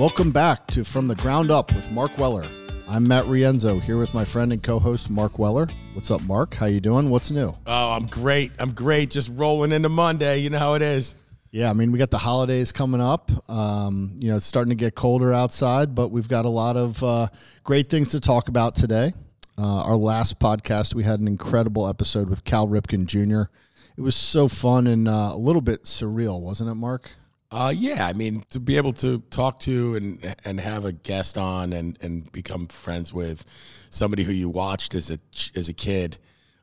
Welcome 0.00 0.30
back 0.30 0.66
to 0.68 0.82
From 0.82 1.08
the 1.08 1.14
Ground 1.14 1.50
Up 1.50 1.74
with 1.74 1.90
Mark 1.90 2.16
Weller. 2.16 2.46
I'm 2.88 3.06
Matt 3.06 3.26
Rienzo 3.26 3.82
here 3.82 3.98
with 3.98 4.14
my 4.14 4.24
friend 4.24 4.50
and 4.50 4.62
co-host 4.62 5.10
Mark 5.10 5.38
Weller. 5.38 5.68
What's 5.92 6.10
up, 6.10 6.22
Mark? 6.22 6.54
How 6.54 6.64
you 6.64 6.80
doing? 6.80 7.10
What's 7.10 7.30
new? 7.30 7.54
Oh, 7.66 7.90
I'm 7.90 8.06
great. 8.06 8.50
I'm 8.58 8.72
great. 8.72 9.10
Just 9.10 9.30
rolling 9.34 9.72
into 9.72 9.90
Monday. 9.90 10.38
You 10.38 10.48
know 10.48 10.58
how 10.58 10.72
it 10.72 10.80
is. 10.80 11.14
Yeah, 11.50 11.68
I 11.68 11.74
mean, 11.74 11.92
we 11.92 11.98
got 11.98 12.10
the 12.10 12.16
holidays 12.16 12.72
coming 12.72 13.02
up. 13.02 13.30
Um, 13.50 14.16
you 14.18 14.30
know, 14.30 14.36
it's 14.36 14.46
starting 14.46 14.70
to 14.70 14.74
get 14.74 14.94
colder 14.94 15.34
outside, 15.34 15.94
but 15.94 16.08
we've 16.08 16.28
got 16.28 16.46
a 16.46 16.48
lot 16.48 16.78
of 16.78 17.04
uh, 17.04 17.28
great 17.62 17.90
things 17.90 18.08
to 18.12 18.20
talk 18.20 18.48
about 18.48 18.76
today. 18.76 19.12
Uh, 19.58 19.82
our 19.82 19.96
last 19.96 20.38
podcast, 20.38 20.94
we 20.94 21.04
had 21.04 21.20
an 21.20 21.28
incredible 21.28 21.86
episode 21.86 22.30
with 22.30 22.42
Cal 22.44 22.66
Ripken 22.66 23.04
Jr. 23.04 23.50
It 23.98 24.00
was 24.00 24.16
so 24.16 24.48
fun 24.48 24.86
and 24.86 25.06
uh, 25.06 25.32
a 25.34 25.36
little 25.36 25.60
bit 25.60 25.82
surreal, 25.82 26.40
wasn't 26.40 26.70
it, 26.70 26.76
Mark? 26.76 27.10
Uh, 27.52 27.72
yeah, 27.76 28.06
I 28.06 28.12
mean, 28.12 28.44
to 28.50 28.60
be 28.60 28.76
able 28.76 28.92
to 28.94 29.18
talk 29.30 29.58
to 29.60 29.96
and 29.96 30.36
and 30.44 30.60
have 30.60 30.84
a 30.84 30.92
guest 30.92 31.36
on 31.36 31.72
and, 31.72 31.98
and 32.00 32.30
become 32.30 32.68
friends 32.68 33.12
with 33.12 33.44
somebody 33.90 34.22
who 34.22 34.32
you 34.32 34.48
watched 34.48 34.94
as 34.94 35.10
a 35.10 35.18
as 35.56 35.68
a 35.68 35.72
kid 35.72 36.16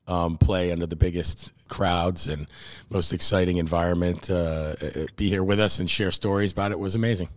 um, 0.07 0.37
play 0.37 0.71
under 0.71 0.87
the 0.87 0.95
biggest 0.95 1.51
crowds 1.67 2.27
and 2.27 2.47
most 2.89 3.11
exciting 3.11 3.57
environment, 3.57 4.29
uh, 4.29 4.75
be 5.17 5.29
here 5.29 5.43
with 5.43 5.59
us 5.59 5.79
and 5.79 5.89
share 5.89 6.11
stories 6.11 6.53
about 6.53 6.71
it 6.71 6.79
was 6.79 6.95
amazing. 6.95 7.27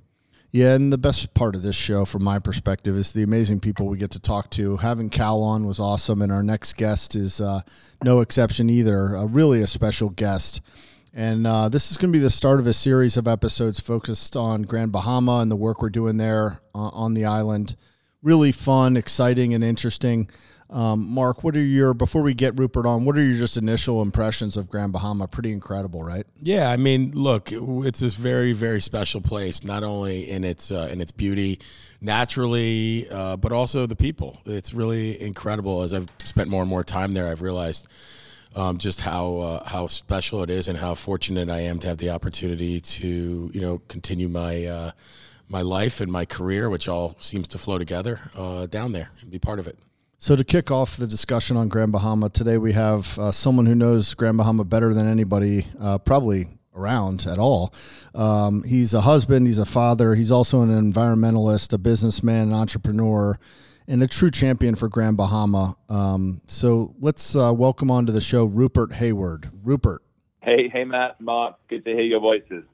Yeah, 0.52 0.74
and 0.74 0.92
the 0.92 0.98
best 0.98 1.32
part 1.34 1.54
of 1.54 1.62
this 1.62 1.76
show, 1.76 2.04
from 2.04 2.24
my 2.24 2.40
perspective, 2.40 2.96
is 2.96 3.12
the 3.12 3.22
amazing 3.22 3.60
people 3.60 3.86
we 3.86 3.98
get 3.98 4.10
to 4.12 4.18
talk 4.18 4.50
to. 4.50 4.76
Having 4.78 5.10
Cal 5.10 5.42
on 5.42 5.64
was 5.64 5.78
awesome, 5.78 6.22
and 6.22 6.32
our 6.32 6.42
next 6.42 6.76
guest 6.76 7.14
is 7.14 7.40
uh, 7.40 7.60
no 8.02 8.20
exception 8.20 8.68
either. 8.68 9.14
A 9.14 9.26
really 9.26 9.62
a 9.62 9.66
special 9.68 10.08
guest. 10.08 10.60
And 11.12 11.46
uh, 11.46 11.68
this 11.68 11.90
is 11.90 11.96
going 11.96 12.12
to 12.12 12.18
be 12.18 12.22
the 12.22 12.30
start 12.30 12.60
of 12.60 12.66
a 12.66 12.72
series 12.72 13.16
of 13.16 13.26
episodes 13.26 13.80
focused 13.80 14.36
on 14.36 14.62
Grand 14.62 14.92
Bahama 14.92 15.40
and 15.40 15.50
the 15.50 15.56
work 15.56 15.82
we're 15.82 15.90
doing 15.90 16.18
there 16.18 16.60
uh, 16.74 16.78
on 16.78 17.14
the 17.14 17.24
island. 17.24 17.76
Really 18.22 18.52
fun, 18.52 18.96
exciting, 18.96 19.54
and 19.54 19.64
interesting. 19.64 20.30
Um, 20.68 21.04
Mark, 21.08 21.42
what 21.42 21.56
are 21.56 21.62
your 21.62 21.94
before 21.94 22.22
we 22.22 22.32
get 22.32 22.56
Rupert 22.56 22.86
on? 22.86 23.04
What 23.04 23.18
are 23.18 23.22
your 23.22 23.36
just 23.36 23.56
initial 23.56 24.02
impressions 24.02 24.56
of 24.56 24.68
Grand 24.68 24.92
Bahama? 24.92 25.26
Pretty 25.26 25.50
incredible, 25.52 26.04
right? 26.04 26.24
Yeah, 26.40 26.70
I 26.70 26.76
mean, 26.76 27.10
look, 27.12 27.48
it's 27.50 27.98
this 27.98 28.14
very, 28.14 28.52
very 28.52 28.80
special 28.80 29.20
place. 29.20 29.64
Not 29.64 29.82
only 29.82 30.30
in 30.30 30.44
its 30.44 30.70
uh, 30.70 30.88
in 30.92 31.00
its 31.00 31.10
beauty, 31.10 31.58
naturally, 32.00 33.08
uh, 33.10 33.36
but 33.36 33.50
also 33.50 33.86
the 33.86 33.96
people. 33.96 34.38
It's 34.44 34.72
really 34.72 35.20
incredible. 35.20 35.82
As 35.82 35.92
I've 35.92 36.08
spent 36.20 36.48
more 36.48 36.62
and 36.62 36.70
more 36.70 36.84
time 36.84 37.14
there, 37.14 37.28
I've 37.28 37.42
realized 37.42 37.88
um, 38.56 38.78
just 38.78 39.02
how 39.02 39.36
uh, 39.38 39.68
how 39.68 39.86
special 39.86 40.42
it 40.42 40.50
is 40.50 40.68
and 40.68 40.78
how 40.78 40.94
fortunate 40.94 41.48
I 41.48 41.60
am 41.60 41.78
to 41.80 41.88
have 41.88 41.98
the 41.98 42.10
opportunity 42.10 42.80
to 42.80 43.50
you 43.52 43.60
know 43.60 43.78
continue 43.88 44.28
my 44.28 44.66
uh, 44.66 44.90
my 45.48 45.62
life 45.62 46.00
and 46.00 46.10
my 46.10 46.24
career, 46.24 46.70
which 46.70 46.88
all 46.88 47.16
seems 47.20 47.48
to 47.48 47.58
flow 47.58 47.78
together 47.78 48.20
uh, 48.36 48.66
down 48.66 48.92
there 48.92 49.10
and 49.20 49.30
be 49.30 49.38
part 49.38 49.58
of 49.58 49.66
it. 49.66 49.78
So 50.18 50.36
to 50.36 50.44
kick 50.44 50.70
off 50.70 50.96
the 50.96 51.06
discussion 51.06 51.56
on 51.56 51.68
Grand 51.68 51.92
Bahama 51.92 52.28
today, 52.28 52.58
we 52.58 52.72
have 52.74 53.18
uh, 53.18 53.32
someone 53.32 53.64
who 53.66 53.74
knows 53.74 54.14
Grand 54.14 54.36
Bahama 54.36 54.64
better 54.64 54.92
than 54.92 55.08
anybody, 55.08 55.66
uh, 55.80 55.96
probably 55.96 56.46
around 56.74 57.26
at 57.26 57.38
all. 57.38 57.72
Um, 58.14 58.62
he's 58.62 58.92
a 58.92 59.00
husband, 59.00 59.46
he's 59.46 59.58
a 59.58 59.64
father, 59.64 60.14
he's 60.14 60.30
also 60.30 60.60
an 60.60 60.68
environmentalist, 60.68 61.72
a 61.72 61.78
businessman, 61.78 62.48
an 62.48 62.54
entrepreneur 62.54 63.38
and 63.90 64.04
a 64.04 64.06
true 64.06 64.30
champion 64.30 64.76
for 64.76 64.88
Grand 64.88 65.16
Bahama. 65.16 65.74
Um, 65.88 66.40
so 66.46 66.94
let's 67.00 67.34
uh, 67.34 67.52
welcome 67.52 67.90
onto 67.90 68.12
the 68.12 68.20
show 68.20 68.44
Rupert 68.44 68.92
Hayward. 68.94 69.50
Rupert. 69.64 70.02
Hey, 70.42 70.68
hey, 70.72 70.84
Matt, 70.84 71.20
Mark. 71.20 71.56
Good 71.68 71.84
to 71.84 71.90
hear 71.90 72.02
your 72.02 72.20
voices. 72.20 72.64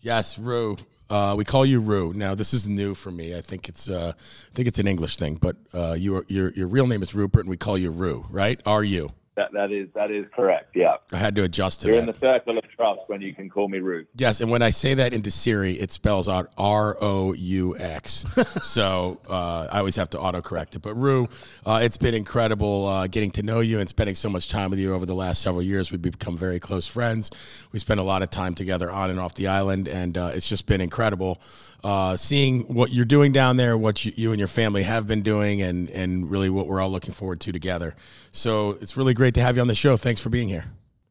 Yes, 0.00 0.38
Ru. 0.38 0.76
Uh, 1.08 1.34
we 1.38 1.44
call 1.44 1.64
you 1.64 1.80
Ru. 1.80 2.12
Now, 2.12 2.34
this 2.34 2.52
is 2.52 2.68
new 2.68 2.94
for 2.94 3.10
me. 3.10 3.34
I 3.34 3.40
think 3.40 3.68
it's 3.68 3.88
uh, 3.88 4.12
I 4.16 4.54
think 4.54 4.68
it's 4.68 4.78
an 4.78 4.86
English 4.86 5.16
thing, 5.16 5.36
but 5.36 5.56
uh, 5.72 5.92
your 5.92 6.24
your 6.28 6.50
your 6.50 6.66
real 6.66 6.86
name 6.86 7.02
is 7.02 7.14
Rupert, 7.14 7.42
and 7.42 7.50
we 7.50 7.56
call 7.56 7.78
you 7.78 7.90
Ru, 7.90 8.26
right? 8.28 8.60
Are 8.66 8.84
you? 8.84 9.12
That 9.38 9.52
that 9.52 9.70
is 9.70 9.88
that 9.94 10.10
is 10.10 10.26
correct. 10.34 10.74
Yeah. 10.74 10.96
I 11.12 11.16
had 11.16 11.36
to 11.36 11.44
adjust 11.44 11.82
to 11.82 11.86
You're 11.86 11.98
that. 11.98 12.08
in 12.08 12.12
the 12.12 12.18
circle 12.18 12.58
of 12.58 12.64
trust 12.70 13.02
when 13.06 13.20
you 13.20 13.32
can 13.32 13.48
call 13.48 13.68
me 13.68 13.78
Ruth. 13.78 14.08
Yes, 14.16 14.40
and 14.40 14.50
when 14.50 14.62
I 14.62 14.70
say 14.70 14.94
that 14.94 15.14
into 15.14 15.30
Siri, 15.30 15.78
it 15.78 15.92
spells 15.92 16.28
out 16.28 16.50
R 16.58 16.98
O 17.00 17.34
U 17.34 17.78
X. 17.78 18.24
so 18.62 19.20
uh, 19.30 19.68
I 19.70 19.78
always 19.78 19.94
have 19.94 20.10
to 20.10 20.18
autocorrect 20.18 20.74
it. 20.74 20.82
But 20.82 20.94
Ru, 20.94 21.28
uh, 21.64 21.78
it's 21.80 21.96
been 21.96 22.14
incredible 22.14 22.86
uh, 22.88 23.06
getting 23.06 23.30
to 23.32 23.44
know 23.44 23.60
you 23.60 23.78
and 23.78 23.88
spending 23.88 24.16
so 24.16 24.28
much 24.28 24.48
time 24.48 24.70
with 24.70 24.80
you 24.80 24.92
over 24.92 25.06
the 25.06 25.14
last 25.14 25.40
several 25.40 25.62
years. 25.62 25.92
We've 25.92 26.02
become 26.02 26.36
very 26.36 26.58
close 26.58 26.88
friends. 26.88 27.30
We 27.70 27.78
spent 27.78 28.00
a 28.00 28.02
lot 28.02 28.22
of 28.22 28.30
time 28.30 28.56
together 28.56 28.90
on 28.90 29.08
and 29.08 29.20
off 29.20 29.34
the 29.34 29.46
island, 29.46 29.86
and 29.86 30.18
uh, 30.18 30.32
it's 30.34 30.48
just 30.48 30.66
been 30.66 30.80
incredible 30.80 31.40
uh, 31.84 32.16
seeing 32.16 32.62
what 32.62 32.90
you're 32.90 33.04
doing 33.04 33.32
down 33.32 33.56
there, 33.56 33.78
what 33.78 34.04
you, 34.04 34.12
you 34.16 34.32
and 34.32 34.38
your 34.38 34.48
family 34.48 34.82
have 34.82 35.06
been 35.06 35.22
doing, 35.22 35.62
and 35.62 35.88
and 35.90 36.30
really 36.30 36.50
what 36.50 36.66
we're 36.66 36.80
all 36.80 36.90
looking 36.90 37.14
forward 37.14 37.40
to 37.40 37.52
together. 37.52 37.94
So 38.32 38.78
it's 38.80 38.96
really 38.96 39.14
great 39.14 39.27
to 39.34 39.40
have 39.40 39.56
you 39.56 39.62
on 39.62 39.68
the 39.68 39.74
show. 39.74 39.96
Thanks 39.96 40.22
for 40.22 40.28
being 40.30 40.48
here. 40.48 40.64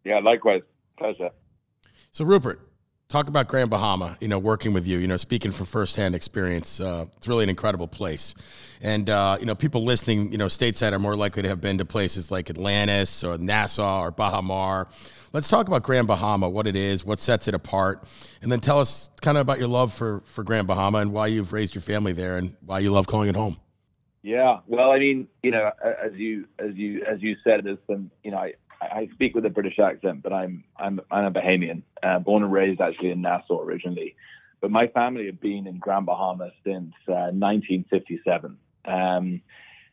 Yeah, 0.03 0.19
likewise. 0.19 0.61
Pleasure. 0.97 1.29
So 2.11 2.25
Rupert, 2.25 2.59
talk 3.09 3.27
about 3.27 3.47
Grand 3.47 3.69
Bahama. 3.69 4.17
You 4.19 4.27
know, 4.27 4.39
working 4.39 4.73
with 4.73 4.87
you. 4.87 4.97
You 4.97 5.07
know, 5.07 5.17
speaking 5.17 5.51
from 5.51 5.65
firsthand 5.65 6.15
experience, 6.15 6.79
uh, 6.79 7.05
it's 7.17 7.27
really 7.27 7.43
an 7.43 7.49
incredible 7.49 7.87
place. 7.87 8.33
And 8.81 9.09
uh, 9.09 9.37
you 9.39 9.45
know, 9.45 9.55
people 9.55 9.83
listening, 9.83 10.31
you 10.31 10.37
know, 10.37 10.47
stateside 10.47 10.93
are 10.93 10.99
more 10.99 11.15
likely 11.15 11.41
to 11.43 11.49
have 11.49 11.61
been 11.61 11.77
to 11.77 11.85
places 11.85 12.31
like 12.31 12.49
Atlantis 12.49 13.23
or 13.23 13.37
Nassau 13.37 14.01
or 14.01 14.11
Baha 14.11 14.41
Mar. 14.41 14.87
Let's 15.33 15.49
talk 15.49 15.67
about 15.67 15.83
Grand 15.83 16.07
Bahama, 16.07 16.49
what 16.49 16.67
it 16.67 16.75
is, 16.75 17.03
what 17.05 17.19
sets 17.19 17.47
it 17.47 17.53
apart, 17.53 18.07
and 18.41 18.51
then 18.51 18.61
tell 18.61 18.79
us 18.79 19.09
kind 19.21 19.37
of 19.37 19.41
about 19.41 19.59
your 19.59 19.67
love 19.67 19.93
for 19.93 20.21
for 20.25 20.43
Grand 20.43 20.67
Bahama 20.67 20.99
and 20.99 21.11
why 21.11 21.27
you've 21.27 21.53
raised 21.53 21.75
your 21.75 21.81
family 21.81 22.13
there 22.13 22.37
and 22.37 22.55
why 22.65 22.79
you 22.79 22.91
love 22.91 23.07
calling 23.07 23.29
it 23.29 23.35
home. 23.35 23.57
Yeah. 24.23 24.59
Well, 24.67 24.91
I 24.91 24.99
mean, 24.99 25.27
you 25.43 25.51
know, 25.51 25.71
as 25.83 26.13
you 26.13 26.45
as 26.59 26.75
you 26.75 27.03
as 27.05 27.21
you 27.21 27.35
said, 27.43 27.61
there's 27.63 27.77
some, 27.87 28.11
you 28.23 28.31
know, 28.31 28.37
I, 28.37 28.53
I 28.81 29.09
speak 29.13 29.35
with 29.35 29.45
a 29.45 29.49
British 29.49 29.79
accent, 29.79 30.23
but 30.23 30.33
I'm 30.33 30.63
I'm 30.77 30.99
I'm 31.11 31.25
a 31.25 31.31
Bahamian, 31.31 31.83
uh, 32.03 32.19
born 32.19 32.43
and 32.43 32.51
raised 32.51 32.81
actually 32.81 33.11
in 33.11 33.21
Nassau 33.21 33.61
originally, 33.61 34.15
but 34.59 34.71
my 34.71 34.87
family 34.87 35.27
have 35.27 35.39
been 35.39 35.67
in 35.67 35.77
Grand 35.77 36.05
Bahama 36.05 36.51
since 36.63 36.93
uh, 37.07 37.31
1957, 37.31 38.57
um, 38.85 39.41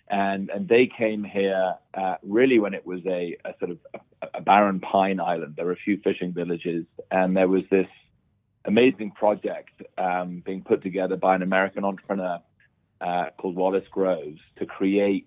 and 0.09 0.51
and 0.51 0.69
they 0.69 0.87
came 0.87 1.23
here 1.23 1.75
uh, 1.95 2.17
really 2.23 2.59
when 2.59 2.75
it 2.75 2.87
was 2.87 3.01
a, 3.07 3.37
a 3.45 3.55
sort 3.59 3.73
of 3.73 3.79
a, 3.95 4.39
a 4.39 4.41
barren 4.41 4.81
pine 4.81 5.21
island. 5.21 5.55
There 5.57 5.67
were 5.67 5.73
a 5.73 5.77
few 5.77 5.99
fishing 6.03 6.33
villages, 6.33 6.87
and 7.11 7.37
there 7.37 7.49
was 7.49 7.63
this 7.71 7.89
amazing 8.65 9.11
project 9.13 9.83
um, 9.99 10.43
being 10.45 10.63
put 10.63 10.83
together 10.83 11.17
by 11.17 11.35
an 11.35 11.43
American 11.43 11.85
entrepreneur 11.85 12.41
uh, 13.01 13.27
called 13.39 13.57
Wallace 13.57 13.87
Groves 13.91 14.41
to 14.59 14.67
create 14.67 15.27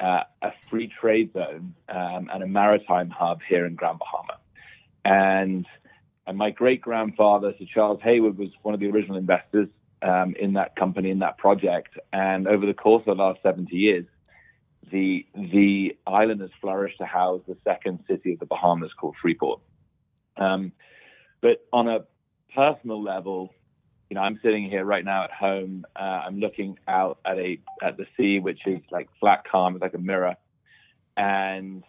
uh, 0.00 0.24
a 0.42 0.52
free 0.70 0.92
trade 1.00 1.32
zone 1.32 1.74
um, 1.88 2.28
and 2.32 2.42
a 2.42 2.46
maritime 2.46 3.10
hub 3.10 3.40
here 3.48 3.66
in 3.66 3.74
Grand 3.74 3.98
Bahama. 3.98 4.38
And, 5.04 5.66
and 6.26 6.38
my 6.38 6.50
great 6.50 6.80
grandfather, 6.80 7.54
Sir 7.58 7.66
Charles 7.72 8.00
Hayward, 8.02 8.38
was 8.38 8.50
one 8.62 8.74
of 8.74 8.80
the 8.80 8.90
original 8.90 9.16
investors 9.16 9.68
um, 10.02 10.34
in 10.38 10.54
that 10.54 10.76
company, 10.76 11.10
in 11.10 11.20
that 11.20 11.38
project. 11.38 11.98
And 12.12 12.46
over 12.46 12.66
the 12.66 12.74
course 12.74 13.02
of 13.06 13.16
the 13.16 13.22
last 13.22 13.42
70 13.42 13.74
years, 13.74 14.06
the, 14.90 15.26
the 15.34 15.96
island 16.06 16.40
has 16.40 16.50
flourished 16.60 16.98
to 16.98 17.06
house 17.06 17.42
the 17.48 17.56
second 17.64 18.04
city 18.08 18.34
of 18.34 18.38
the 18.38 18.46
Bahamas 18.46 18.92
called 18.92 19.16
Freeport. 19.20 19.60
Um, 20.36 20.72
but 21.40 21.66
on 21.72 21.88
a 21.88 22.04
personal 22.54 23.02
level, 23.02 23.52
you 24.10 24.14
know, 24.14 24.20
I'm 24.20 24.38
sitting 24.42 24.68
here 24.68 24.84
right 24.84 25.04
now 25.04 25.24
at 25.24 25.32
home. 25.32 25.86
Uh, 25.96 26.22
I'm 26.26 26.38
looking 26.38 26.78
out 26.86 27.18
at 27.24 27.38
a 27.38 27.60
at 27.82 27.96
the 27.96 28.06
sea, 28.16 28.38
which 28.38 28.60
is 28.66 28.80
like 28.90 29.08
flat 29.18 29.44
calm, 29.50 29.74
it's 29.74 29.82
like 29.82 29.94
a 29.94 29.98
mirror, 29.98 30.36
and 31.16 31.82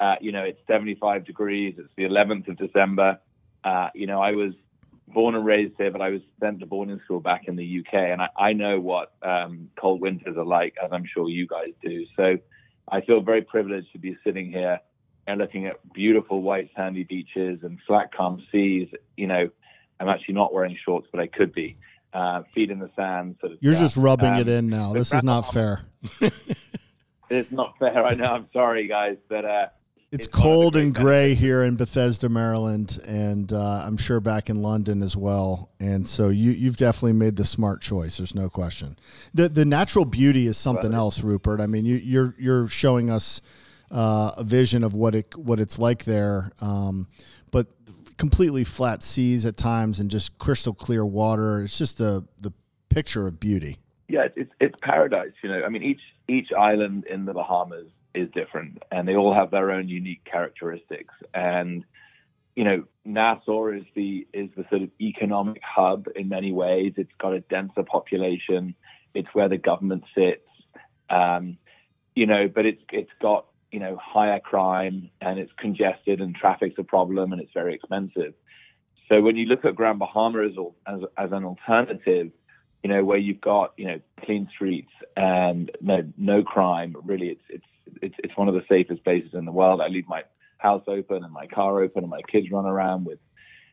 uh, 0.00 0.16
you 0.20 0.32
know, 0.32 0.42
it's 0.42 0.60
75 0.68 1.24
degrees. 1.24 1.74
It's 1.78 1.88
the 1.96 2.04
11th 2.04 2.48
of 2.48 2.56
December. 2.56 3.18
Uh, 3.64 3.88
you 3.94 4.06
know, 4.06 4.20
I 4.20 4.32
was 4.32 4.52
born 5.08 5.34
and 5.34 5.44
raised 5.44 5.74
here, 5.78 5.90
but 5.90 6.00
I 6.00 6.10
was 6.10 6.20
sent 6.40 6.60
to 6.60 6.66
boarding 6.66 7.00
school 7.04 7.20
back 7.20 7.48
in 7.48 7.56
the 7.56 7.80
UK, 7.80 7.94
and 7.94 8.22
I, 8.22 8.28
I 8.36 8.52
know 8.52 8.78
what 8.78 9.12
um, 9.22 9.70
cold 9.80 10.00
winters 10.00 10.36
are 10.36 10.44
like, 10.44 10.74
as 10.82 10.90
I'm 10.92 11.04
sure 11.12 11.28
you 11.28 11.46
guys 11.46 11.72
do. 11.82 12.04
So 12.16 12.36
I 12.90 13.00
feel 13.00 13.20
very 13.20 13.42
privileged 13.42 13.92
to 13.92 13.98
be 13.98 14.16
sitting 14.24 14.52
here 14.52 14.80
and 15.26 15.38
looking 15.38 15.66
at 15.66 15.76
beautiful 15.92 16.40
white 16.42 16.70
sandy 16.76 17.04
beaches 17.04 17.60
and 17.62 17.78
flat 17.86 18.12
calm 18.14 18.42
seas. 18.52 18.88
You 19.16 19.26
know 19.26 19.48
I'm 20.00 20.08
actually 20.08 20.34
not 20.34 20.52
wearing 20.54 20.76
shorts, 20.84 21.08
but 21.10 21.20
I 21.20 21.26
could 21.26 21.52
be. 21.52 21.76
Uh, 22.14 22.42
feet 22.54 22.70
in 22.70 22.78
the 22.78 22.90
sand. 22.96 23.36
Sort 23.40 23.52
of 23.52 23.58
You're 23.60 23.74
stuff. 23.74 23.84
just 23.84 23.96
rubbing 23.98 24.32
Um, 24.32 24.40
it 24.40 24.48
in 24.48 24.68
now. 24.70 24.94
This 24.94 25.12
is 25.12 25.22
not 25.22 25.42
fair. 25.52 25.82
It's 27.30 27.52
not 27.52 27.78
fair. 27.78 28.04
I 28.06 28.14
know. 28.14 28.32
I'm 28.32 28.48
sorry, 28.54 28.86
guys, 28.88 29.18
but 29.28 29.44
uh, 29.44 29.66
It's, 30.10 30.24
It's 30.24 30.34
one 30.34 30.40
of 30.40 30.48
the 30.48 30.54
cold 30.54 30.76
and 30.76 30.94
gray 30.94 31.34
here 31.34 31.62
in 31.62 31.76
Bethesda, 31.76 32.30
Maryland, 32.30 32.98
and 33.06 33.52
uh, 33.52 33.82
I'm 33.86 33.98
sure 33.98 34.18
back 34.20 34.48
in 34.48 34.62
London 34.62 35.02
as 35.02 35.14
well. 35.14 35.70
And 35.78 36.08
so 36.08 36.30
you 36.30 36.52
you've 36.52 36.78
definitely 36.78 37.12
made 37.12 37.36
the 37.36 37.44
smart 37.44 37.82
choice. 37.82 38.16
There's 38.16 38.34
no 38.34 38.48
question. 38.48 38.96
the 39.34 39.50
The 39.50 39.66
natural 39.66 40.06
beauty 40.06 40.46
is 40.46 40.56
something 40.56 40.92
Right. 40.92 40.98
else, 40.98 41.22
Rupert. 41.22 41.60
I 41.60 41.66
mean, 41.66 41.84
you, 41.84 41.96
you're 41.96 42.34
you're 42.38 42.68
showing 42.68 43.10
us 43.10 43.42
uh, 43.90 44.32
a 44.38 44.44
vision 44.44 44.82
of 44.82 44.94
what 44.94 45.14
it 45.14 45.36
what 45.36 45.60
it's 45.60 45.78
like 45.78 46.04
there, 46.04 46.50
um, 46.62 47.08
but 47.50 47.66
completely 48.18 48.64
flat 48.64 49.02
seas 49.02 49.46
at 49.46 49.56
times 49.56 50.00
and 50.00 50.10
just 50.10 50.36
crystal 50.38 50.74
clear 50.74 51.06
water. 51.06 51.62
It's 51.62 51.78
just 51.78 51.98
the 51.98 52.24
the 52.42 52.52
picture 52.90 53.26
of 53.26 53.40
beauty. 53.40 53.78
Yeah, 54.08 54.28
it's 54.36 54.52
it's 54.60 54.74
paradise. 54.82 55.32
You 55.42 55.50
know, 55.50 55.62
I 55.64 55.68
mean, 55.68 55.82
each 55.82 56.00
each 56.28 56.52
island 56.52 57.06
in 57.06 57.24
the 57.24 57.32
Bahamas 57.32 57.86
is 58.14 58.28
different, 58.32 58.82
and 58.90 59.06
they 59.06 59.16
all 59.16 59.32
have 59.32 59.50
their 59.50 59.70
own 59.70 59.88
unique 59.88 60.24
characteristics. 60.24 61.14
And 61.32 61.84
you 62.56 62.64
know, 62.64 62.84
Nassau 63.04 63.68
is 63.68 63.84
the 63.94 64.26
is 64.32 64.50
the 64.56 64.64
sort 64.68 64.82
of 64.82 64.90
economic 65.00 65.62
hub 65.62 66.08
in 66.16 66.28
many 66.28 66.52
ways. 66.52 66.94
It's 66.96 67.12
got 67.18 67.32
a 67.32 67.40
denser 67.40 67.84
population. 67.84 68.74
It's 69.14 69.28
where 69.32 69.48
the 69.48 69.58
government 69.58 70.04
sits. 70.14 70.42
Um, 71.08 71.56
you 72.14 72.26
know, 72.26 72.48
but 72.52 72.66
it's 72.66 72.82
it's 72.90 73.12
got 73.22 73.46
you 73.70 73.80
know 73.80 73.96
higher 74.00 74.40
crime 74.40 75.10
and 75.20 75.38
it's 75.38 75.52
congested 75.58 76.20
and 76.20 76.34
traffic's 76.34 76.76
a 76.78 76.84
problem 76.84 77.32
and 77.32 77.40
it's 77.40 77.52
very 77.52 77.74
expensive. 77.74 78.34
So 79.08 79.22
when 79.22 79.36
you 79.36 79.46
look 79.46 79.64
at 79.64 79.74
Grand 79.74 79.98
Bahama 79.98 80.44
as, 80.44 80.52
as, 80.86 81.00
as 81.16 81.32
an 81.32 81.44
alternative, 81.44 82.30
you 82.82 82.90
know, 82.90 83.04
where 83.04 83.18
you've 83.18 83.40
got 83.40 83.72
you 83.76 83.86
know 83.86 84.00
clean 84.24 84.48
streets 84.54 84.92
and 85.16 85.70
no 85.80 86.02
no 86.16 86.42
crime, 86.42 86.96
really, 87.04 87.28
it's 87.28 87.42
it's 87.48 87.64
it's 88.02 88.14
it's 88.18 88.36
one 88.36 88.48
of 88.48 88.54
the 88.54 88.64
safest 88.68 89.02
places 89.04 89.30
in 89.34 89.44
the 89.44 89.52
world. 89.52 89.80
I 89.80 89.88
leave 89.88 90.08
my 90.08 90.22
house 90.58 90.84
open 90.86 91.24
and 91.24 91.32
my 91.32 91.46
car 91.46 91.82
open 91.82 92.04
and 92.04 92.10
my 92.10 92.22
kids 92.22 92.50
run 92.50 92.66
around 92.66 93.06
with 93.06 93.18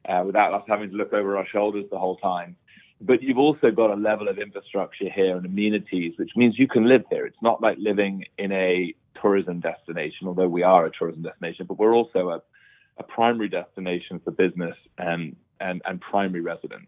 uh, 0.08 0.24
without 0.26 0.54
us 0.54 0.64
having 0.68 0.90
to 0.90 0.96
look 0.96 1.14
over 1.14 1.38
our 1.38 1.48
shoulders 1.48 1.86
the 1.92 2.00
whole 2.00 2.18
time. 2.18 2.56
But 3.02 3.22
you've 3.22 3.38
also 3.38 3.72
got 3.72 3.92
a 3.92 3.96
level 3.96 4.28
of 4.30 4.38
infrastructure 4.40 5.10
here 5.10 5.36
and 5.36 5.46
amenities, 5.46 6.14
which 6.18 6.32
means 6.36 6.58
you 6.58 6.68
can 6.68 6.88
live 6.88 7.04
here. 7.10 7.26
It's 7.26 7.42
not 7.42 7.62
like 7.62 7.78
living 7.78 8.26
in 8.38 8.52
a 8.52 8.94
tourism 9.22 9.60
destination, 9.60 10.28
although 10.28 10.48
we 10.48 10.64
are 10.64 10.86
a 10.86 10.92
tourism 10.92 11.24
destination, 11.24 11.66
but 11.66 11.78
we're 11.78 11.94
also 11.94 12.30
a, 12.30 12.42
a 12.98 13.04
primary 13.04 13.50
destination 13.50 14.22
for 14.24 14.32
business 14.32 14.76
and, 14.98 15.36
and, 15.60 15.82
and 15.86 16.00
primary 16.00 16.42
residents. 16.42 16.88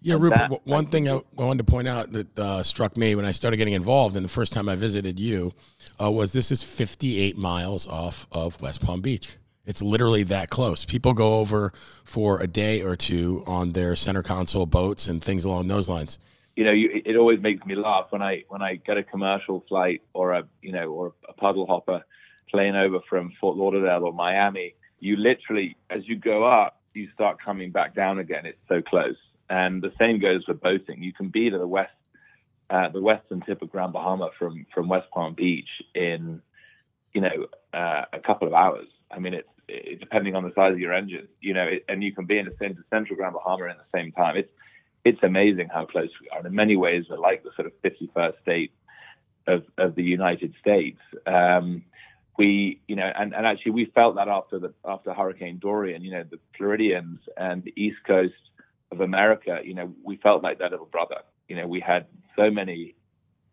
Yeah, 0.00 0.14
and 0.14 0.22
Rupert. 0.22 0.50
That, 0.50 0.66
one 0.66 0.86
thing 0.86 1.08
I 1.08 1.20
wanted 1.34 1.66
to 1.66 1.70
point 1.70 1.88
out 1.88 2.12
that 2.12 2.38
uh, 2.38 2.62
struck 2.62 2.96
me 2.96 3.14
when 3.14 3.24
I 3.24 3.32
started 3.32 3.56
getting 3.56 3.74
involved, 3.74 4.16
and 4.16 4.24
the 4.24 4.30
first 4.30 4.52
time 4.52 4.68
I 4.68 4.76
visited 4.76 5.18
you, 5.18 5.52
uh, 6.00 6.10
was 6.10 6.32
this 6.32 6.52
is 6.52 6.62
58 6.62 7.36
miles 7.36 7.86
off 7.86 8.26
of 8.32 8.60
West 8.60 8.84
Palm 8.84 9.00
Beach. 9.00 9.36
It's 9.64 9.82
literally 9.82 10.24
that 10.24 10.50
close. 10.50 10.84
People 10.84 11.12
go 11.12 11.38
over 11.38 11.72
for 12.04 12.40
a 12.40 12.46
day 12.46 12.82
or 12.82 12.96
two 12.96 13.44
on 13.46 13.72
their 13.72 13.94
center 13.94 14.22
console 14.22 14.66
boats 14.66 15.06
and 15.06 15.22
things 15.22 15.44
along 15.44 15.68
those 15.68 15.88
lines. 15.88 16.18
You 16.56 16.64
know, 16.64 16.72
you, 16.72 17.00
it 17.04 17.16
always 17.16 17.40
makes 17.40 17.64
me 17.64 17.76
laugh 17.76 18.06
when 18.10 18.22
I 18.22 18.44
when 18.48 18.60
I 18.60 18.74
get 18.74 18.98
a 18.98 19.02
commercial 19.02 19.64
flight 19.68 20.02
or 20.12 20.32
a 20.32 20.44
you 20.60 20.72
know 20.72 20.88
or 20.88 21.14
a 21.28 21.32
puddle 21.32 21.66
hopper 21.66 22.04
plane 22.50 22.76
over 22.76 22.98
from 23.08 23.32
Fort 23.40 23.56
Lauderdale 23.56 24.04
or 24.04 24.12
Miami. 24.12 24.74
You 25.00 25.16
literally, 25.16 25.76
as 25.90 26.06
you 26.06 26.16
go 26.16 26.44
up, 26.44 26.80
you 26.92 27.08
start 27.14 27.38
coming 27.42 27.70
back 27.70 27.94
down 27.94 28.18
again. 28.18 28.44
It's 28.44 28.58
so 28.68 28.82
close, 28.82 29.16
and 29.48 29.80
the 29.80 29.92
same 29.98 30.20
goes 30.20 30.44
for 30.44 30.54
boating. 30.54 31.02
You 31.02 31.12
can 31.12 31.28
be 31.28 31.48
to 31.50 31.58
the 31.58 31.66
west, 31.66 31.92
uh, 32.68 32.88
the 32.90 33.00
western 33.00 33.40
tip 33.40 33.62
of 33.62 33.70
Grand 33.70 33.92
Bahama 33.92 34.30
from 34.38 34.66
from 34.74 34.88
West 34.88 35.06
Palm 35.10 35.34
Beach 35.34 35.68
in, 35.94 36.42
you 37.14 37.22
know, 37.22 37.46
uh, 37.72 38.04
a 38.12 38.20
couple 38.20 38.46
of 38.46 38.54
hours. 38.54 38.88
I 39.12 39.18
mean, 39.18 39.34
it's 39.34 39.48
it, 39.68 40.00
depending 40.00 40.34
on 40.34 40.44
the 40.44 40.52
size 40.54 40.72
of 40.72 40.78
your 40.78 40.92
engine, 40.92 41.28
you 41.40 41.54
know, 41.54 41.64
it, 41.64 41.84
and 41.88 42.02
you 42.02 42.12
can 42.12 42.26
be 42.26 42.38
in 42.38 42.46
the 42.46 42.54
same 42.60 42.76
central 42.90 43.16
Grand 43.16 43.34
Bahama 43.34 43.64
in 43.64 43.76
the 43.76 43.98
same 43.98 44.12
time. 44.12 44.36
It's 44.36 44.50
it's 45.04 45.22
amazing 45.22 45.68
how 45.72 45.84
close 45.84 46.10
we 46.20 46.28
are. 46.28 46.38
And 46.38 46.46
in 46.46 46.54
many 46.54 46.76
ways, 46.76 47.06
we're 47.10 47.18
like 47.18 47.42
the 47.42 47.50
sort 47.56 47.66
of 47.66 47.72
51st 47.82 48.40
state 48.42 48.72
of, 49.48 49.64
of 49.76 49.94
the 49.96 50.02
United 50.02 50.54
States. 50.60 51.00
Um, 51.26 51.84
we, 52.38 52.80
you 52.86 52.96
know, 52.96 53.10
and, 53.18 53.34
and 53.34 53.46
actually 53.46 53.72
we 53.72 53.86
felt 53.86 54.14
that 54.14 54.28
after 54.28 54.58
the 54.58 54.72
after 54.86 55.12
Hurricane 55.12 55.58
Dorian, 55.58 56.02
you 56.02 56.12
know, 56.12 56.24
the 56.28 56.38
Floridians 56.56 57.18
and 57.36 57.62
the 57.62 57.74
East 57.76 57.98
Coast 58.06 58.34
of 58.90 59.00
America, 59.00 59.60
you 59.64 59.74
know, 59.74 59.92
we 60.02 60.16
felt 60.16 60.42
like 60.42 60.58
their 60.58 60.70
little 60.70 60.86
brother. 60.86 61.22
You 61.48 61.56
know, 61.56 61.66
we 61.66 61.80
had 61.80 62.06
so 62.36 62.50
many 62.50 62.94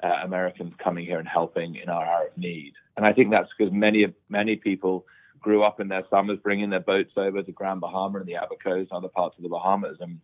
uh, 0.01 0.19
Americans 0.23 0.73
coming 0.81 1.06
here 1.06 1.19
and 1.19 1.27
helping 1.27 1.75
in 1.75 1.89
our 1.89 2.06
hour 2.06 2.27
of 2.27 2.38
need, 2.38 2.73
and 2.95 3.06
I 3.06 3.11
think 3.11 3.31
that's 3.31 3.50
because 3.57 3.73
many 3.73 4.06
many 4.29 4.56
people 4.56 5.06
grew 5.39 5.63
up 5.63 5.80
in 5.80 5.88
their 5.88 6.03
summers 6.09 6.39
bringing 6.44 6.69
their 6.69 6.80
boats 6.80 7.12
over 7.18 7.41
to 7.41 7.51
Grand 7.51 7.81
Bahama 7.81 8.19
and 8.19 8.27
the 8.27 8.33
Abacos 8.33 8.81
and 8.81 8.91
other 8.91 9.07
parts 9.07 9.38
of 9.38 9.44
the 9.44 9.50
Bahamas. 9.50 9.97
And, 10.00 10.19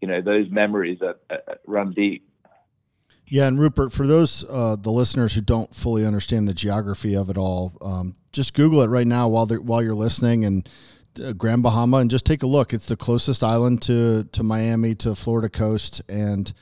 you 0.00 0.08
know, 0.08 0.20
those 0.20 0.50
memories 0.50 1.00
are, 1.02 1.16
run 1.66 1.92
deep. 1.92 2.28
Yeah, 3.26 3.46
and 3.46 3.58
Rupert, 3.58 3.90
for 3.90 4.06
those 4.06 4.44
uh, 4.50 4.76
the 4.76 4.90
listeners 4.90 5.32
who 5.32 5.40
don't 5.40 5.74
fully 5.74 6.04
understand 6.04 6.46
the 6.46 6.54
geography 6.54 7.16
of 7.16 7.30
it 7.30 7.38
all, 7.38 7.72
um, 7.80 8.14
just 8.32 8.52
Google 8.52 8.82
it 8.82 8.88
right 8.88 9.06
now 9.06 9.28
while 9.28 9.46
while 9.46 9.82
you're 9.82 9.94
listening 9.94 10.44
and 10.44 10.68
uh, 11.22 11.32
Grand 11.32 11.62
Bahama, 11.62 11.98
and 11.98 12.10
just 12.10 12.26
take 12.26 12.42
a 12.42 12.46
look. 12.46 12.74
It's 12.74 12.86
the 12.86 12.96
closest 12.96 13.42
island 13.42 13.80
to 13.82 14.24
to 14.24 14.42
Miami 14.42 14.94
to 14.96 15.14
Florida 15.14 15.48
coast, 15.48 16.02
and 16.06 16.52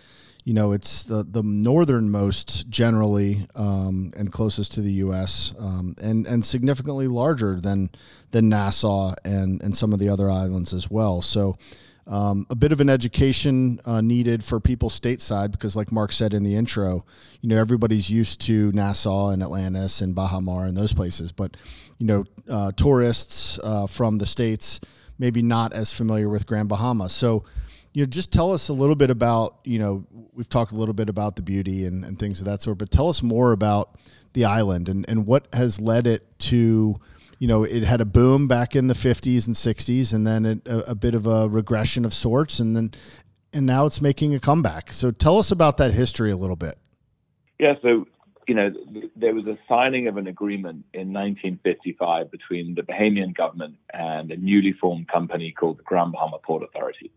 you 0.45 0.55
know, 0.55 0.73
it's 0.73 1.05
the, 1.05 1.23
the 1.23 1.43
northernmost 1.43 2.69
generally 2.69 3.47
um, 3.55 4.13
and 4.17 4.33
closest 4.33 4.73
to 4.73 4.81
the 4.81 4.93
U.S. 4.95 5.55
Um, 5.59 5.95
and 6.03 6.27
and 6.27 6.45
significantly 6.45 7.07
larger 7.07 7.61
than 7.61 7.91
than 8.33 8.49
Nassau 8.49 9.15
and 9.25 9.63
and 9.63 9.77
some 9.77 9.93
of 9.93 10.01
the 10.01 10.09
other 10.09 10.31
islands 10.31 10.73
as 10.73 10.91
well. 10.91 11.23
So. 11.23 11.57
Um, 12.05 12.49
a 12.51 12.57
bit 12.57 12.73
of 12.73 12.81
an 12.81 12.91
education 12.91 13.79
uh, 13.85 14.01
needed 14.01 14.43
for 14.43 14.59
people 14.59 14.91
stateside 14.91 15.53
because, 15.53 15.77
like 15.77 15.93
Mark 15.93 16.11
said 16.11 16.35
in 16.35 16.43
the 16.43 16.57
intro, 16.57 17.05
you 17.41 17.49
know 17.49 17.57
everybody's 17.57 18.11
used 18.11 18.41
to 18.41 18.73
Nassau 18.73 19.29
and 19.29 19.41
Atlantis 19.41 20.01
and 20.01 20.13
Baha 20.13 20.41
Mar 20.41 20.65
and 20.65 20.77
those 20.77 20.93
places, 20.93 21.31
but 21.31 21.57
you 21.99 22.07
know 22.07 22.25
uh, 22.51 22.73
tourists 22.73 23.61
uh, 23.63 23.87
from 23.87 24.19
the 24.19 24.27
states 24.27 24.81
maybe 25.23 25.43
not 25.43 25.73
as 25.73 25.95
familiar 25.95 26.29
with 26.29 26.47
Grand 26.47 26.69
Bahama. 26.69 27.09
So 27.09 27.45
you 27.93 28.03
know, 28.03 28.07
just 28.07 28.33
tell 28.33 28.53
us 28.53 28.69
a 28.69 28.73
little 28.73 28.95
bit 28.95 29.11
about, 29.11 29.59
you 29.65 29.79
know, 29.79 30.07
we've 30.33 30.49
talked 30.49 30.73
a 30.73 30.75
little 30.75 30.95
bit 30.95 31.09
about 31.09 31.37
the 31.37 31.43
beauty 31.43 31.85
and, 31.85 32.05
and 32.05 32.19
things 32.19 32.41
of 32.41 32.47
that 32.47 32.63
sort, 32.63 32.79
but 32.79 32.91
tell 32.91 33.09
us 33.09 33.23
more 33.23 33.53
about 33.53 33.99
the 34.33 34.45
island 34.45 34.89
and, 34.89 35.05
and 35.09 35.27
what 35.27 35.47
has 35.53 35.79
led 35.79 36.07
it 36.07 36.39
to, 36.39 36.97
you 37.39 37.49
know, 37.49 37.65
it 37.65 37.83
had 37.83 38.01
a 38.01 38.07
boom 38.07 38.49
back 38.49 38.75
in 38.75 38.87
the 38.87 38.95
50s 38.95 39.47
and 39.47 39.55
60s 39.55 40.15
and 40.15 40.27
then 40.27 40.47
it, 40.47 40.67
a, 40.67 40.93
a 40.93 40.95
bit 40.95 41.15
of 41.15 41.27
a 41.27 41.49
regression 41.49 42.05
of 42.05 42.15
sorts 42.15 42.61
and 42.61 42.75
then, 42.75 42.93
and 43.53 43.67
now 43.67 43.85
it's 43.85 44.01
making 44.01 44.35
a 44.35 44.41
comeback. 44.41 44.91
So 44.93 45.11
tell 45.11 45.39
us 45.39 45.51
about 45.51 45.77
that 45.77 45.93
history 45.93 46.31
a 46.31 46.37
little 46.37 46.57
bit. 46.57 46.79
Yeah. 47.59 47.75
So, 47.83 48.07
you 48.49 48.55
know, 48.55 48.73
there 49.15 49.35
was 49.35 49.47
a 49.47 49.59
signing 49.69 50.09
of 50.09 50.17
an 50.17 50.27
agreement 50.27 50.87
in 50.95 51.13
1955 51.13 52.31
between 52.31 52.75
the 52.75 52.83
Bahamian 52.83 53.35
government 53.35 53.77
and 53.93 54.33
a 54.33 54.37
newly 54.37 54.73
formed 54.73 55.09
company 55.09 55.53
called 55.53 55.79
the 55.79 55.83
Grand 55.83 56.13
Bahama 56.13 56.39
Port 56.39 56.63
Authority 56.63 57.13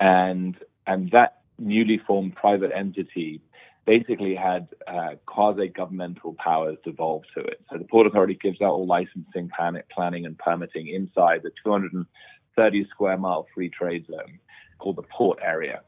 and 0.00 0.56
and 0.86 1.10
that 1.10 1.42
newly 1.58 1.98
formed 1.98 2.34
private 2.36 2.70
entity 2.74 3.40
basically 3.84 4.34
had 4.34 4.68
uh, 4.86 5.14
quasi-governmental 5.24 6.34
powers 6.34 6.76
devolved 6.84 7.26
to 7.34 7.40
it. 7.40 7.58
So 7.70 7.78
the 7.78 7.84
Port 7.84 8.06
Authority 8.06 8.38
gives 8.40 8.60
out 8.60 8.72
all 8.72 8.86
licensing, 8.86 9.50
planning, 9.56 10.26
and 10.26 10.36
permitting 10.36 10.88
inside 10.88 11.42
the 11.42 11.50
230 11.64 12.86
square 12.90 13.16
mile 13.16 13.46
free 13.54 13.70
trade 13.70 14.06
zone 14.06 14.38
called 14.78 14.96
the 14.96 15.02
port 15.02 15.38
area. 15.42 15.80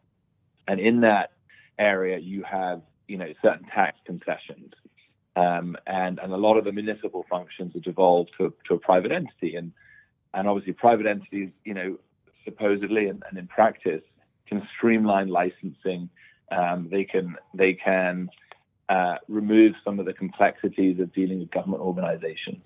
And 0.66 0.80
in 0.80 1.02
that 1.02 1.32
area, 1.78 2.18
you 2.18 2.42
have 2.42 2.80
you 3.06 3.18
know 3.18 3.32
certain 3.42 3.66
tax 3.66 3.98
concessions, 4.06 4.72
um, 5.36 5.76
and 5.86 6.18
and 6.20 6.32
a 6.32 6.36
lot 6.36 6.56
of 6.56 6.64
the 6.64 6.72
municipal 6.72 7.26
functions 7.28 7.76
are 7.76 7.80
devolved 7.80 8.30
to, 8.38 8.54
to 8.68 8.74
a 8.74 8.78
private 8.78 9.12
entity. 9.12 9.56
And 9.56 9.72
and 10.32 10.48
obviously, 10.48 10.72
private 10.72 11.06
entities, 11.06 11.50
you 11.64 11.74
know, 11.74 11.98
supposedly 12.44 13.06
and, 13.06 13.22
and 13.28 13.38
in 13.38 13.46
practice 13.46 14.02
can 14.48 14.66
streamline 14.76 15.28
licensing. 15.28 16.08
Um, 16.50 16.88
they 16.90 17.04
can 17.04 17.36
they 17.54 17.74
can 17.74 18.28
uh, 18.88 19.16
remove 19.28 19.74
some 19.84 20.00
of 20.00 20.06
the 20.06 20.12
complexities 20.12 20.98
of 21.00 21.12
dealing 21.12 21.38
with 21.40 21.50
government 21.50 21.82
organizations. 21.82 22.62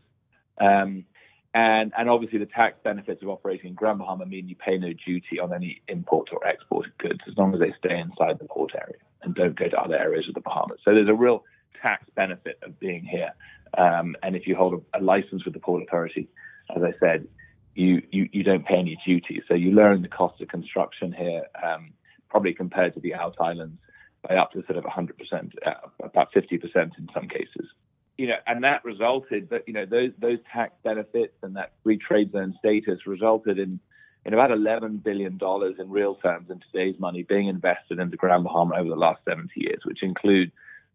Um, 0.58 1.04
and, 1.52 1.92
and 1.96 2.10
obviously, 2.10 2.40
the 2.40 2.46
tax 2.46 2.78
benefits 2.82 3.22
of 3.22 3.28
operating 3.28 3.68
in 3.68 3.74
Grand 3.74 3.98
Bahama 3.98 4.26
mean 4.26 4.48
you 4.48 4.56
pay 4.56 4.76
no 4.76 4.92
duty 5.06 5.38
on 5.38 5.52
any 5.52 5.82
import 5.86 6.30
or 6.32 6.44
exported 6.44 6.96
goods 6.98 7.20
as 7.28 7.36
long 7.36 7.54
as 7.54 7.60
they 7.60 7.72
stay 7.78 7.96
inside 7.96 8.40
the 8.40 8.46
port 8.46 8.72
area 8.74 8.96
and 9.22 9.36
don't 9.36 9.56
go 9.56 9.68
to 9.68 9.76
other 9.76 9.96
areas 9.96 10.26
of 10.28 10.34
the 10.34 10.40
Bahamas. 10.40 10.78
So 10.84 10.92
there's 10.92 11.08
a 11.08 11.14
real 11.14 11.44
tax 11.80 12.06
benefit 12.16 12.58
of 12.62 12.80
being 12.80 13.04
here. 13.04 13.30
Um, 13.78 14.16
and 14.22 14.34
if 14.34 14.48
you 14.48 14.56
hold 14.56 14.82
a, 14.94 14.98
a, 14.98 15.00
license 15.00 15.44
with 15.44 15.54
the 15.54 15.60
Port 15.60 15.82
Authority, 15.82 16.28
as 16.74 16.82
I 16.82 16.92
said, 16.98 17.28
you, 17.74 18.02
you, 18.10 18.28
you 18.32 18.42
don't 18.42 18.64
pay 18.64 18.76
any 18.76 18.98
duty. 19.04 19.42
So 19.48 19.54
you 19.54 19.72
learn 19.72 20.02
the 20.02 20.08
cost 20.08 20.40
of 20.40 20.48
construction 20.48 21.12
here, 21.12 21.44
um, 21.62 21.92
probably 22.28 22.54
compared 22.54 22.94
to 22.94 23.00
the 23.00 23.14
out 23.14 23.36
islands 23.40 23.78
by 24.26 24.36
up 24.36 24.52
to 24.52 24.64
sort 24.66 24.78
of 24.78 24.84
100%, 24.84 25.52
uh, 25.66 25.72
about 26.02 26.32
50% 26.32 26.62
in 26.98 27.08
some 27.12 27.28
cases. 27.28 27.68
You 28.16 28.28
know, 28.28 28.36
and 28.46 28.62
that 28.62 28.84
resulted 28.84 29.50
that, 29.50 29.66
you 29.66 29.74
know, 29.74 29.86
those, 29.86 30.12
those 30.18 30.38
tax 30.52 30.72
benefits 30.84 31.34
and 31.42 31.56
that 31.56 31.72
free 31.82 31.98
trade 31.98 32.32
zone 32.32 32.54
status 32.58 33.06
resulted 33.06 33.58
in, 33.58 33.80
in 34.24 34.32
about 34.32 34.50
$11 34.50 35.02
billion 35.02 35.38
in 35.78 35.90
real 35.90 36.14
terms 36.14 36.48
in 36.48 36.60
today's 36.60 36.98
money 37.00 37.24
being 37.24 37.48
invested 37.48 37.98
into 37.98 38.16
Grand 38.16 38.44
Bahama 38.44 38.76
over 38.76 38.88
the 38.88 38.96
last 38.96 39.20
70 39.28 39.50
years, 39.56 39.80
which 39.84 40.02
include 40.02 40.52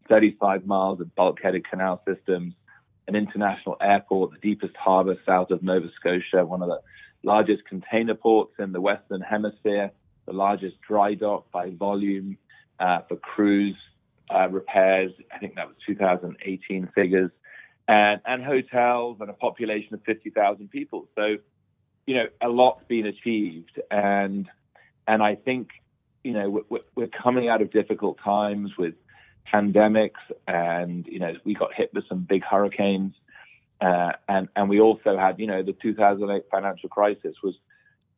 35 0.08 0.66
miles 0.66 1.00
of 1.00 1.14
bulkheaded 1.14 1.68
canal 1.68 2.02
systems, 2.08 2.54
an 3.08 3.16
international 3.16 3.76
airport, 3.80 4.32
the 4.32 4.38
deepest 4.38 4.76
harbor 4.76 5.16
south 5.26 5.50
of 5.50 5.62
Nova 5.62 5.88
Scotia, 5.98 6.44
one 6.44 6.62
of 6.62 6.68
the 6.68 6.80
largest 7.22 7.64
container 7.66 8.14
ports 8.14 8.52
in 8.58 8.72
the 8.72 8.80
Western 8.80 9.20
Hemisphere, 9.20 9.90
the 10.26 10.32
largest 10.32 10.76
dry 10.86 11.14
dock 11.14 11.50
by 11.50 11.70
volume, 11.70 12.36
uh, 12.78 13.00
for 13.08 13.16
cruise 13.16 13.76
uh, 14.34 14.48
repairs. 14.48 15.12
I 15.32 15.38
think 15.38 15.56
that 15.56 15.66
was 15.66 15.76
2018 15.86 16.88
figures, 16.94 17.30
and 17.88 18.20
and 18.24 18.42
hotels 18.44 19.18
and 19.20 19.28
a 19.28 19.34
population 19.34 19.94
of 19.94 20.02
50,000 20.04 20.70
people. 20.70 21.08
So, 21.14 21.36
you 22.06 22.14
know, 22.14 22.26
a 22.40 22.48
lot's 22.48 22.84
been 22.88 23.06
achieved, 23.06 23.80
and 23.90 24.48
and 25.06 25.22
I 25.22 25.34
think 25.34 25.70
you 26.24 26.32
know 26.32 26.64
we're, 26.68 26.80
we're 26.94 27.08
coming 27.08 27.48
out 27.48 27.62
of 27.62 27.70
difficult 27.72 28.18
times 28.24 28.70
with 28.78 28.94
pandemics, 29.52 30.20
and 30.46 31.06
you 31.06 31.18
know 31.18 31.34
we 31.44 31.54
got 31.54 31.74
hit 31.74 31.92
with 31.94 32.04
some 32.08 32.20
big 32.20 32.42
hurricanes. 32.44 33.14
Uh, 33.80 34.12
and 34.28 34.48
and 34.56 34.68
we 34.68 34.78
also 34.78 35.16
had, 35.16 35.40
you 35.40 35.46
know, 35.46 35.62
the 35.62 35.72
2008 35.72 36.44
financial 36.50 36.88
crisis 36.88 37.36
was 37.42 37.54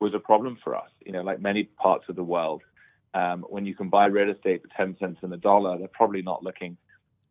was 0.00 0.14
a 0.14 0.19
problem 0.19 0.59
for 0.62 0.75
us. 0.75 0.91
You 1.05 1.12
know, 1.12 1.23
like 1.23 1.41
many 1.41 1.64
parts 1.64 2.05
of 2.09 2.17
the 2.17 2.25
world, 2.25 2.62
um, 3.14 3.45
when 3.49 3.64
you 3.64 3.75
can 3.75 3.88
buy 3.88 4.07
real 4.07 4.31
estate 4.31 4.62
for 4.62 4.69
10 4.76 4.97
cents 4.99 5.19
in 5.23 5.31
the 5.31 5.37
dollar, 5.37 5.79
they're 5.79 5.88
probably 5.88 6.23
not 6.23 6.43
looking 6.43 6.76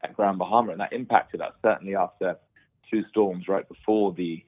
at 0.04 0.16
Grand 0.16 0.40
Bahama, 0.40 0.72
and 0.72 0.82
that 0.82 0.94
impacted 0.94 1.42
us 1.42 1.54
certainly 1.62 1.96
after 1.96 2.38
two 2.90 3.04
storms 3.10 3.48
right 3.48 3.68
before 3.68 4.14
the 4.14 4.44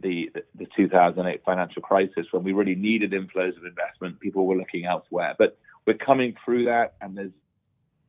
the 0.00 0.30
the 0.56 0.66
2008 0.76 1.42
financial 1.44 1.82
crisis 1.82 2.26
when 2.32 2.42
we 2.42 2.52
really 2.52 2.74
needed 2.74 3.12
inflows 3.12 3.56
of 3.56 3.64
investment. 3.64 4.18
People 4.20 4.46
were 4.46 4.56
looking 4.56 4.86
elsewhere, 4.86 5.34
but 5.38 5.56
we're 5.86 5.94
coming 5.94 6.34
through 6.44 6.64
that, 6.64 6.94
and 7.00 7.16
there's 7.16 7.32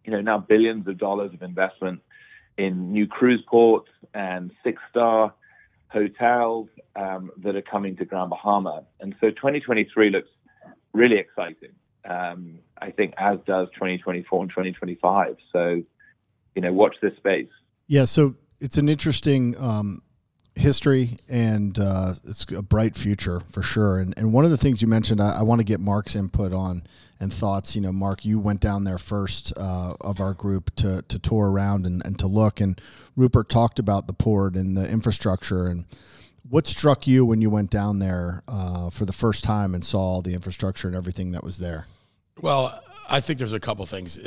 you 0.05 0.11
know 0.11 0.21
now 0.21 0.37
billions 0.37 0.87
of 0.87 0.97
dollars 0.97 1.33
of 1.33 1.41
investment 1.41 2.01
in 2.57 2.91
new 2.91 3.07
cruise 3.07 3.43
ports 3.47 3.89
and 4.13 4.51
six 4.63 4.81
star 4.89 5.33
hotels 5.89 6.67
um, 6.95 7.31
that 7.37 7.55
are 7.55 7.61
coming 7.61 7.95
to 7.97 8.05
Grand 8.05 8.29
Bahama. 8.29 8.83
And 8.99 9.15
so 9.19 9.29
2023 9.29 10.09
looks 10.09 10.29
really 10.93 11.17
exciting. 11.17 11.71
Um, 12.09 12.59
I 12.81 12.91
think 12.91 13.13
as 13.17 13.39
does 13.45 13.67
2024 13.73 14.41
and 14.41 14.49
2025. 14.49 15.37
So, 15.51 15.81
you 16.55 16.61
know, 16.61 16.73
watch 16.73 16.95
this 17.01 17.15
space. 17.17 17.49
Yeah. 17.87 18.05
So 18.05 18.35
it's 18.59 18.77
an 18.77 18.89
interesting 18.89 19.55
um, 19.57 20.01
history 20.55 21.17
and 21.27 21.77
uh, 21.77 22.13
it's 22.23 22.45
a 22.51 22.61
bright 22.61 22.95
future 22.95 23.41
for 23.41 23.61
sure. 23.61 23.99
And, 23.99 24.13
and 24.17 24.33
one 24.33 24.45
of 24.45 24.51
the 24.51 24.57
things 24.57 24.81
you 24.81 24.87
mentioned, 24.87 25.21
I, 25.21 25.39
I 25.39 25.41
want 25.43 25.59
to 25.59 25.65
get 25.65 25.79
Mark's 25.79 26.15
input 26.15 26.53
on 26.53 26.83
and 27.19 27.31
thoughts. 27.31 27.75
You 27.75 27.81
know, 27.81 27.91
Mark, 27.91 28.25
you 28.25 28.39
went 28.39 28.61
down 28.61 28.83
there 28.85 28.97
first 28.97 29.53
uh, 29.57 29.95
of 30.01 30.19
our 30.19 30.33
group 30.33 30.73
to, 30.77 31.01
to 31.03 31.19
tour 31.19 31.51
around 31.51 31.85
and, 31.85 32.01
and 32.05 32.17
to 32.19 32.27
look. 32.27 32.61
And 32.61 32.79
Rupert 33.15 33.49
talked 33.49 33.79
about 33.79 34.07
the 34.07 34.13
port 34.13 34.55
and 34.55 34.75
the 34.75 34.87
infrastructure. 34.89 35.67
And 35.67 35.85
what 36.49 36.67
struck 36.67 37.05
you 37.05 37.25
when 37.25 37.41
you 37.41 37.49
went 37.49 37.69
down 37.69 37.99
there 37.99 38.41
uh, 38.47 38.89
for 38.89 39.05
the 39.05 39.13
first 39.13 39.43
time 39.43 39.75
and 39.75 39.83
saw 39.83 40.21
the 40.21 40.33
infrastructure 40.33 40.87
and 40.87 40.95
everything 40.95 41.31
that 41.33 41.43
was 41.43 41.57
there? 41.57 41.87
Well, 42.39 42.81
I 43.09 43.19
think 43.19 43.39
there's 43.39 43.53
a 43.53 43.59
couple 43.59 43.85
things. 43.85 44.19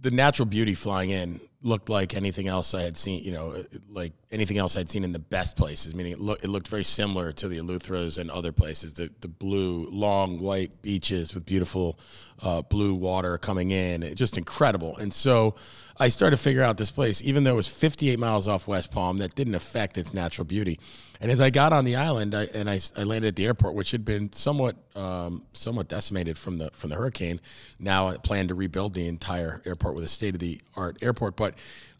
The 0.00 0.10
natural 0.10 0.46
beauty 0.46 0.74
flying 0.74 1.10
in 1.10 1.40
looked 1.60 1.88
like 1.88 2.14
anything 2.14 2.46
else 2.46 2.72
I 2.72 2.82
had 2.82 2.96
seen, 2.96 3.24
you 3.24 3.32
know, 3.32 3.64
like 3.90 4.12
anything 4.30 4.58
else 4.58 4.76
I'd 4.76 4.88
seen 4.88 5.02
in 5.02 5.12
the 5.12 5.18
best 5.18 5.56
places, 5.56 5.94
meaning 5.94 6.12
it, 6.12 6.38
it 6.44 6.48
looked 6.48 6.68
very 6.68 6.84
similar 6.84 7.32
to 7.32 7.48
the 7.48 7.58
Eleutheros 7.58 8.16
and 8.16 8.30
other 8.30 8.52
places. 8.52 8.92
The, 8.92 9.10
the 9.20 9.28
blue, 9.28 9.88
long 9.90 10.38
white 10.38 10.82
beaches 10.82 11.34
with 11.34 11.44
beautiful 11.44 11.98
uh, 12.40 12.62
blue 12.62 12.94
water 12.94 13.38
coming 13.38 13.72
in, 13.72 14.04
it, 14.04 14.14
just 14.14 14.38
incredible. 14.38 14.96
And 14.98 15.12
so 15.12 15.56
I 15.98 16.08
started 16.08 16.36
to 16.36 16.42
figure 16.42 16.62
out 16.62 16.78
this 16.78 16.92
place, 16.92 17.22
even 17.22 17.42
though 17.42 17.54
it 17.54 17.56
was 17.56 17.66
58 17.68 18.18
miles 18.20 18.46
off 18.46 18.68
West 18.68 18.92
Palm, 18.92 19.18
that 19.18 19.34
didn't 19.34 19.56
affect 19.56 19.98
its 19.98 20.14
natural 20.14 20.44
beauty. 20.44 20.78
And 21.20 21.32
as 21.32 21.40
I 21.40 21.50
got 21.50 21.72
on 21.72 21.84
the 21.84 21.96
island, 21.96 22.34
I, 22.34 22.44
and 22.44 22.70
I, 22.70 22.78
I 22.96 23.02
landed 23.02 23.28
at 23.28 23.36
the 23.36 23.46
airport, 23.46 23.74
which 23.74 23.90
had 23.90 24.04
been 24.04 24.32
somewhat 24.32 24.76
um, 24.94 25.44
somewhat 25.52 25.88
decimated 25.88 26.38
from 26.38 26.58
the 26.58 26.70
from 26.72 26.90
the 26.90 26.96
hurricane. 26.96 27.40
Now 27.78 28.08
I 28.08 28.16
plan 28.18 28.48
to 28.48 28.54
rebuild 28.54 28.94
the 28.94 29.08
entire 29.08 29.60
airport 29.64 29.94
with 29.94 30.04
a 30.04 30.08
state 30.08 30.34
of 30.34 30.40
the 30.40 30.60
art 30.76 30.98
airport, 31.02 31.36
but 31.36 31.47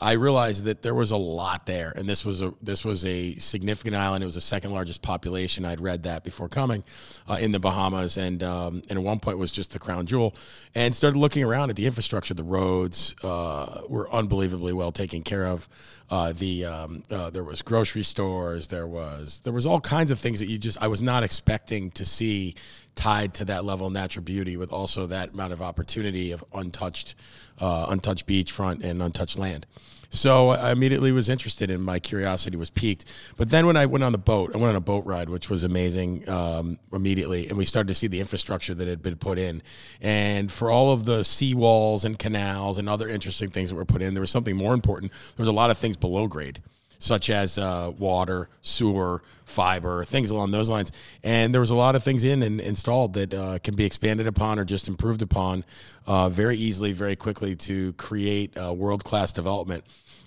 I 0.01 0.13
realized 0.13 0.65
that 0.65 0.83
there 0.83 0.95
was 0.95 1.11
a 1.11 1.17
lot 1.17 1.67
there, 1.67 1.93
and 1.97 2.09
this 2.09 2.25
was 2.25 2.41
a 2.41 2.55
this 2.63 2.85
was 2.85 3.05
a 3.05 3.35
significant 3.37 3.97
island. 3.97 4.23
It 4.23 4.27
was 4.27 4.37
the 4.37 4.41
second 4.41 4.71
largest 4.71 5.03
population. 5.03 5.65
I'd 5.65 5.81
read 5.81 6.05
that 6.05 6.23
before 6.23 6.49
coming 6.49 6.85
uh, 7.29 7.39
in 7.41 7.51
the 7.51 7.59
Bahamas, 7.59 8.17
and 8.17 8.43
um, 8.45 8.83
and 8.89 8.99
at 8.99 9.05
one 9.05 9.19
point 9.19 9.39
was 9.39 9.51
just 9.51 9.73
the 9.73 9.81
crown 9.81 10.07
jewel. 10.07 10.37
And 10.75 10.95
started 10.95 11.19
looking 11.19 11.43
around 11.43 11.71
at 11.71 11.77
the 11.77 11.87
infrastructure. 11.87 12.33
The 12.33 12.45
roads 12.45 13.17
uh, 13.25 13.81
were 13.89 14.09
unbelievably 14.13 14.73
well 14.73 14.93
taken 14.93 15.23
care 15.23 15.47
of. 15.47 15.69
Uh, 16.11 16.33
the 16.33 16.65
um, 16.65 17.03
uh, 17.11 17.31
there 17.31 17.45
was 17.45 17.63
grocery 17.63 18.05
stores. 18.05 18.69
There 18.69 18.87
was 18.87 19.41
there 19.43 19.53
was 19.53 19.67
all 19.67 19.81
kinds 19.81 20.13
of 20.13 20.21
things 20.21 20.39
that 20.39 20.49
you 20.49 20.59
just 20.59 20.81
I 20.81 20.87
was 20.87 21.03
not 21.03 21.25
expecting 21.25 21.91
to 21.93 22.07
see 22.07 22.55
tied 22.95 23.33
to 23.33 23.45
that 23.45 23.65
level 23.65 23.87
of 23.87 23.93
natural 23.93 24.25
beauty 24.25 24.57
with 24.57 24.73
also 24.73 25.07
that 25.07 25.31
amount 25.31 25.53
of 25.53 25.63
opportunity 25.63 26.33
of 26.33 26.45
untouched 26.53 27.15
uh, 27.61 27.87
untouched 27.89 28.27
beachfront 28.27 28.85
and 28.85 29.03
untouched 29.03 29.39
land. 29.39 29.67
So 30.11 30.51
I 30.51 30.73
immediately 30.73 31.13
was 31.13 31.29
interested 31.29 31.71
and 31.71 31.85
my 31.85 31.99
curiosity 31.99 32.57
was 32.57 32.71
piqued. 32.71 33.05
But 33.37 33.51
then 33.51 33.67
when 33.67 33.77
I 33.77 33.85
went 33.85 34.05
on 34.05 34.13
the 34.13 34.19
boat, 34.19 34.53
I 34.55 34.57
went 34.57 34.71
on 34.71 34.77
a 34.77 34.81
boat 34.81 35.05
ride, 35.05 35.29
which 35.29 35.51
was 35.51 35.65
amazing 35.65 36.27
um, 36.29 36.79
immediately. 36.93 37.47
And 37.49 37.59
we 37.59 37.67
started 37.67 37.89
to 37.89 37.95
see 37.95 38.07
the 38.07 38.21
infrastructure 38.21 38.75
that 38.75 38.89
had 38.89 39.03
been 39.03 39.17
put 39.17 39.39
in. 39.39 39.63
And 40.01 40.51
for 40.51 40.71
all 40.71 40.93
of 40.93 41.05
the 41.05 41.21
seawalls 41.21 42.07
and 42.07 42.19
canals 42.19 42.79
and 42.79 42.89
other 42.89 43.07
interesting 43.09 43.51
things 43.51 43.69
that 43.69 43.77
were 43.77 43.85
put 43.85 44.01
in, 44.01 44.15
there 44.15 44.23
was 44.23 44.31
something 44.31 44.57
more 44.57 44.73
important. 44.73 45.13
There 45.13 45.43
was 45.43 45.49
a 45.49 45.53
lot 45.53 45.71
of 45.71 45.77
things 45.77 45.97
below 45.97 46.27
grade 46.27 46.63
such 46.99 47.31
as 47.31 47.59
uh, 47.59 47.93
water, 47.99 48.49
sewer, 48.63 49.23
fiber, 49.45 50.05
things 50.05 50.31
along 50.31 50.51
those 50.51 50.69
lines. 50.69 50.93
And 51.23 51.55
there 51.55 51.61
was 51.61 51.71
a 51.71 51.77
lot 51.77 51.97
of 51.97 52.05
things 52.05 52.25
in 52.25 52.43
and 52.43 52.61
installed 52.61 53.15
that 53.15 53.33
uh, 53.33 53.59
can 53.61 53.75
be 53.75 53.85
expanded 53.85 54.27
upon 54.27 54.59
or 54.59 54.65
just 54.65 54.89
improved 54.89 55.23
upon 55.23 55.65
uh, 56.07 56.29
very 56.29 56.57
easily, 56.57 56.93
very 56.93 57.17
quickly 57.17 57.57
to 57.57 57.93
create 57.95 58.57
world 58.57 59.05
class 59.05 59.33
development. 59.33 59.85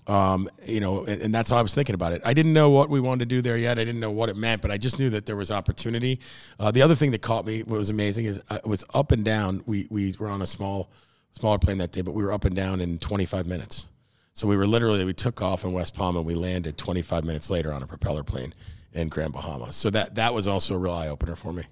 Um, 0.07 0.49
you 0.65 0.79
know, 0.79 1.05
and, 1.05 1.21
and, 1.21 1.35
that's 1.35 1.51
how 1.51 1.57
I 1.57 1.61
was 1.61 1.75
thinking 1.75 1.93
about 1.93 2.11
it. 2.11 2.23
I 2.25 2.33
didn't 2.33 2.53
know 2.53 2.71
what 2.71 2.89
we 2.89 2.99
wanted 2.99 3.19
to 3.29 3.35
do 3.35 3.41
there 3.41 3.55
yet. 3.55 3.77
I 3.77 3.85
didn't 3.85 4.01
know 4.01 4.09
what 4.09 4.29
it 4.29 4.35
meant, 4.35 4.63
but 4.63 4.71
I 4.71 4.77
just 4.77 4.97
knew 4.97 5.11
that 5.11 5.27
there 5.27 5.35
was 5.35 5.51
opportunity. 5.51 6.19
Uh, 6.59 6.71
the 6.71 6.81
other 6.81 6.95
thing 6.95 7.11
that 7.11 7.21
caught 7.21 7.45
me, 7.45 7.61
what 7.61 7.77
was 7.77 7.91
amazing, 7.91 8.25
is 8.25 8.41
uh, 8.49 8.55
it 8.55 8.67
was 8.67 8.83
up 8.95 9.11
and 9.11 9.23
down. 9.23 9.61
We 9.67 9.87
we 9.91 10.15
were 10.17 10.27
on 10.27 10.41
a 10.41 10.47
small, 10.47 10.89
smaller 11.33 11.59
plane 11.59 11.77
that 11.77 11.91
day, 11.91 12.01
but 12.01 12.13
we 12.13 12.23
were 12.23 12.33
up 12.33 12.45
and 12.45 12.55
down 12.55 12.81
in 12.81 12.97
25 12.97 13.45
minutes. 13.45 13.87
So 14.33 14.47
we 14.47 14.55
were 14.57 14.67
literally 14.67 15.03
we 15.03 15.13
took 15.13 15.41
off 15.41 15.63
in 15.63 15.73
West 15.73 15.93
Palm 15.93 16.15
and 16.15 16.25
we 16.25 16.35
landed 16.35 16.77
25 16.77 17.23
minutes 17.23 17.49
later 17.49 17.73
on 17.73 17.83
a 17.83 17.87
propeller 17.87 18.23
plane 18.23 18.53
in 18.93 19.09
Grand 19.09 19.33
Bahama. 19.33 19.71
So 19.71 19.89
that 19.89 20.15
that 20.15 20.33
was 20.33 20.47
also 20.47 20.75
a 20.75 20.77
real 20.77 20.93
eye 20.93 21.07
opener 21.07 21.35
for 21.35 21.53
me. 21.53 21.63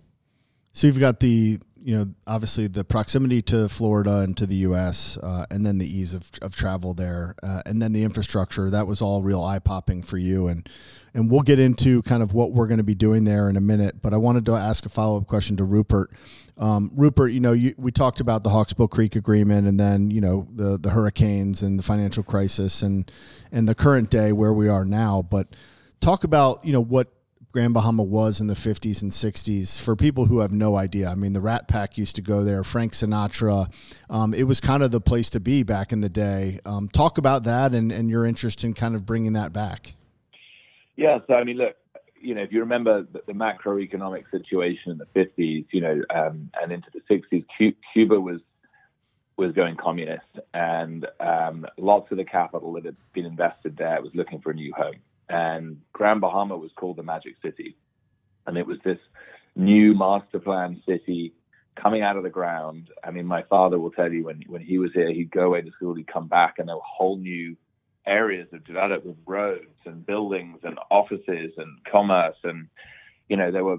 So 0.71 0.87
you've 0.87 0.99
got 0.99 1.19
the 1.19 1.59
you 1.81 1.97
know 1.97 2.07
obviously 2.27 2.67
the 2.67 2.83
proximity 2.83 3.41
to 3.43 3.67
Florida 3.69 4.19
and 4.19 4.35
to 4.37 4.45
the 4.45 4.55
U.S. 4.55 5.17
Uh, 5.17 5.45
and 5.49 5.65
then 5.65 5.77
the 5.77 5.85
ease 5.85 6.13
of, 6.13 6.29
of 6.41 6.55
travel 6.55 6.93
there, 6.93 7.35
uh, 7.43 7.61
and 7.65 7.81
then 7.81 7.93
the 7.93 8.03
infrastructure. 8.03 8.69
That 8.69 8.87
was 8.87 9.01
all 9.01 9.21
real 9.21 9.43
eye 9.43 9.59
popping 9.59 10.03
for 10.03 10.17
you, 10.17 10.47
and 10.47 10.67
and 11.13 11.31
we'll 11.31 11.41
get 11.41 11.59
into 11.59 12.01
kind 12.03 12.21
of 12.21 12.33
what 12.33 12.51
we're 12.51 12.67
going 12.67 12.79
to 12.79 12.83
be 12.83 12.95
doing 12.95 13.23
there 13.23 13.49
in 13.49 13.57
a 13.57 13.61
minute. 13.61 14.01
But 14.01 14.13
I 14.13 14.17
wanted 14.17 14.45
to 14.47 14.53
ask 14.53 14.85
a 14.85 14.89
follow 14.89 15.17
up 15.17 15.27
question 15.27 15.57
to 15.57 15.63
Rupert. 15.63 16.11
Um, 16.57 16.91
Rupert, 16.93 17.31
you 17.31 17.39
know, 17.39 17.53
you, 17.53 17.73
we 17.77 17.91
talked 17.91 18.19
about 18.19 18.43
the 18.43 18.49
Hawksbill 18.49 18.89
Creek 18.89 19.15
Agreement, 19.15 19.67
and 19.67 19.79
then 19.79 20.11
you 20.11 20.21
know 20.21 20.47
the 20.53 20.77
the 20.77 20.91
hurricanes 20.91 21.61
and 21.61 21.79
the 21.79 21.83
financial 21.83 22.23
crisis, 22.23 22.81
and 22.81 23.09
and 23.51 23.67
the 23.67 23.75
current 23.75 24.09
day 24.09 24.31
where 24.31 24.53
we 24.53 24.67
are 24.67 24.85
now. 24.85 25.21
But 25.21 25.47
talk 26.01 26.23
about 26.23 26.63
you 26.65 26.73
know 26.73 26.81
what 26.81 27.07
Grand 27.51 27.73
Bahama 27.73 28.03
was 28.03 28.39
in 28.39 28.45
the 28.45 28.53
50s 28.53 29.01
and 29.01 29.11
60s 29.11 29.81
for 29.81 29.95
people 29.95 30.25
who 30.25 30.39
have 30.39 30.51
no 30.51 30.75
idea. 30.75 31.09
I 31.09 31.15
mean, 31.15 31.33
the 31.33 31.41
Rat 31.41 31.67
Pack 31.67 31.97
used 31.97 32.15
to 32.17 32.21
go 32.21 32.43
there, 32.43 32.63
Frank 32.63 32.93
Sinatra. 32.93 33.73
Um, 34.07 34.35
it 34.35 34.43
was 34.43 34.61
kind 34.61 34.83
of 34.83 34.91
the 34.91 35.01
place 35.01 35.31
to 35.31 35.39
be 35.39 35.63
back 35.63 35.91
in 35.91 36.01
the 36.01 36.09
day. 36.09 36.59
Um, 36.63 36.89
talk 36.89 37.17
about 37.17 37.45
that 37.45 37.73
and, 37.73 37.91
and 37.91 38.07
your 38.07 38.23
interest 38.23 38.63
in 38.63 38.75
kind 38.75 38.93
of 38.93 39.03
bringing 39.03 39.33
that 39.33 39.51
back. 39.51 39.95
Yeah, 40.95 41.19
so 41.25 41.33
I 41.33 41.43
mean, 41.43 41.57
look, 41.57 41.75
you 42.21 42.35
know, 42.35 42.43
if 42.43 42.51
you 42.51 42.59
remember 42.59 43.03
the, 43.11 43.23
the 43.25 43.33
macroeconomic 43.33 44.29
situation 44.29 44.91
in 44.91 44.99
the 44.99 45.07
50s, 45.07 45.65
you 45.71 45.81
know, 45.81 46.03
um, 46.13 46.51
and 46.61 46.71
into 46.71 46.89
the 46.93 47.01
60s, 47.09 47.73
Cuba 47.93 48.19
was 48.19 48.41
was 49.37 49.53
going 49.53 49.77
communist, 49.77 50.27
and 50.53 51.07
um, 51.21 51.65
lots 51.77 52.11
of 52.11 52.17
the 52.17 52.25
capital 52.25 52.73
that 52.73 52.83
had 52.83 52.97
been 53.13 53.25
invested 53.25 53.77
there 53.77 54.01
was 54.01 54.11
looking 54.13 54.41
for 54.41 54.51
a 54.51 54.53
new 54.53 54.73
home. 54.75 54.95
And 55.29 55.81
Grand 55.93 56.21
Bahama 56.21 56.57
was 56.57 56.71
called 56.75 56.97
the 56.97 57.03
Magic 57.03 57.35
City, 57.41 57.77
and 58.47 58.57
it 58.57 58.65
was 58.65 58.79
this 58.83 58.97
new 59.55 59.93
master 59.93 60.39
plan 60.39 60.81
city 60.87 61.33
coming 61.75 62.01
out 62.01 62.17
of 62.17 62.23
the 62.23 62.29
ground. 62.29 62.89
I 63.03 63.11
mean, 63.11 63.25
my 63.25 63.43
father 63.43 63.79
will 63.79 63.91
tell 63.91 64.11
you 64.11 64.25
when 64.25 64.43
when 64.47 64.61
he 64.61 64.79
was 64.79 64.91
here, 64.93 65.11
he'd 65.11 65.31
go 65.31 65.47
away 65.47 65.61
to 65.61 65.71
school, 65.71 65.93
he'd 65.93 66.07
come 66.07 66.27
back, 66.27 66.55
and 66.57 66.67
there 66.67 66.75
were 66.75 66.81
whole 66.83 67.17
new 67.17 67.55
areas 68.07 68.47
of 68.53 68.65
development 68.65 69.05
with 69.05 69.17
roads 69.27 69.79
and 69.85 70.05
buildings 70.05 70.59
and 70.63 70.79
offices 70.89 71.53
and 71.57 71.83
commerce. 71.89 72.37
And 72.43 72.67
you 73.27 73.37
know 73.37 73.51
there 73.51 73.63
were 73.63 73.77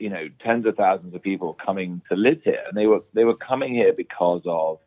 you 0.00 0.10
know 0.10 0.28
tens 0.44 0.66
of 0.66 0.76
thousands 0.76 1.14
of 1.14 1.22
people 1.22 1.56
coming 1.64 2.02
to 2.08 2.16
live 2.16 2.42
here. 2.42 2.64
And 2.68 2.76
they 2.76 2.86
were 2.86 3.02
they 3.14 3.24
were 3.24 3.36
coming 3.36 3.74
here 3.74 3.92
because 3.92 4.42
of 4.46 4.78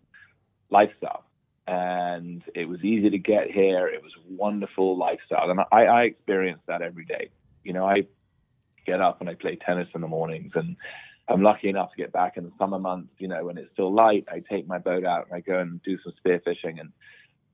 lifestyle 0.70 1.24
and 1.68 2.44
it 2.54 2.66
was 2.66 2.84
easy 2.84 3.10
to 3.10 3.18
get 3.18 3.50
here. 3.50 3.88
It 3.88 4.04
was 4.04 4.14
wonderful 4.30 4.98
lifestyle. 4.98 5.50
And 5.50 5.62
I, 5.72 5.86
I 5.86 6.04
experience 6.04 6.62
that 6.68 6.82
every 6.82 7.06
day. 7.06 7.30
You 7.64 7.74
know 7.74 7.86
I 7.86 8.08
get 8.86 9.02
up 9.02 9.22
and 9.22 9.30
I 9.30 9.36
play 9.36 9.56
tennis 9.56 9.88
in 9.96 10.02
the 10.02 10.08
mornings 10.08 10.52
and 10.56 10.76
I'm 11.28 11.42
lucky 11.42 11.70
enough 11.70 11.92
to 11.92 11.98
get 11.98 12.12
back 12.12 12.36
in 12.36 12.44
the 12.44 12.52
summer 12.58 12.80
months, 12.80 13.14
you 13.18 13.30
know, 13.30 13.46
when 13.46 13.58
it's 13.58 13.72
still 13.72 13.94
light. 13.94 14.26
I 14.30 14.42
take 14.50 14.68
my 14.68 14.78
boat 14.78 15.06
out 15.06 15.26
and 15.26 15.36
I 15.36 15.40
go 15.40 15.60
and 15.60 15.82
do 15.84 15.98
some 16.04 16.14
spearfishing 16.24 16.80
and 16.80 16.92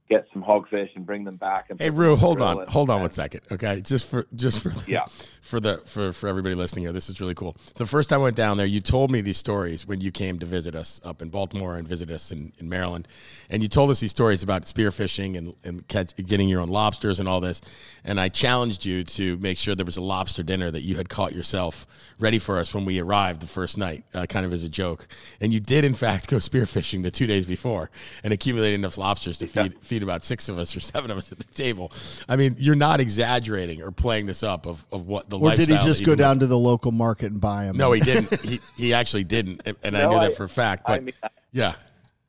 get 0.10 0.26
some 0.34 0.44
hogfish 0.44 0.90
and 0.96 1.06
bring 1.06 1.24
them 1.24 1.36
back. 1.36 1.70
And 1.70 1.80
hey, 1.80 1.92
Rue, 1.92 2.16
hold 2.16 2.42
on, 2.42 2.60
and, 2.60 2.70
hold 2.70 2.90
on 2.90 3.02
one 3.02 3.12
second, 3.12 3.42
okay? 3.52 3.80
Just 3.82 4.10
for 4.10 4.26
just 4.36 4.62
for 4.62 4.74
yeah 4.88 5.06
for 5.42 5.60
the 5.60 5.78
for 5.86 6.12
for 6.12 6.28
everybody 6.28 6.56
listening 6.56 6.84
here, 6.84 6.92
this 6.92 7.10
is 7.10 7.22
really 7.22 7.36
cool. 7.36 7.56
The 7.76 7.86
first 7.86 8.10
time 8.10 8.22
I 8.22 8.24
went 8.24 8.36
down 8.36 8.58
there, 8.58 8.66
you 8.66 8.82
told 8.82 9.12
me 9.12 9.22
these 9.22 9.38
stories 9.38 9.86
when 9.86 10.02
you 10.02 10.12
came 10.12 10.40
to 10.40 10.46
visit 10.46 10.76
us 10.76 11.00
up 11.06 11.22
in 11.22 11.30
Baltimore 11.30 11.76
and 11.76 11.88
visit 11.88 12.10
us 12.10 12.32
in, 12.32 12.52
in 12.58 12.68
Maryland, 12.70 13.08
and 13.50 13.62
you 13.62 13.70
told 13.70 13.92
us 13.92 14.00
these 14.00 14.12
stories 14.12 14.42
about 14.42 14.64
spearfishing 14.64 15.38
and 15.38 15.56
and 15.64 15.88
catch, 15.88 16.16
getting 16.16 16.50
your 16.50 16.62
own 16.62 16.70
lobsters 16.70 17.20
and 17.20 17.30
all 17.30 17.40
this. 17.40 17.62
And 18.04 18.20
I 18.20 18.30
challenged 18.30 18.86
you 18.86 19.04
to 19.04 19.38
make 19.38 19.58
sure 19.58 19.76
there 19.76 19.86
was 19.86 19.98
a 19.98 20.02
lobster 20.02 20.42
dinner 20.42 20.72
that 20.72 20.82
you 20.82 20.98
had 20.98 21.10
caught 21.10 21.34
yourself 21.34 21.86
ready 22.18 22.40
for 22.40 22.58
us 22.58 22.74
when 22.74 22.86
we 22.86 23.00
arrived 23.00 23.42
the 23.42 23.48
first 23.48 23.78
night, 23.78 24.06
uh, 24.14 24.26
kind 24.26 24.46
of 24.46 24.54
as 24.54 24.64
a 24.64 24.70
joke. 24.70 25.08
And 25.40 25.54
you 25.54 25.60
did 25.60 25.86
in 25.86 25.94
fact 25.94 26.28
go 26.28 26.38
spearfishing 26.38 27.04
the 27.04 27.12
two 27.12 27.28
days 27.28 27.46
before 27.46 27.92
and 28.24 28.34
accumulate 28.34 28.74
enough 28.74 28.98
lobsters 28.98 29.38
to 29.38 29.48
feed 29.48 29.76
feed 29.82 29.99
about 30.04 30.24
six 30.24 30.50
of 30.50 30.58
us 30.58 30.76
or 30.76 30.80
seven 30.80 31.12
of 31.12 31.18
us 31.18 31.32
at 31.32 31.38
the 31.38 31.54
table. 31.54 31.92
I 32.28 32.36
mean, 32.36 32.56
you're 32.58 32.76
not 32.76 33.00
exaggerating 33.00 33.82
or 33.82 33.92
playing 33.92 34.26
this 34.26 34.44
up 34.44 34.66
of, 34.66 34.86
of 34.92 35.08
what 35.08 35.30
the 35.30 35.40
or 35.40 35.56
did 35.56 35.68
he 35.68 35.78
just 35.80 36.06
go 36.06 36.16
down 36.16 36.40
to 36.40 36.48
the 36.48 36.58
local 36.58 36.92
market 36.92 37.32
and 37.32 37.42
buy 37.42 37.66
them? 37.66 37.78
No, 37.78 37.92
he 37.92 38.02
didn't. 38.02 38.42
he 38.42 38.60
he 38.78 38.94
actually 38.94 39.24
didn't, 39.24 39.62
and 39.66 39.94
no, 39.94 40.00
I 40.00 40.06
knew 40.10 40.18
I, 40.18 40.28
that 40.28 40.38
for 40.38 40.44
a 40.44 40.50
fact. 40.50 40.84
But 40.86 40.94
I 40.94 41.00
mean, 41.00 41.16
yeah, 41.52 41.76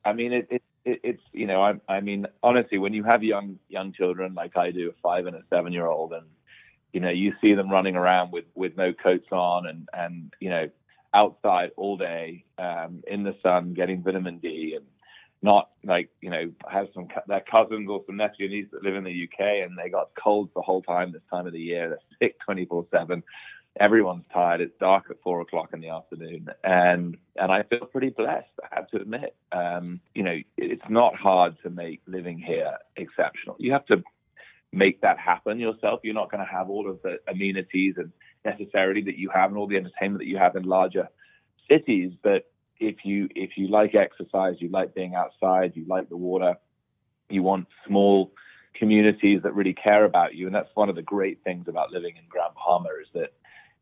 I 0.05 0.13
mean 0.13 0.33
it, 0.33 0.47
it, 0.49 0.63
it 0.85 0.99
it's 1.03 1.23
you 1.31 1.47
know 1.47 1.61
I 1.61 1.73
I 1.87 2.01
mean 2.01 2.27
honestly, 2.43 2.77
when 2.77 2.93
you 2.93 3.03
have 3.03 3.23
young 3.23 3.59
young 3.69 3.93
children 3.93 4.33
like 4.33 4.57
I 4.57 4.71
do, 4.71 4.89
a 4.89 4.93
five 5.01 5.25
and 5.25 5.35
a 5.35 5.43
seven 5.49 5.73
year 5.73 5.87
old, 5.87 6.13
and 6.13 6.25
you 6.93 6.99
know 6.99 7.09
you 7.09 7.33
see 7.41 7.53
them 7.53 7.69
running 7.69 7.95
around 7.95 8.31
with 8.31 8.45
with 8.55 8.77
no 8.77 8.93
coats 8.93 9.27
on 9.31 9.67
and 9.67 9.89
and 9.93 10.33
you 10.39 10.49
know 10.49 10.69
outside 11.13 11.71
all 11.75 11.97
day 11.97 12.45
um, 12.57 13.03
in 13.07 13.23
the 13.23 13.35
sun 13.43 13.73
getting 13.73 14.01
vitamin 14.01 14.37
D 14.39 14.73
and 14.75 14.85
not 15.41 15.69
like 15.83 16.09
you 16.21 16.29
know 16.29 16.51
have 16.69 16.87
some 16.93 17.07
their 17.27 17.43
cousins 17.49 17.89
or 17.89 18.03
some 18.05 18.17
nephew 18.17 18.45
and 18.45 18.53
niece 18.53 18.67
that 18.71 18.83
live 18.83 18.95
in 18.95 19.03
the 19.03 19.23
UK 19.23 19.63
and 19.63 19.77
they 19.77 19.89
got 19.89 20.09
colds 20.21 20.51
the 20.55 20.61
whole 20.61 20.81
time 20.81 21.11
this 21.11 21.21
time 21.31 21.47
of 21.47 21.53
the 21.53 21.59
year. 21.59 21.89
They're 21.89 22.29
sick 22.29 22.37
24 22.45 22.87
seven. 22.91 23.23
Everyone's 23.79 24.25
tired. 24.33 24.59
It's 24.59 24.77
dark 24.79 25.05
at 25.09 25.21
four 25.23 25.39
o'clock 25.39 25.69
in 25.73 25.79
the 25.79 25.89
afternoon, 25.89 26.49
and 26.63 27.17
and 27.37 27.51
I 27.51 27.63
feel 27.63 27.85
pretty 27.85 28.09
blessed. 28.09 28.49
I 28.63 28.75
have 28.75 28.87
to 28.89 28.97
admit, 28.97 29.35
um, 29.53 30.01
you 30.13 30.23
know, 30.23 30.37
it's 30.57 30.89
not 30.89 31.15
hard 31.15 31.55
to 31.63 31.69
make 31.69 32.01
living 32.05 32.37
here 32.37 32.77
exceptional. 32.97 33.55
You 33.59 33.71
have 33.71 33.85
to 33.85 34.03
make 34.73 35.01
that 35.01 35.17
happen 35.19 35.57
yourself. 35.57 36.01
You're 36.03 36.13
not 36.13 36.29
going 36.29 36.45
to 36.45 36.51
have 36.51 36.69
all 36.69 36.89
of 36.89 37.01
the 37.01 37.19
amenities 37.27 37.95
and 37.97 38.11
necessarily 38.43 39.01
that 39.03 39.17
you 39.17 39.29
have 39.33 39.49
and 39.51 39.57
all 39.57 39.67
the 39.67 39.77
entertainment 39.77 40.19
that 40.19 40.27
you 40.27 40.37
have 40.37 40.55
in 40.55 40.63
larger 40.63 41.07
cities, 41.69 42.11
but 42.21 42.50
if 42.81 43.05
you 43.05 43.29
if 43.35 43.51
you 43.55 43.67
like 43.67 43.95
exercise, 43.95 44.55
you 44.59 44.69
like 44.69 44.93
being 44.95 45.13
outside, 45.15 45.73
you 45.75 45.85
like 45.87 46.09
the 46.09 46.17
water, 46.17 46.55
you 47.29 47.43
want 47.43 47.67
small 47.87 48.33
communities 48.73 49.41
that 49.43 49.53
really 49.53 49.73
care 49.73 50.03
about 50.03 50.33
you, 50.33 50.47
and 50.47 50.55
that's 50.55 50.69
one 50.73 50.89
of 50.89 50.95
the 50.95 51.01
great 51.01 51.43
things 51.43 51.67
about 51.67 51.91
living 51.91 52.17
in 52.17 52.23
Grand 52.27 52.55
Bahama 52.55 52.89
is 52.99 53.07
that 53.13 53.33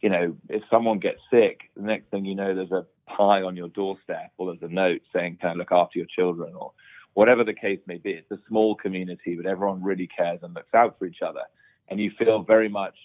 you 0.02 0.10
know 0.10 0.36
if 0.50 0.62
someone 0.70 1.00
gets 1.00 1.22
sick, 1.32 1.62
the 1.78 1.84
next 1.84 2.12
thing 2.12 2.26
you 2.26 2.36
know, 2.36 2.54
there's 2.54 2.72
a 2.72 2.86
pie 3.08 3.42
on 3.42 3.56
your 3.56 3.70
doorstep 3.70 4.32
or 4.38 4.48
there's 4.48 4.70
a 4.70 4.74
note 4.74 5.02
saying, 5.14 5.38
"Can 5.40 5.52
I 5.52 5.54
look 5.54 5.72
after 5.72 5.98
your 5.98 6.08
children?" 6.08 6.54
or 6.54 6.74
whatever 7.14 7.44
the 7.44 7.54
case 7.54 7.80
may 7.88 7.98
be. 7.98 8.12
It's 8.12 8.32
a 8.32 8.40
small 8.50 8.76
community, 8.76 9.36
but 9.36 9.46
everyone 9.46 9.82
really 9.82 10.08
cares 10.08 10.40
and 10.44 10.54
looks 10.54 10.74
out 10.76 11.00
for 11.00 11.06
each 11.06 11.22
other, 11.26 11.44
and 11.88 12.02
you 12.02 12.12
feel 12.20 12.44
very 12.44 12.70
much 12.70 12.96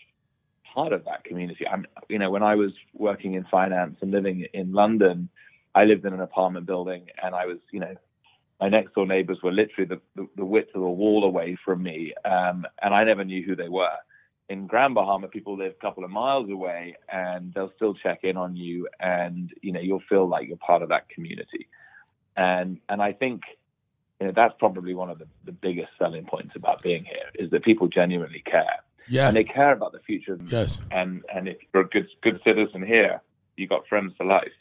part 0.75 0.93
of 0.93 1.05
that 1.05 1.23
community. 1.23 1.65
I'm, 1.69 1.87
you 2.09 2.19
know, 2.19 2.31
when 2.31 2.43
I 2.43 2.57
was 2.57 2.73
working 2.95 3.35
in 3.35 3.45
finance 3.45 3.97
and 4.01 4.11
living 4.11 4.45
in 4.53 4.73
London, 4.73 5.29
I 5.75 5.85
lived 5.85 6.05
in 6.05 6.13
an 6.13 6.21
apartment 6.21 6.67
building, 6.67 7.07
and 7.23 7.35
I 7.35 7.47
was, 7.47 7.59
you 7.73 7.81
know, 7.81 7.95
my 8.61 8.69
next 8.69 8.95
door 8.95 9.07
neighbors 9.07 9.39
were 9.43 9.53
literally 9.53 9.89
the, 9.89 10.01
the, 10.15 10.29
the 10.37 10.45
width 10.45 10.75
of 10.75 10.83
a 10.83 10.91
wall 10.91 11.25
away 11.25 11.57
from 11.65 11.83
me, 11.83 12.15
um, 12.25 12.65
and 12.81 12.95
I 12.95 13.05
never 13.05 13.25
knew 13.25 13.45
who 13.45 13.57
they 13.57 13.69
were. 13.69 13.97
In 14.49 14.67
Grand 14.67 14.95
Bahama, 14.95 15.29
people 15.29 15.57
live 15.57 15.73
a 15.73 15.81
couple 15.81 16.05
of 16.05 16.11
miles 16.11 16.51
away, 16.51 16.97
and 17.11 17.53
they'll 17.55 17.73
still 17.77 17.95
check 17.95 18.21
in 18.23 18.37
on 18.37 18.55
you, 18.57 18.89
and 19.01 19.51
you 19.63 19.73
know 19.73 19.81
you'll 19.81 20.03
feel 20.09 20.29
like 20.29 20.47
you're 20.47 20.59
part 20.59 20.83
of 20.83 20.91
that 20.91 21.09
community. 21.09 21.67
And 22.37 22.79
and 22.89 23.03
I 23.03 23.13
think 23.13 23.43
you 24.21 24.27
know 24.27 24.33
that's 24.37 24.55
probably 24.59 24.95
one 24.95 25.11
of 25.11 25.19
the, 25.19 25.27
the 25.45 25.53
biggest 25.53 25.89
selling 25.99 26.27
points 26.27 26.53
about 26.57 26.83
being 26.83 27.05
here 27.05 27.31
is 27.35 27.51
that 27.51 27.65
people 27.65 27.89
genuinely 27.89 28.43
care. 28.45 28.81
Yeah, 29.09 29.29
and 29.29 29.37
they 29.37 29.45
care 29.45 29.73
about 29.73 29.93
the 29.93 30.01
future. 30.01 30.39
Yes, 30.47 30.83
and 30.91 31.23
and 31.35 31.49
if 31.49 31.57
you're 31.73 31.85
a 31.85 31.89
good 31.89 32.09
good 32.23 32.41
citizen 32.45 32.85
here, 32.87 33.23
you 33.57 33.67
got 33.67 33.89
friends 33.89 34.13
for 34.17 34.27
life. 34.27 34.53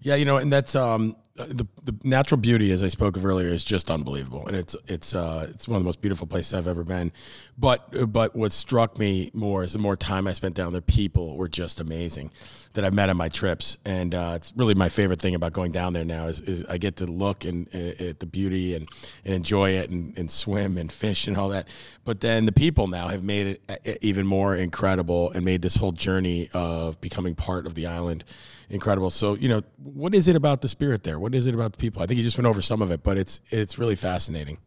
Yeah, 0.00 0.14
you 0.14 0.24
know, 0.24 0.36
and 0.36 0.52
that's 0.52 0.74
um, 0.76 1.16
the 1.46 1.66
the 1.84 1.94
natural 2.04 2.38
beauty, 2.38 2.72
as 2.72 2.82
I 2.82 2.88
spoke 2.88 3.16
of 3.16 3.24
earlier, 3.24 3.48
is 3.48 3.64
just 3.64 3.90
unbelievable, 3.90 4.46
and 4.46 4.56
it's 4.56 4.76
it's 4.86 5.14
uh, 5.14 5.46
it's 5.50 5.68
one 5.68 5.76
of 5.76 5.82
the 5.82 5.86
most 5.86 6.00
beautiful 6.00 6.26
places 6.26 6.54
I've 6.54 6.68
ever 6.68 6.84
been. 6.84 7.12
But 7.56 8.12
but 8.12 8.34
what 8.34 8.52
struck 8.52 8.98
me 8.98 9.30
more 9.34 9.62
is 9.62 9.72
the 9.72 9.78
more 9.78 9.96
time 9.96 10.26
I 10.26 10.32
spent 10.32 10.54
down 10.54 10.72
there, 10.72 10.80
people 10.80 11.36
were 11.36 11.48
just 11.48 11.80
amazing 11.80 12.30
that 12.74 12.84
I've 12.84 12.94
met 12.94 13.08
on 13.08 13.16
my 13.16 13.28
trips, 13.28 13.76
and 13.84 14.14
uh, 14.14 14.32
it's 14.36 14.52
really 14.56 14.74
my 14.74 14.88
favorite 14.88 15.20
thing 15.20 15.34
about 15.34 15.52
going 15.52 15.72
down 15.72 15.92
there 15.92 16.04
now 16.04 16.26
is, 16.26 16.40
is 16.40 16.64
I 16.68 16.78
get 16.78 16.96
to 16.96 17.06
look 17.06 17.44
and, 17.44 17.72
at 17.74 18.20
the 18.20 18.26
beauty 18.26 18.74
and, 18.74 18.88
and 19.24 19.34
enjoy 19.34 19.70
it 19.70 19.90
and, 19.90 20.16
and 20.16 20.30
swim 20.30 20.76
and 20.76 20.92
fish 20.92 21.26
and 21.26 21.36
all 21.36 21.48
that. 21.48 21.66
But 22.04 22.20
then 22.20 22.46
the 22.46 22.52
people 22.52 22.86
now 22.86 23.08
have 23.08 23.22
made 23.22 23.46
it 23.46 23.62
uh, 23.68 23.94
even 24.00 24.26
more 24.26 24.54
incredible 24.54 25.30
and 25.32 25.44
made 25.44 25.62
this 25.62 25.76
whole 25.76 25.92
journey 25.92 26.50
of 26.52 27.00
becoming 27.00 27.34
part 27.34 27.66
of 27.66 27.74
the 27.74 27.86
island 27.86 28.24
incredible. 28.70 29.10
So, 29.10 29.34
you 29.34 29.48
know, 29.48 29.62
what 29.82 30.14
is 30.14 30.28
it 30.28 30.36
about 30.36 30.60
the 30.60 30.68
spirit 30.68 31.02
there? 31.02 31.18
What 31.18 31.34
is 31.34 31.46
it 31.46 31.54
about 31.54 31.72
the 31.72 31.78
people? 31.78 32.02
I 32.02 32.06
think 32.06 32.18
you 32.18 32.24
just 32.24 32.38
went 32.38 32.46
over 32.46 32.60
some 32.60 32.82
of 32.82 32.90
it, 32.90 33.02
but 33.02 33.16
it's 33.16 33.40
it's 33.50 33.78
really 33.78 33.96
fascinating. 33.96 34.58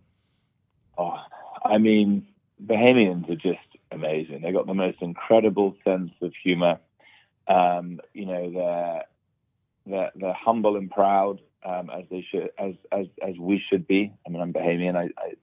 Oh, 0.97 1.15
I 1.63 1.77
mean, 1.77 2.27
Bahamians 2.63 3.29
are 3.29 3.35
just 3.35 3.59
amazing. 3.91 4.41
They 4.41 4.51
got 4.51 4.67
the 4.67 4.73
most 4.73 5.01
incredible 5.01 5.75
sense 5.83 6.11
of 6.21 6.33
humor. 6.43 6.79
Um, 7.47 7.99
you 8.13 8.25
know, 8.25 8.51
they're 8.51 9.03
they're, 9.85 10.11
they're 10.15 10.33
humble 10.33 10.77
and 10.77 10.89
proud 10.89 11.39
um, 11.63 11.89
as 11.89 12.05
they 12.09 12.25
should 12.29 12.49
as, 12.57 12.73
as 12.91 13.07
as 13.27 13.37
we 13.39 13.61
should 13.69 13.87
be. 13.87 14.13
I 14.25 14.29
mean, 14.29 14.41
I'm 14.41 14.53
Bahamian. 14.53 14.95
I, 14.95 15.09
I 15.17 15.33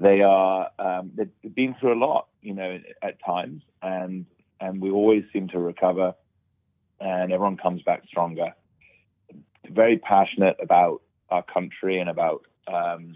they 0.00 0.22
are 0.22 0.70
um, 0.78 1.12
they've 1.14 1.54
been 1.54 1.74
through 1.80 1.94
a 1.94 2.00
lot, 2.00 2.28
you 2.42 2.54
know, 2.54 2.78
at 3.02 3.22
times, 3.24 3.62
and 3.82 4.26
and 4.60 4.80
we 4.80 4.90
always 4.90 5.24
seem 5.32 5.48
to 5.48 5.58
recover 5.58 6.14
and 7.00 7.32
everyone 7.32 7.56
comes 7.56 7.82
back 7.82 8.02
stronger. 8.06 8.54
Very 9.68 9.98
passionate 9.98 10.56
about 10.62 11.02
our 11.30 11.42
country 11.42 11.98
and 12.00 12.08
about 12.08 12.44
um, 12.66 13.14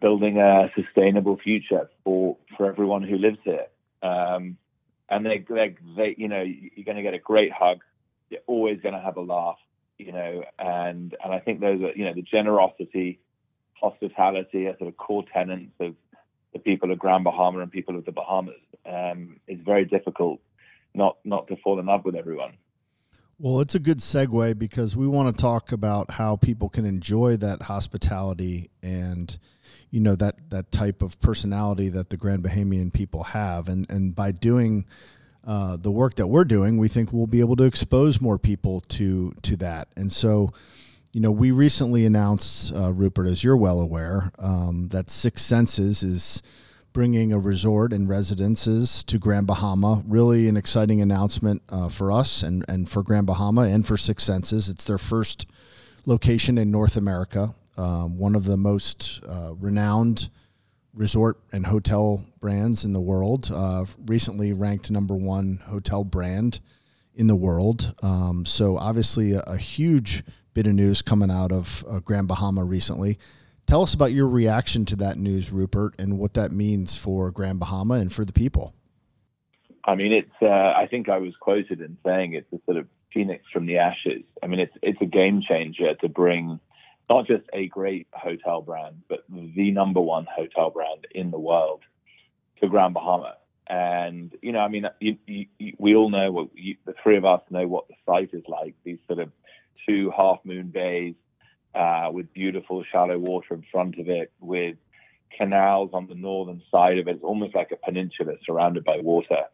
building 0.00 0.38
a 0.38 0.70
sustainable 0.74 1.36
future 1.36 1.90
for 2.04 2.36
for 2.56 2.66
everyone 2.66 3.02
who 3.02 3.16
lives 3.16 3.38
here. 3.44 3.66
Um, 4.02 4.56
and 5.08 5.24
they, 5.24 5.44
they, 5.48 5.76
they, 5.96 6.14
you 6.18 6.28
know, 6.28 6.42
you're 6.42 6.84
going 6.84 6.96
to 6.96 7.02
get 7.02 7.14
a 7.14 7.18
great 7.18 7.52
hug. 7.52 7.78
You're 8.28 8.40
always 8.46 8.80
going 8.80 8.94
to 8.94 9.00
have 9.00 9.16
a 9.16 9.20
laugh, 9.20 9.58
you 9.98 10.12
know, 10.12 10.42
and 10.58 11.14
and 11.22 11.32
I 11.32 11.38
think 11.38 11.60
those 11.60 11.80
are, 11.82 11.92
you 11.94 12.04
know, 12.04 12.14
the 12.14 12.22
generosity, 12.22 13.20
hospitality 13.80 14.66
are 14.66 14.76
sort 14.78 14.88
of 14.88 14.96
core 14.96 15.24
tenets 15.32 15.72
of 15.80 15.94
the 16.52 16.58
people 16.58 16.90
of 16.90 16.98
Grand 16.98 17.24
Bahama 17.24 17.60
and 17.60 17.70
people 17.70 17.96
of 17.96 18.04
the 18.04 18.12
Bahamas. 18.12 18.54
Um, 18.84 19.40
it's 19.46 19.62
very 19.62 19.84
difficult 19.84 20.40
not 20.94 21.18
not 21.24 21.48
to 21.48 21.56
fall 21.56 21.78
in 21.78 21.86
love 21.86 22.04
with 22.04 22.16
everyone. 22.16 22.54
Well, 23.38 23.60
it's 23.60 23.74
a 23.74 23.78
good 23.78 23.98
segue 23.98 24.58
because 24.58 24.96
we 24.96 25.06
want 25.06 25.36
to 25.36 25.40
talk 25.40 25.70
about 25.70 26.12
how 26.12 26.36
people 26.36 26.70
can 26.70 26.86
enjoy 26.86 27.36
that 27.36 27.62
hospitality 27.62 28.70
and 28.82 29.38
you 29.90 30.00
know 30.00 30.16
that 30.16 30.36
that 30.48 30.72
type 30.72 31.02
of 31.02 31.20
personality 31.20 31.90
that 31.90 32.08
the 32.08 32.16
Grand 32.16 32.42
Bahamian 32.42 32.92
people 32.92 33.24
have, 33.24 33.68
and 33.68 33.88
and 33.90 34.14
by 34.14 34.32
doing 34.32 34.86
uh, 35.46 35.76
the 35.76 35.90
work 35.90 36.14
that 36.14 36.28
we're 36.28 36.44
doing, 36.44 36.78
we 36.78 36.88
think 36.88 37.12
we'll 37.12 37.26
be 37.26 37.40
able 37.40 37.56
to 37.56 37.64
expose 37.64 38.22
more 38.22 38.38
people 38.38 38.80
to 38.88 39.32
to 39.42 39.56
that. 39.58 39.88
And 39.96 40.10
so, 40.10 40.54
you 41.12 41.20
know, 41.20 41.30
we 41.30 41.50
recently 41.50 42.06
announced, 42.06 42.74
uh, 42.74 42.90
Rupert, 42.90 43.26
as 43.26 43.44
you're 43.44 43.56
well 43.56 43.80
aware, 43.80 44.32
um, 44.38 44.88
that 44.92 45.10
Six 45.10 45.42
Senses 45.42 46.02
is 46.02 46.42
bringing 46.96 47.30
a 47.30 47.38
resort 47.38 47.92
and 47.92 48.08
residences 48.08 49.04
to 49.04 49.18
Grand 49.18 49.46
Bahama. 49.46 50.02
Really 50.06 50.48
an 50.48 50.56
exciting 50.56 51.02
announcement 51.02 51.60
uh, 51.68 51.90
for 51.90 52.10
us 52.10 52.42
and, 52.42 52.64
and 52.68 52.88
for 52.88 53.02
Grand 53.02 53.26
Bahama 53.26 53.64
and 53.64 53.86
for 53.86 53.98
Six 53.98 54.24
Senses. 54.24 54.70
It's 54.70 54.86
their 54.86 54.96
first 54.96 55.46
location 56.06 56.56
in 56.56 56.70
North 56.70 56.96
America, 56.96 57.54
um, 57.76 58.16
one 58.16 58.34
of 58.34 58.44
the 58.44 58.56
most 58.56 59.22
uh, 59.28 59.52
renowned 59.56 60.30
resort 60.94 61.38
and 61.52 61.66
hotel 61.66 62.24
brands 62.40 62.86
in 62.86 62.94
the 62.94 63.00
world. 63.02 63.50
Uh, 63.52 63.84
recently 64.06 64.54
ranked 64.54 64.90
number 64.90 65.14
one 65.14 65.60
hotel 65.66 66.02
brand 66.02 66.60
in 67.14 67.26
the 67.26 67.36
world. 67.36 67.94
Um, 68.02 68.46
so 68.46 68.78
obviously 68.78 69.32
a, 69.32 69.40
a, 69.40 69.58
huge 69.58 70.24
bit 70.54 70.66
of 70.66 70.72
news 70.72 71.02
coming 71.02 71.30
out 71.30 71.52
of 71.52 71.84
uh, 71.90 71.98
Grand 71.98 72.26
Bahama 72.26 72.64
recently. 72.64 73.18
Tell 73.66 73.82
us 73.82 73.94
about 73.94 74.12
your 74.12 74.28
reaction 74.28 74.84
to 74.86 74.96
that 74.96 75.18
news, 75.18 75.52
Rupert, 75.52 75.94
and 75.98 76.18
what 76.18 76.34
that 76.34 76.52
means 76.52 76.96
for 76.96 77.30
Grand 77.32 77.58
Bahama 77.58 77.94
and 77.94 78.12
for 78.12 78.24
the 78.24 78.32
people. 78.32 78.74
I 79.84 79.94
mean, 79.94 80.12
it's. 80.12 80.30
Uh, 80.40 80.46
I 80.46 80.86
think 80.90 81.08
I 81.08 81.18
was 81.18 81.34
quoted 81.40 81.80
in 81.80 81.96
saying 82.04 82.34
it's 82.34 82.52
a 82.52 82.64
sort 82.64 82.76
of 82.76 82.86
phoenix 83.12 83.44
from 83.52 83.66
the 83.66 83.78
ashes. 83.78 84.22
I 84.42 84.46
mean, 84.46 84.60
it's 84.60 84.74
it's 84.82 85.00
a 85.00 85.06
game 85.06 85.42
changer 85.46 85.94
to 85.94 86.08
bring 86.08 86.60
not 87.08 87.26
just 87.26 87.44
a 87.52 87.66
great 87.66 88.08
hotel 88.12 88.62
brand, 88.62 89.02
but 89.08 89.24
the 89.28 89.70
number 89.70 90.00
one 90.00 90.26
hotel 90.32 90.70
brand 90.70 91.06
in 91.12 91.30
the 91.30 91.38
world 91.38 91.82
to 92.60 92.68
Grand 92.68 92.94
Bahama. 92.94 93.36
And 93.68 94.32
you 94.42 94.52
know, 94.52 94.60
I 94.60 94.68
mean, 94.68 94.86
you, 95.00 95.16
you, 95.26 95.46
we 95.78 95.96
all 95.96 96.10
know 96.10 96.30
what 96.30 96.48
the 96.54 96.94
three 97.02 97.16
of 97.16 97.24
us 97.24 97.42
know 97.50 97.66
what 97.66 97.88
the 97.88 97.94
site 98.06 98.30
is 98.32 98.44
like. 98.48 98.74
These 98.84 98.98
sort 99.08 99.18
of 99.18 99.32
two 99.88 100.12
half 100.16 100.38
moon 100.44 100.68
bays 100.68 101.14
uh, 101.76 102.08
with 102.10 102.32
beautiful 102.32 102.82
shallow 102.90 103.18
water 103.18 103.54
in 103.54 103.64
front 103.70 103.98
of 103.98 104.08
it, 104.08 104.32
with 104.40 104.76
canals 105.36 105.90
on 105.92 106.06
the 106.06 106.14
northern 106.14 106.62
side 106.70 106.98
of 106.98 107.06
it. 107.08 107.16
It's 107.16 107.24
almost 107.24 107.54
like 107.54 107.70
a 107.70 107.76
peninsula 107.76 108.34
surrounded 108.44 108.84
by 108.84 108.98
water. 108.98 109.44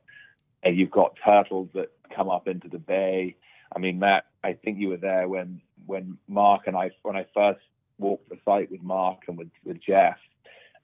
And 0.63 0.77
you've 0.77 0.91
got 0.91 1.19
turtles 1.27 1.69
that 1.75 1.91
come 2.15 2.31
up 2.31 2.47
into 2.47 2.69
the 2.69 2.79
bay. 2.79 3.37
I 3.75 3.79
mean, 3.81 3.99
Matt, 3.99 4.27
I 4.45 4.53
think 4.53 4.79
you 4.79 4.91
were 4.91 4.97
there 4.97 5.29
when 5.29 5.61
when 5.87 6.19
Mark 6.29 6.63
and 6.67 6.77
I 6.77 6.93
when 7.03 7.17
I 7.17 7.27
first 7.35 7.61
walked 7.99 8.29
the 8.29 8.39
site 8.45 8.71
with 8.71 8.83
Mark 8.83 9.23
and 9.27 9.37
with 9.37 9.51
with 9.65 9.81
Jeff, 9.81 10.19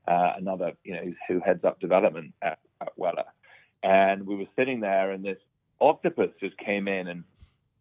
uh, 0.09 0.33
another 0.37 0.73
you 0.83 0.95
know 0.95 1.13
who 1.29 1.41
heads 1.41 1.65
up 1.65 1.79
development 1.81 2.35
at, 2.43 2.59
at 2.81 2.93
Weller, 2.97 3.27
and 3.85 4.27
we 4.27 4.35
were 4.35 4.49
sitting 4.57 4.81
there 4.81 5.13
and 5.13 5.25
this 5.25 5.39
octopus 5.81 6.31
just 6.41 6.57
came 6.59 6.89
in 6.89 7.07
and 7.07 7.23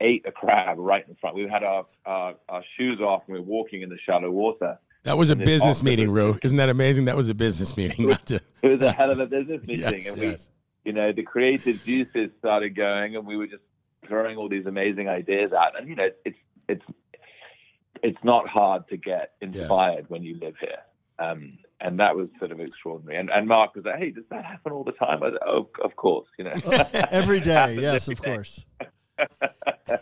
ate 0.01 0.25
a 0.25 0.31
crab 0.31 0.77
right 0.79 1.07
in 1.07 1.15
front. 1.15 1.35
We 1.35 1.47
had 1.47 1.63
our, 1.63 1.85
our, 2.05 2.35
our 2.49 2.63
shoes 2.77 2.99
off 2.99 3.23
and 3.27 3.33
we 3.35 3.39
were 3.39 3.45
walking 3.45 3.81
in 3.81 3.89
the 3.89 3.97
shallow 4.05 4.31
water. 4.31 4.79
That 5.03 5.17
was 5.17 5.29
a 5.29 5.35
business 5.35 5.81
meeting, 5.83 6.11
Rue. 6.11 6.37
Isn't 6.43 6.57
that 6.57 6.69
amazing? 6.69 7.05
That 7.05 7.15
was 7.15 7.29
a 7.29 7.35
business 7.35 7.77
meeting. 7.77 8.09
It 8.09 8.29
was, 8.29 8.41
it 8.61 8.67
was 8.67 8.81
a 8.81 8.91
hell 8.91 9.11
of 9.11 9.19
a 9.19 9.25
business 9.37 9.65
meeting. 9.65 9.93
yes, 9.93 10.11
and 10.11 10.21
yes. 10.21 10.49
we, 10.83 10.91
you 10.91 10.93
know, 10.93 11.11
the 11.11 11.23
creative 11.23 11.83
juices 11.83 12.29
started 12.39 12.75
going 12.75 13.15
and 13.15 13.25
we 13.25 13.37
were 13.37 13.47
just 13.47 13.63
throwing 14.07 14.37
all 14.37 14.49
these 14.49 14.65
amazing 14.65 15.07
ideas 15.07 15.51
out. 15.53 15.79
And, 15.79 15.87
you 15.87 15.95
know, 15.95 16.09
it's, 16.25 16.37
it's, 16.67 16.83
it's 18.03 18.23
not 18.23 18.47
hard 18.47 18.87
to 18.89 18.97
get 18.97 19.31
inspired 19.41 20.01
yes. 20.01 20.09
when 20.09 20.23
you 20.23 20.37
live 20.39 20.55
here. 20.59 20.79
Um, 21.19 21.57
and 21.79 21.99
that 21.99 22.15
was 22.15 22.27
sort 22.39 22.51
of 22.51 22.59
extraordinary. 22.59 23.19
And, 23.19 23.29
and 23.29 23.47
Mark 23.47 23.75
was 23.75 23.85
like, 23.85 23.97
"Hey, 23.97 24.11
does 24.11 24.23
that 24.31 24.43
happen 24.45 24.71
all 24.71 24.83
the 24.83 24.93
time?" 24.93 25.21
I 25.23 25.31
"Oh, 25.45 25.69
of 25.83 25.95
course, 25.95 26.27
you 26.37 26.45
know, 26.45 26.53
every 27.11 27.39
day. 27.39 27.77
yes, 27.79 28.03
every 28.03 28.13
of 28.13 28.21
day. 28.21 28.35
course." 28.35 28.65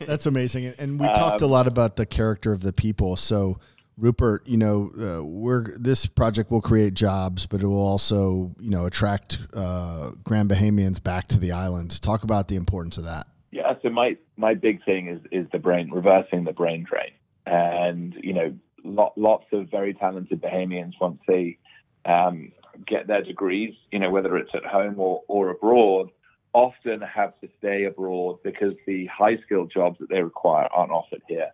That's 0.05 0.25
amazing. 0.25 0.73
And 0.77 0.99
we 0.99 1.07
um, 1.07 1.13
talked 1.13 1.41
a 1.41 1.47
lot 1.47 1.67
about 1.67 1.95
the 1.95 2.05
character 2.05 2.51
of 2.51 2.61
the 2.61 2.73
people. 2.73 3.15
So, 3.15 3.59
Rupert, 3.97 4.47
you 4.47 4.57
know, 4.57 4.91
uh, 4.99 5.23
we're 5.23 5.77
this 5.77 6.05
project 6.05 6.51
will 6.51 6.61
create 6.61 6.93
jobs, 6.93 7.45
but 7.45 7.61
it 7.61 7.67
will 7.67 7.85
also, 7.85 8.53
you 8.59 8.69
know, 8.69 8.85
attract 8.85 9.39
uh, 9.53 10.11
Grand 10.23 10.49
Bahamians 10.49 11.01
back 11.01 11.27
to 11.29 11.39
the 11.39 11.51
island. 11.51 12.01
Talk 12.01 12.23
about 12.23 12.47
the 12.47 12.55
importance 12.55 12.97
of 12.97 13.05
that. 13.05 13.27
Yeah. 13.51 13.73
So 13.81 13.89
my 13.89 14.17
my 14.37 14.53
big 14.53 14.83
thing 14.83 15.07
is 15.07 15.21
is 15.31 15.47
the 15.51 15.59
brain 15.59 15.89
reversing 15.91 16.43
the 16.43 16.51
brain 16.51 16.85
drain, 16.89 17.11
and 17.45 18.13
you 18.21 18.33
know, 18.33 18.53
lot, 18.83 19.17
lots 19.17 19.45
of 19.53 19.69
very 19.69 19.93
talented 19.93 20.41
Bahamians 20.41 20.93
once 20.99 21.19
they 21.27 21.57
um, 22.05 22.51
get 22.85 23.07
their 23.07 23.23
degrees, 23.23 23.73
you 23.91 23.99
know, 23.99 24.09
whether 24.09 24.35
it's 24.37 24.51
at 24.53 24.65
home 24.65 24.99
or 24.99 25.21
or 25.27 25.49
abroad 25.49 26.09
often 26.55 27.01
have 27.01 27.37
to 27.41 27.49
stay 27.57 27.83
abroad 27.83 28.39
because 28.41 28.73
the 28.87 29.05
high 29.07 29.37
skilled 29.45 29.69
jobs 29.69 29.99
that 29.99 30.07
they 30.09 30.21
require 30.21 30.67
aren't 30.71 30.91
offered 30.91 31.21
here 31.27 31.51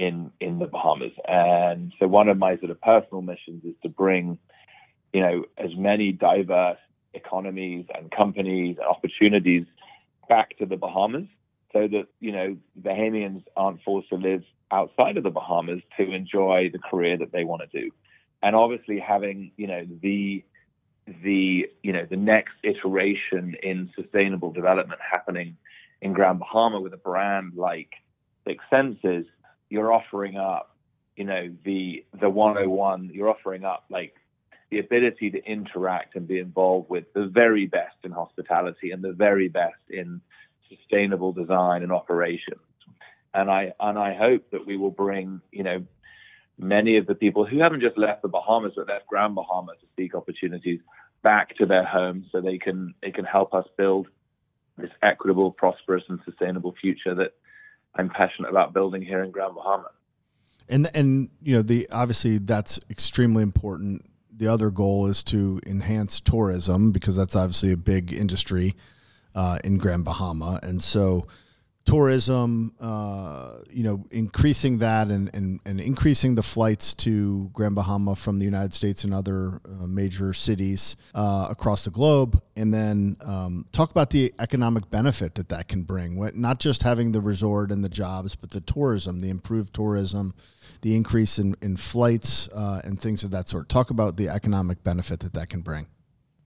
in 0.00 0.32
in 0.40 0.58
the 0.58 0.66
Bahamas. 0.66 1.12
And 1.28 1.92
so 2.00 2.08
one 2.08 2.28
of 2.28 2.36
my 2.36 2.58
sort 2.58 2.72
of 2.72 2.80
personal 2.80 3.22
missions 3.22 3.64
is 3.64 3.76
to 3.84 3.88
bring, 3.88 4.38
you 5.12 5.20
know, 5.20 5.44
as 5.56 5.70
many 5.76 6.10
diverse 6.10 6.80
economies 7.14 7.86
and 7.94 8.10
companies 8.10 8.76
and 8.78 8.86
opportunities 8.88 9.66
back 10.28 10.58
to 10.58 10.66
the 10.66 10.76
Bahamas 10.76 11.28
so 11.72 11.86
that, 11.86 12.06
you 12.18 12.32
know, 12.32 12.56
Bahamians 12.82 13.44
aren't 13.56 13.82
forced 13.82 14.08
to 14.08 14.16
live 14.16 14.42
outside 14.72 15.16
of 15.16 15.22
the 15.22 15.30
Bahamas 15.30 15.80
to 15.96 16.10
enjoy 16.10 16.70
the 16.72 16.80
career 16.80 17.16
that 17.18 17.30
they 17.30 17.44
want 17.44 17.62
to 17.62 17.80
do. 17.80 17.92
And 18.42 18.56
obviously 18.56 18.98
having, 18.98 19.52
you 19.56 19.68
know, 19.68 19.86
the 20.02 20.44
the 21.06 21.68
you 21.82 21.92
know 21.92 22.06
the 22.08 22.16
next 22.16 22.54
iteration 22.62 23.56
in 23.62 23.90
sustainable 23.94 24.50
development 24.50 25.00
happening 25.12 25.56
in 26.00 26.12
Grand 26.12 26.38
Bahama 26.38 26.80
with 26.80 26.92
a 26.92 26.98
brand 26.98 27.52
like 27.56 27.90
Six 28.46 28.62
Senses, 28.70 29.26
you're 29.68 29.92
offering 29.92 30.36
up 30.36 30.74
you 31.16 31.24
know 31.24 31.50
the 31.64 32.04
the 32.20 32.30
101. 32.30 33.10
You're 33.12 33.28
offering 33.28 33.64
up 33.64 33.84
like 33.90 34.14
the 34.70 34.78
ability 34.78 35.30
to 35.30 35.44
interact 35.44 36.16
and 36.16 36.26
be 36.26 36.38
involved 36.38 36.90
with 36.90 37.12
the 37.12 37.26
very 37.26 37.66
best 37.66 37.96
in 38.02 38.10
hospitality 38.10 38.90
and 38.90 39.02
the 39.02 39.12
very 39.12 39.48
best 39.48 39.80
in 39.88 40.20
sustainable 40.68 41.32
design 41.32 41.82
and 41.82 41.92
operations. 41.92 42.60
And 43.32 43.50
I 43.50 43.72
and 43.80 43.98
I 43.98 44.14
hope 44.14 44.50
that 44.50 44.66
we 44.66 44.76
will 44.76 44.90
bring 44.90 45.40
you 45.52 45.62
know 45.62 45.84
many 46.58 46.96
of 46.96 47.06
the 47.06 47.14
people 47.14 47.44
who 47.44 47.58
haven't 47.58 47.80
just 47.80 47.98
left 47.98 48.22
the 48.22 48.28
Bahamas 48.28 48.72
but 48.76 48.88
left 48.88 49.06
Grand 49.06 49.34
Bahama 49.34 49.72
to 49.72 49.86
seek 49.96 50.14
opportunities 50.14 50.80
back 51.22 51.56
to 51.56 51.66
their 51.66 51.84
homes 51.84 52.26
so 52.30 52.40
they 52.40 52.58
can 52.58 52.94
they 53.02 53.10
can 53.10 53.24
help 53.24 53.54
us 53.54 53.66
build 53.76 54.08
this 54.76 54.90
equitable, 55.02 55.50
prosperous, 55.50 56.04
and 56.08 56.20
sustainable 56.24 56.74
future 56.80 57.14
that 57.14 57.32
I'm 57.94 58.10
passionate 58.10 58.50
about 58.50 58.72
building 58.72 59.02
here 59.02 59.22
in 59.22 59.30
Grand 59.30 59.54
Bahama. 59.54 59.90
And 60.68 60.88
and 60.94 61.30
you 61.42 61.56
know 61.56 61.62
the 61.62 61.88
obviously 61.90 62.38
that's 62.38 62.78
extremely 62.90 63.42
important. 63.42 64.04
The 64.36 64.48
other 64.48 64.70
goal 64.70 65.06
is 65.06 65.22
to 65.24 65.60
enhance 65.64 66.20
tourism 66.20 66.90
because 66.90 67.16
that's 67.16 67.36
obviously 67.36 67.72
a 67.72 67.76
big 67.76 68.12
industry 68.12 68.74
uh, 69.34 69.58
in 69.62 69.78
Grand 69.78 70.04
Bahama, 70.04 70.60
and 70.62 70.82
so 70.82 71.26
tourism, 71.84 72.74
uh, 72.80 73.58
you 73.70 73.82
know, 73.82 74.04
increasing 74.10 74.78
that 74.78 75.08
and, 75.08 75.30
and, 75.34 75.60
and 75.64 75.80
increasing 75.80 76.34
the 76.34 76.42
flights 76.42 76.94
to 76.94 77.50
Grand 77.52 77.74
Bahama 77.74 78.16
from 78.16 78.38
the 78.38 78.44
United 78.44 78.72
States 78.72 79.04
and 79.04 79.12
other 79.12 79.60
uh, 79.64 79.86
major 79.86 80.32
cities 80.32 80.96
uh, 81.14 81.48
across 81.50 81.84
the 81.84 81.90
globe. 81.90 82.42
And 82.56 82.72
then 82.72 83.16
um, 83.24 83.66
talk 83.72 83.90
about 83.90 84.10
the 84.10 84.32
economic 84.38 84.90
benefit 84.90 85.34
that 85.34 85.50
that 85.50 85.68
can 85.68 85.82
bring, 85.82 86.18
not 86.34 86.58
just 86.58 86.82
having 86.82 87.12
the 87.12 87.20
resort 87.20 87.70
and 87.70 87.84
the 87.84 87.88
jobs, 87.88 88.34
but 88.34 88.50
the 88.50 88.60
tourism, 88.60 89.20
the 89.20 89.28
improved 89.28 89.74
tourism, 89.74 90.34
the 90.80 90.96
increase 90.96 91.38
in, 91.38 91.54
in 91.60 91.76
flights 91.76 92.48
uh, 92.54 92.80
and 92.84 93.00
things 93.00 93.24
of 93.24 93.30
that 93.32 93.48
sort. 93.48 93.68
Talk 93.68 93.90
about 93.90 94.16
the 94.16 94.28
economic 94.28 94.82
benefit 94.82 95.20
that 95.20 95.34
that 95.34 95.48
can 95.48 95.60
bring. 95.60 95.86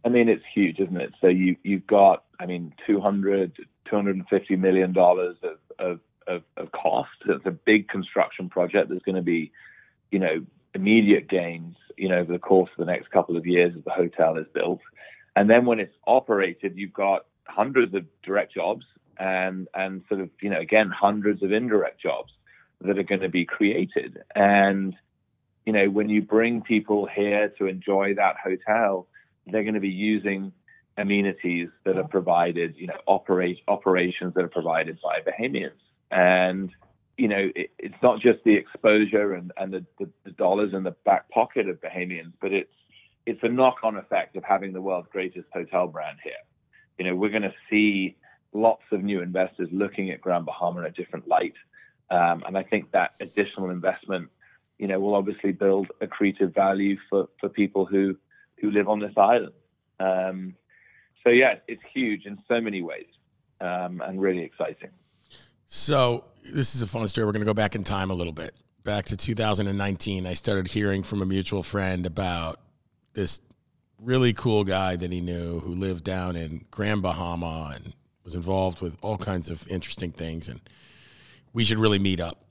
I 0.04 0.10
mean, 0.10 0.28
it's 0.28 0.44
huge, 0.54 0.78
isn't 0.78 0.96
it? 0.96 1.12
So 1.20 1.26
you 1.26 1.56
you've 1.62 1.86
got, 1.86 2.24
I 2.40 2.46
mean, 2.46 2.72
200, 2.86 3.52
250 3.88 4.56
million 4.56 4.92
dollars 4.92 5.36
of, 5.42 5.58
of, 5.78 6.00
of, 6.26 6.42
of 6.56 6.72
cost. 6.72 7.10
It's 7.26 7.46
a 7.46 7.50
big 7.50 7.88
construction 7.88 8.48
project. 8.48 8.88
There's 8.88 9.02
going 9.02 9.16
to 9.16 9.22
be, 9.22 9.52
you 10.10 10.18
know, 10.18 10.44
immediate 10.74 11.28
gains, 11.28 11.76
you 11.96 12.08
know, 12.08 12.18
over 12.18 12.32
the 12.32 12.38
course 12.38 12.70
of 12.76 12.86
the 12.86 12.90
next 12.90 13.10
couple 13.10 13.36
of 13.36 13.46
years 13.46 13.74
as 13.76 13.84
the 13.84 13.90
hotel 13.90 14.36
is 14.36 14.46
built. 14.52 14.80
And 15.34 15.48
then 15.48 15.66
when 15.66 15.80
it's 15.80 15.94
operated, 16.06 16.74
you've 16.76 16.92
got 16.92 17.26
hundreds 17.46 17.94
of 17.94 18.04
direct 18.22 18.54
jobs 18.54 18.84
and 19.18 19.68
and 19.74 20.02
sort 20.08 20.20
of, 20.20 20.30
you 20.40 20.50
know, 20.50 20.60
again, 20.60 20.90
hundreds 20.90 21.42
of 21.42 21.52
indirect 21.52 22.00
jobs 22.00 22.32
that 22.80 22.98
are 22.98 23.04
going 23.04 23.20
to 23.20 23.28
be 23.28 23.44
created. 23.44 24.18
And 24.34 24.94
you 25.66 25.72
know, 25.72 25.90
when 25.90 26.08
you 26.08 26.22
bring 26.22 26.62
people 26.62 27.06
here 27.06 27.50
to 27.58 27.66
enjoy 27.66 28.14
that 28.14 28.36
hotel, 28.42 29.06
they're 29.46 29.64
going 29.64 29.74
to 29.74 29.80
be 29.80 29.88
using 29.88 30.52
amenities 30.98 31.68
that 31.84 31.96
are 31.96 32.06
provided, 32.06 32.74
you 32.76 32.88
know, 32.88 32.98
operate 33.06 33.60
operations 33.68 34.34
that 34.34 34.44
are 34.44 34.48
provided 34.48 34.98
by 35.02 35.20
Bahamians. 35.20 35.80
And, 36.10 36.70
you 37.16 37.28
know, 37.28 37.50
it, 37.54 37.70
it's 37.78 38.02
not 38.02 38.20
just 38.20 38.40
the 38.44 38.54
exposure 38.54 39.32
and, 39.32 39.52
and 39.56 39.72
the, 39.72 39.86
the, 39.98 40.10
the, 40.24 40.32
dollars 40.32 40.74
in 40.74 40.82
the 40.82 40.96
back 41.04 41.30
pocket 41.30 41.68
of 41.68 41.80
Bahamians, 41.80 42.32
but 42.40 42.52
it's 42.52 42.72
it's 43.26 43.40
a 43.42 43.48
knock-on 43.48 43.96
effect 43.96 44.36
of 44.36 44.44
having 44.44 44.72
the 44.72 44.80
world's 44.80 45.08
greatest 45.12 45.46
hotel 45.52 45.86
brand 45.86 46.16
here. 46.24 46.32
You 46.98 47.04
know, 47.04 47.14
we're 47.14 47.28
going 47.28 47.42
to 47.42 47.54
see 47.68 48.16
lots 48.54 48.82
of 48.90 49.02
new 49.02 49.20
investors 49.20 49.68
looking 49.70 50.10
at 50.10 50.22
Grand 50.22 50.46
Bahama 50.46 50.80
in 50.80 50.86
a 50.86 50.90
different 50.90 51.28
light. 51.28 51.52
Um, 52.10 52.42
and 52.46 52.56
I 52.56 52.62
think 52.62 52.90
that 52.92 53.10
additional 53.20 53.68
investment, 53.68 54.30
you 54.78 54.86
know, 54.86 54.98
will 54.98 55.14
obviously 55.14 55.52
build 55.52 55.88
accretive 56.00 56.54
value 56.54 56.96
for, 57.10 57.28
for 57.38 57.48
people 57.48 57.84
who 57.84 58.16
who 58.60 58.70
live 58.70 58.88
on 58.88 58.98
this 58.98 59.12
island. 59.16 59.52
Um, 60.00 60.54
so 61.24 61.30
yeah, 61.30 61.56
it's 61.66 61.82
huge 61.92 62.26
in 62.26 62.38
so 62.48 62.60
many 62.60 62.82
ways, 62.82 63.06
um, 63.60 64.00
and 64.04 64.20
really 64.20 64.42
exciting. 64.42 64.90
So 65.66 66.24
this 66.52 66.74
is 66.74 66.82
a 66.82 66.86
fun 66.86 67.06
story. 67.08 67.26
We're 67.26 67.32
going 67.32 67.40
to 67.40 67.46
go 67.46 67.54
back 67.54 67.74
in 67.74 67.84
time 67.84 68.10
a 68.10 68.14
little 68.14 68.32
bit, 68.32 68.54
back 68.84 69.06
to 69.06 69.16
2019. 69.16 70.26
I 70.26 70.34
started 70.34 70.68
hearing 70.68 71.02
from 71.02 71.20
a 71.20 71.26
mutual 71.26 71.62
friend 71.62 72.06
about 72.06 72.60
this 73.12 73.40
really 74.00 74.32
cool 74.32 74.64
guy 74.64 74.96
that 74.96 75.12
he 75.12 75.20
knew 75.20 75.60
who 75.60 75.74
lived 75.74 76.04
down 76.04 76.36
in 76.36 76.64
Grand 76.70 77.02
Bahama 77.02 77.72
and 77.74 77.94
was 78.24 78.34
involved 78.34 78.80
with 78.80 78.96
all 79.02 79.18
kinds 79.18 79.50
of 79.50 79.66
interesting 79.68 80.12
things, 80.12 80.48
and 80.48 80.60
we 81.52 81.64
should 81.64 81.78
really 81.78 81.98
meet 81.98 82.20
up. 82.20 82.44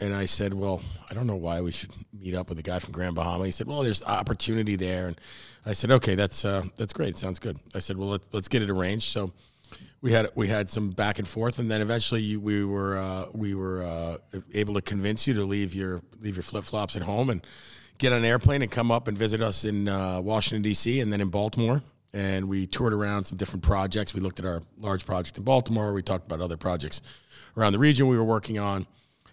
And 0.00 0.12
I 0.12 0.24
said, 0.24 0.54
Well, 0.54 0.82
I 1.08 1.14
don't 1.14 1.26
know 1.26 1.36
why 1.36 1.60
we 1.60 1.70
should 1.70 1.90
meet 2.12 2.34
up 2.34 2.48
with 2.48 2.58
a 2.58 2.62
guy 2.62 2.78
from 2.80 2.92
Grand 2.92 3.14
Bahama. 3.14 3.44
He 3.44 3.52
said, 3.52 3.66
Well, 3.66 3.82
there's 3.82 4.02
opportunity 4.02 4.76
there. 4.76 5.06
And 5.06 5.20
I 5.64 5.72
said, 5.72 5.90
Okay, 5.90 6.14
that's 6.14 6.44
uh, 6.44 6.64
that's 6.76 6.92
great. 6.92 7.16
Sounds 7.16 7.38
good. 7.38 7.58
I 7.74 7.78
said, 7.78 7.96
Well, 7.96 8.08
let's, 8.08 8.28
let's 8.32 8.48
get 8.48 8.62
it 8.62 8.70
arranged. 8.70 9.10
So 9.10 9.32
We 10.00 10.12
had 10.12 10.30
we 10.34 10.48
had 10.48 10.68
some 10.68 10.90
back 10.90 11.18
and 11.20 11.28
forth, 11.28 11.58
and 11.60 11.70
then 11.70 11.80
eventually 11.80 12.22
you, 12.22 12.40
we 12.40 12.64
were 12.64 12.98
uh, 12.98 13.26
we 13.32 13.54
were 13.54 13.84
uh, 13.84 14.38
able 14.52 14.74
to 14.74 14.82
convince 14.82 15.28
you 15.28 15.34
to 15.34 15.44
leave 15.44 15.74
your 15.74 16.02
leave 16.20 16.34
your 16.36 16.42
flip 16.42 16.64
flops 16.64 16.96
at 16.96 17.02
home 17.02 17.30
and 17.30 17.46
get 17.98 18.12
on 18.12 18.18
an 18.18 18.24
airplane 18.24 18.62
and 18.62 18.72
come 18.72 18.90
up 18.90 19.06
and 19.06 19.16
visit 19.16 19.40
us 19.40 19.64
in 19.64 19.86
uh, 19.88 20.20
Washington 20.20 20.62
D.C. 20.62 20.98
and 21.00 21.12
then 21.12 21.20
in 21.20 21.28
Baltimore. 21.28 21.82
And 22.12 22.48
we 22.48 22.66
toured 22.66 22.92
around 22.92 23.24
some 23.24 23.38
different 23.38 23.62
projects. 23.64 24.14
We 24.14 24.20
looked 24.20 24.38
at 24.38 24.44
our 24.44 24.62
large 24.78 25.04
project 25.04 25.38
in 25.38 25.44
Baltimore. 25.44 25.92
We 25.92 26.02
talked 26.02 26.26
about 26.26 26.40
other 26.40 26.56
projects 26.56 27.00
around 27.56 27.72
the 27.72 27.80
region 27.80 28.08
we 28.08 28.16
were 28.16 28.24
working 28.24 28.58
on 28.58 28.86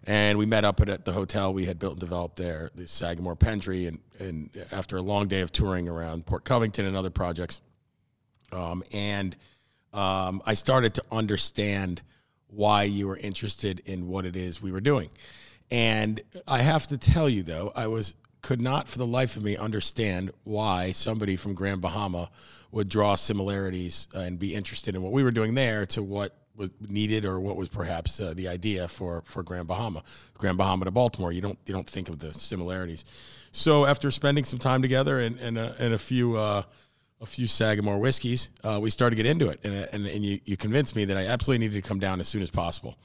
and 0.06 0.38
we 0.38 0.46
met 0.46 0.66
up 0.66 0.82
at 0.82 1.06
the 1.06 1.14
hotel 1.14 1.54
we 1.54 1.66
had 1.66 1.80
built 1.80 1.94
and 1.94 2.00
developed 2.00 2.38
there, 2.38 2.72
the 2.76 2.88
Sagamore 2.88 3.36
Pendry, 3.36 3.88
and, 3.88 4.00
and 4.20 4.50
after 4.72 4.98
a 4.98 5.02
long 5.02 5.28
day 5.28 5.42
of 5.42 5.52
touring 5.52 5.88
around 5.88 6.26
Port 6.26 6.44
Covington 6.44 6.86
and 6.86 6.96
other 6.96 7.10
projects, 7.10 7.62
um, 8.52 8.84
and 8.92 9.36
um, 9.94 10.42
I 10.46 10.54
started 10.54 10.94
to 10.96 11.04
understand 11.12 12.02
why 12.48 12.84
you 12.84 13.08
were 13.08 13.18
interested 13.18 13.82
in 13.86 14.08
what 14.08 14.26
it 14.26 14.36
is 14.36 14.62
we 14.62 14.72
were 14.72 14.82
doing, 14.82 15.10
and 15.70 16.22
I 16.48 16.62
have 16.62 16.88
to 16.88 16.98
tell 16.98 17.30
you 17.30 17.44
though, 17.44 17.72
I 17.76 17.88
was 17.88 18.16
could 18.42 18.62
not 18.62 18.88
for 18.88 18.98
the 18.98 19.06
life 19.06 19.36
of 19.38 19.44
me 19.44 19.56
understand 19.56 20.32
why 20.44 20.92
somebody 20.92 21.36
from 21.36 21.54
Grand 21.54 21.82
Bahama 21.82 22.30
would 22.72 22.90
draw 22.90 23.16
similarities 23.16 24.08
and 24.14 24.40
be 24.40 24.56
interested 24.56 24.96
in 24.96 25.02
what 25.02 25.12
we 25.12 25.24
were 25.24 25.32
doing 25.32 25.54
there 25.54 25.86
to 25.86 26.02
what 26.02 26.36
was 26.56 26.70
needed 26.88 27.26
or 27.26 27.40
what 27.40 27.56
was 27.56 27.70
perhaps 27.70 28.20
uh, 28.20 28.34
the 28.36 28.48
idea 28.48 28.88
for 28.88 29.24
for 29.26 29.44
Grand 29.44 29.68
Bahama, 29.68 30.04
Grand 30.38 30.58
Bahama 30.58 30.86
to 30.86 30.92
Baltimore. 30.92 31.32
You 31.32 31.42
don't 31.42 31.60
you 31.66 31.74
don't 31.74 31.90
think 31.90 32.10
of 32.10 32.20
the 32.20 32.34
similarities. 32.34 33.06
So 33.52 33.86
after 33.86 34.12
spending 34.12 34.44
some 34.44 34.60
time 34.60 34.82
together 34.82 35.20
and 35.20 35.40
and 35.40 35.58
a, 35.58 35.76
and 35.80 35.94
a 35.94 35.98
few 35.98 36.38
uh, 36.38 36.64
a 37.20 37.26
few 37.26 37.48
Sagamore 37.48 38.00
whiskeys, 38.00 38.50
uh, 38.64 38.80
we 38.82 38.90
started 38.90 39.16
to 39.16 39.24
get 39.24 39.30
into 39.30 39.50
it, 39.50 39.60
and 39.64 39.74
and, 39.74 40.06
and 40.08 40.26
you, 40.26 40.40
you 40.46 40.58
convinced 40.58 40.96
me 40.96 41.06
that 41.06 41.18
I 41.18 41.28
absolutely 41.28 41.66
needed 41.68 41.84
to 41.84 41.88
come 41.88 42.00
down 42.00 42.20
as 42.20 42.28
soon 42.28 42.42
as 42.42 42.50
possible. 42.50 42.98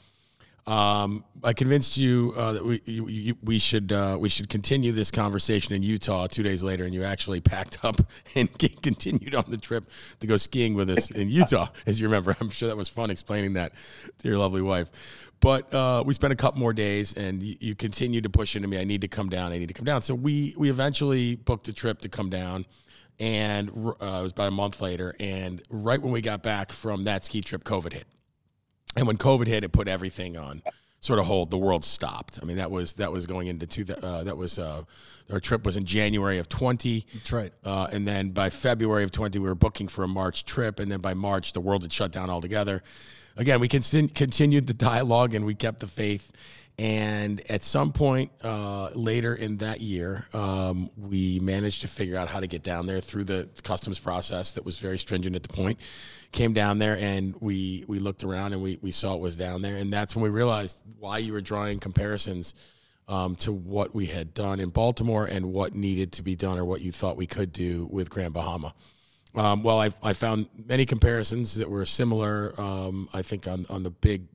Um, 0.66 1.24
I 1.44 1.52
convinced 1.52 1.96
you 1.96 2.34
uh, 2.36 2.52
that 2.54 2.64
we 2.64 2.82
you, 2.86 3.06
you, 3.06 3.36
we 3.40 3.60
should 3.60 3.92
uh, 3.92 4.16
we 4.18 4.28
should 4.28 4.48
continue 4.48 4.90
this 4.90 5.12
conversation 5.12 5.74
in 5.76 5.84
Utah 5.84 6.26
two 6.26 6.42
days 6.42 6.64
later, 6.64 6.84
and 6.84 6.92
you 6.92 7.04
actually 7.04 7.40
packed 7.40 7.78
up 7.84 8.00
and 8.34 8.50
continued 8.82 9.34
on 9.34 9.44
the 9.48 9.56
trip 9.56 9.88
to 10.20 10.26
go 10.26 10.36
skiing 10.36 10.74
with 10.74 10.90
us 10.90 11.10
in 11.10 11.28
Utah. 11.28 11.68
As 11.86 12.00
you 12.00 12.08
remember, 12.08 12.36
I'm 12.40 12.50
sure 12.50 12.68
that 12.68 12.76
was 12.76 12.88
fun 12.88 13.10
explaining 13.10 13.52
that 13.52 13.72
to 14.18 14.28
your 14.28 14.38
lovely 14.38 14.62
wife. 14.62 14.90
But 15.38 15.72
uh, 15.72 16.02
we 16.04 16.14
spent 16.14 16.32
a 16.32 16.36
couple 16.36 16.58
more 16.58 16.72
days, 16.72 17.14
and 17.14 17.42
you, 17.42 17.56
you 17.60 17.74
continued 17.76 18.24
to 18.24 18.30
push 18.30 18.56
into 18.56 18.66
me. 18.66 18.80
I 18.80 18.84
need 18.84 19.02
to 19.02 19.08
come 19.08 19.28
down. 19.28 19.52
I 19.52 19.58
need 19.58 19.68
to 19.68 19.74
come 19.74 19.84
down. 19.84 20.02
So 20.02 20.16
we 20.16 20.54
we 20.56 20.68
eventually 20.68 21.36
booked 21.36 21.68
a 21.68 21.72
trip 21.72 22.00
to 22.00 22.08
come 22.08 22.28
down 22.28 22.66
and 23.18 23.70
uh, 23.70 23.92
it 23.92 24.22
was 24.22 24.32
about 24.32 24.48
a 24.48 24.50
month 24.50 24.80
later. 24.80 25.14
And 25.20 25.62
right 25.70 26.00
when 26.00 26.12
we 26.12 26.20
got 26.20 26.42
back 26.42 26.72
from 26.72 27.04
that 27.04 27.24
ski 27.24 27.40
trip, 27.40 27.64
COVID 27.64 27.92
hit. 27.92 28.06
And 28.96 29.06
when 29.06 29.18
COVID 29.18 29.46
hit, 29.46 29.64
it 29.64 29.72
put 29.72 29.88
everything 29.88 30.36
on 30.36 30.62
sort 31.00 31.18
of 31.18 31.26
hold. 31.26 31.50
The 31.50 31.58
world 31.58 31.84
stopped. 31.84 32.38
I 32.42 32.44
mean, 32.44 32.56
that 32.56 32.70
was 32.70 32.94
that 32.94 33.12
was 33.12 33.26
going 33.26 33.46
into 33.46 33.66
two. 33.66 33.84
Uh, 33.92 34.24
that 34.24 34.36
was 34.36 34.58
uh, 34.58 34.82
our 35.30 35.40
trip 35.40 35.64
was 35.64 35.76
in 35.76 35.84
January 35.84 36.38
of 36.38 36.48
twenty. 36.48 37.06
That's 37.12 37.32
right. 37.32 37.52
Uh, 37.64 37.88
and 37.92 38.06
then 38.06 38.30
by 38.30 38.50
February 38.50 39.04
of 39.04 39.12
twenty, 39.12 39.38
we 39.38 39.48
were 39.48 39.54
booking 39.54 39.88
for 39.88 40.02
a 40.02 40.08
March 40.08 40.44
trip, 40.44 40.80
and 40.80 40.90
then 40.90 41.00
by 41.00 41.14
March, 41.14 41.52
the 41.52 41.60
world 41.60 41.82
had 41.82 41.92
shut 41.92 42.10
down 42.12 42.30
altogether. 42.30 42.82
Again, 43.36 43.60
we 43.60 43.68
con- 43.68 44.08
continued 44.08 44.66
the 44.66 44.74
dialogue 44.74 45.34
and 45.34 45.44
we 45.44 45.54
kept 45.54 45.80
the 45.80 45.86
faith. 45.86 46.32
And 46.78 47.42
at 47.50 47.64
some 47.64 47.92
point 47.92 48.32
uh, 48.42 48.90
later 48.90 49.34
in 49.34 49.58
that 49.58 49.80
year, 49.80 50.26
um, 50.34 50.90
we 50.96 51.40
managed 51.40 51.80
to 51.80 51.88
figure 51.88 52.18
out 52.18 52.28
how 52.28 52.40
to 52.40 52.46
get 52.46 52.62
down 52.62 52.84
there 52.84 53.00
through 53.00 53.24
the 53.24 53.48
customs 53.62 53.98
process 53.98 54.52
that 54.52 54.64
was 54.64 54.78
very 54.78 54.98
stringent 54.98 55.34
at 55.34 55.42
the 55.42 55.48
point. 55.48 55.78
Came 56.32 56.52
down 56.52 56.78
there 56.78 56.98
and 56.98 57.34
we 57.40 57.84
we 57.88 57.98
looked 57.98 58.24
around 58.24 58.52
and 58.52 58.62
we 58.62 58.78
we 58.82 58.92
saw 58.92 59.14
it 59.14 59.20
was 59.20 59.36
down 59.36 59.62
there, 59.62 59.76
and 59.76 59.90
that's 59.90 60.14
when 60.14 60.22
we 60.22 60.28
realized 60.28 60.80
why 60.98 61.16
you 61.16 61.32
were 61.32 61.40
drawing 61.40 61.78
comparisons 61.78 62.52
um, 63.08 63.36
to 63.36 63.52
what 63.52 63.94
we 63.94 64.06
had 64.06 64.34
done 64.34 64.60
in 64.60 64.68
Baltimore 64.68 65.24
and 65.24 65.52
what 65.52 65.74
needed 65.74 66.12
to 66.12 66.22
be 66.22 66.36
done 66.36 66.58
or 66.58 66.64
what 66.64 66.82
you 66.82 66.92
thought 66.92 67.16
we 67.16 67.26
could 67.26 67.52
do 67.52 67.88
with 67.90 68.10
Grand 68.10 68.34
Bahama. 68.34 68.74
Um, 69.34 69.62
well, 69.62 69.80
I, 69.80 69.90
I 70.02 70.12
found 70.12 70.48
many 70.66 70.84
comparisons 70.84 71.54
that 71.54 71.70
were 71.70 71.86
similar. 71.86 72.52
Um, 72.60 73.08
I 73.14 73.22
think 73.22 73.48
on 73.48 73.64
on 73.70 73.82
the 73.82 73.90
big 73.90 74.26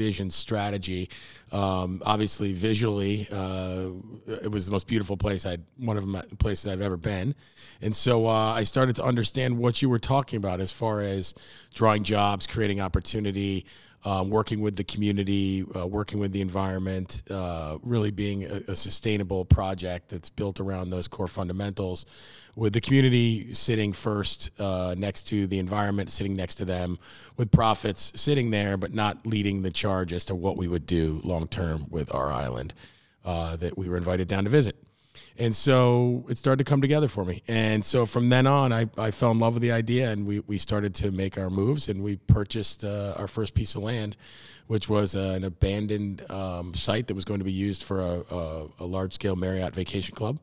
vision 0.00 0.30
strategy. 0.30 1.10
Um, 1.52 2.00
obviously, 2.06 2.54
visually, 2.54 3.28
uh, 3.30 3.90
it 4.26 4.50
was 4.50 4.64
the 4.64 4.72
most 4.72 4.86
beautiful 4.86 5.16
place 5.16 5.44
I'd 5.44 5.62
one 5.76 5.98
of 5.98 6.10
the 6.10 6.36
places 6.36 6.66
I've 6.72 6.80
ever 6.80 6.96
been, 6.96 7.34
and 7.82 7.94
so 7.94 8.26
uh, 8.26 8.60
I 8.60 8.62
started 8.62 8.96
to 8.96 9.04
understand 9.04 9.58
what 9.58 9.82
you 9.82 9.90
were 9.90 9.98
talking 9.98 10.38
about 10.38 10.60
as 10.60 10.72
far 10.72 11.02
as 11.02 11.34
drawing 11.74 12.02
jobs, 12.02 12.46
creating 12.46 12.80
opportunity, 12.80 13.66
um, 14.04 14.30
working 14.30 14.60
with 14.60 14.76
the 14.76 14.84
community, 14.84 15.64
uh, 15.76 15.86
working 15.86 16.18
with 16.20 16.32
the 16.32 16.40
environment, 16.40 17.22
uh, 17.30 17.76
really 17.82 18.10
being 18.10 18.44
a, 18.44 18.62
a, 18.68 18.76
sustainable 18.76 19.44
project 19.44 20.08
that's 20.08 20.30
built 20.30 20.58
around 20.58 20.88
those 20.88 21.06
core 21.06 21.28
fundamentals, 21.28 22.06
with 22.56 22.72
the 22.72 22.80
community 22.80 23.52
sitting 23.52 23.92
first 23.92 24.50
uh, 24.58 24.94
next 24.96 25.22
to 25.28 25.46
the 25.46 25.58
environment, 25.58 26.10
sitting 26.10 26.34
next 26.34 26.54
to 26.56 26.64
them, 26.64 26.98
with 27.36 27.50
profits 27.50 28.12
sitting 28.18 28.50
there, 28.50 28.76
but 28.76 28.94
not 28.94 29.26
leading 29.26 29.62
the 29.62 29.70
charge 29.70 30.12
as 30.12 30.24
to 30.24 30.34
what 30.34 30.56
we 30.56 30.66
would 30.66 30.86
do 30.86 31.20
long 31.22 31.46
term 31.46 31.86
with 31.90 32.12
our 32.14 32.32
island 32.32 32.72
uh, 33.24 33.56
that 33.56 33.76
we 33.76 33.88
were 33.88 33.98
invited 33.98 34.28
down 34.28 34.44
to 34.44 34.50
visit. 34.50 34.76
And 35.40 35.56
so 35.56 36.26
it 36.28 36.36
started 36.36 36.64
to 36.64 36.68
come 36.68 36.82
together 36.82 37.08
for 37.08 37.24
me. 37.24 37.42
And 37.48 37.84
so 37.84 38.04
from 38.04 38.28
then 38.28 38.46
on, 38.46 38.72
I, 38.72 38.90
I 38.98 39.10
fell 39.10 39.30
in 39.30 39.38
love 39.38 39.54
with 39.54 39.62
the 39.62 39.72
idea 39.72 40.10
and 40.10 40.26
we, 40.26 40.40
we 40.40 40.58
started 40.58 40.94
to 40.96 41.10
make 41.10 41.38
our 41.38 41.48
moves 41.48 41.88
and 41.88 42.02
we 42.02 42.16
purchased 42.16 42.84
uh, 42.84 43.14
our 43.16 43.26
first 43.26 43.54
piece 43.54 43.74
of 43.74 43.82
land, 43.82 44.16
which 44.66 44.88
was 44.88 45.16
uh, 45.16 45.20
an 45.36 45.44
abandoned 45.44 46.30
um, 46.30 46.74
site 46.74 47.06
that 47.06 47.14
was 47.14 47.24
going 47.24 47.40
to 47.40 47.44
be 47.44 47.52
used 47.52 47.82
for 47.82 48.00
a, 48.00 48.34
a, 48.34 48.66
a 48.80 48.84
large 48.84 49.14
scale 49.14 49.34
Marriott 49.34 49.74
vacation 49.74 50.14
club. 50.14 50.38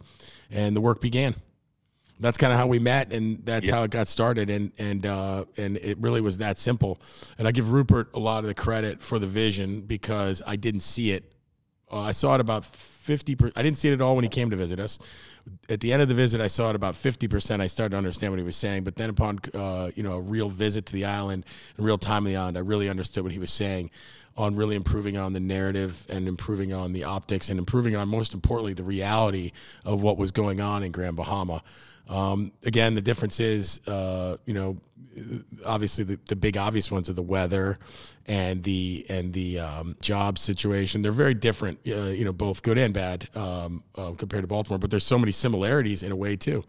And 0.50 0.76
the 0.76 0.82
work 0.82 1.00
began. 1.00 1.36
That's 2.20 2.40
kind 2.40 2.52
of 2.52 2.58
how 2.58 2.66
we 2.66 2.80
met 2.80 3.14
and 3.14 3.46
that's 3.46 3.70
how 3.70 3.84
it 3.84 3.92
got 3.92 4.08
started. 4.08 4.50
And 4.50 4.72
and 4.80 5.06
uh, 5.06 5.46
and 5.56 5.78
it 5.78 6.00
really 6.00 6.22
was 6.22 6.40
that 6.40 6.58
simple. 6.58 7.00
And 7.38 7.48
i 7.48 7.52
give 7.52 7.72
rupert 7.72 8.10
a 8.16 8.20
lot 8.20 8.40
of 8.40 8.46
the 8.48 8.56
credit 8.56 9.04
for 9.04 9.20
the 9.20 9.28
vision 9.28 9.82
because 9.82 10.42
i 10.48 10.56
didn't 10.56 10.80
see 10.80 11.12
it. 11.12 11.32
Uh, 11.92 12.02
I 12.02 12.12
saw 12.12 12.34
it 12.34 12.42
about 12.42 12.66
50 13.08 13.36
per, 13.36 13.52
I 13.56 13.64
didn't 13.64 13.78
see 13.78 13.88
it 13.88 13.94
at 13.94 14.02
all 14.02 14.16
when 14.16 14.26
he 14.26 14.30
came 14.30 14.50
to 14.50 14.58
visit 14.58 14.82
us. 14.82 15.00
At 15.70 15.80
the 15.80 15.94
end 15.94 16.02
of 16.02 16.10
the 16.10 16.14
visit, 16.14 16.42
I 16.42 16.48
saw 16.48 16.70
it 16.70 16.76
about 16.76 16.94
50%. 16.94 17.62
I 17.62 17.68
started 17.68 17.92
to 17.92 17.98
understand 17.98 18.34
what 18.34 18.38
he 18.38 18.44
was 18.44 18.58
saying. 18.58 18.84
But 18.84 18.98
then 18.98 19.10
upon, 19.10 19.40
uh, 19.54 19.92
you 19.96 20.04
know, 20.04 20.14
a 20.14 20.20
real 20.20 20.50
visit 20.50 20.86
to 20.88 20.94
the 20.94 21.06
island 21.06 21.46
and 21.78 21.86
real 21.86 21.98
time 21.98 22.26
on 22.26 22.32
the 22.32 22.36
island, 22.36 22.58
I 22.58 22.60
really 22.60 22.90
understood 22.90 23.24
what 23.24 23.32
he 23.32 23.40
was 23.40 23.50
saying 23.50 23.90
on 24.36 24.58
really 24.58 24.76
improving 24.76 25.16
on 25.16 25.32
the 25.32 25.40
narrative 25.40 26.06
and 26.10 26.28
improving 26.28 26.74
on 26.74 26.92
the 26.92 27.06
optics 27.06 27.48
and 27.50 27.58
improving 27.58 27.96
on, 27.96 28.10
most 28.10 28.34
importantly, 28.34 28.74
the 28.74 28.84
reality 28.84 29.54
of 29.86 30.04
what 30.04 30.18
was 30.18 30.32
going 30.32 30.60
on 30.60 30.84
in 30.84 30.92
Grand 30.92 31.16
Bahama. 31.16 31.64
Um, 32.10 32.52
again, 32.64 32.96
the 32.96 33.02
difference 33.02 33.40
is, 33.40 33.82
uh, 33.88 34.38
you 34.46 34.54
know, 34.54 34.78
obviously 35.66 36.04
the, 36.04 36.20
the 36.28 36.36
big 36.36 36.58
obvious 36.58 36.92
ones 36.92 37.10
are 37.10 37.14
the 37.14 37.22
weather 37.22 37.80
and 38.26 38.64
the 38.64 39.06
and 39.10 39.34
the 39.34 39.60
um, 39.60 39.96
job 40.02 40.38
situation. 40.38 41.02
They're 41.02 41.12
very 41.12 41.34
different, 41.34 41.80
uh, 41.88 42.06
you 42.06 42.26
know, 42.26 42.34
both 42.34 42.62
good 42.62 42.78
and 42.78 42.94
bad 42.94 43.28
um, 43.36 43.84
uh, 43.96 44.12
compared 44.12 44.44
to 44.44 44.48
Baltimore. 44.48 44.80
But 44.80 44.90
there's 44.90 45.06
so 45.06 45.18
many 45.18 45.32
similarities 45.32 46.04
in 46.04 46.12
a 46.12 46.16
way 46.16 46.36
too, 46.36 46.64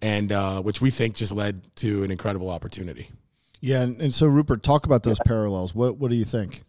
and 0.00 0.32
uh, 0.32 0.60
which 0.60 0.80
we 0.80 0.90
think 0.90 1.16
just 1.16 1.32
led 1.32 1.74
to 1.76 2.04
an 2.04 2.10
incredible 2.10 2.50
opportunity. 2.50 3.10
Yeah, 3.60 3.82
and, 3.82 4.00
and 4.00 4.14
so 4.14 4.26
Rupert, 4.26 4.62
talk 4.62 4.86
about 4.86 5.02
those 5.02 5.18
parallels. 5.26 5.74
What 5.74 5.96
what 5.96 6.10
do 6.10 6.16
you 6.16 6.24
think? 6.24 6.62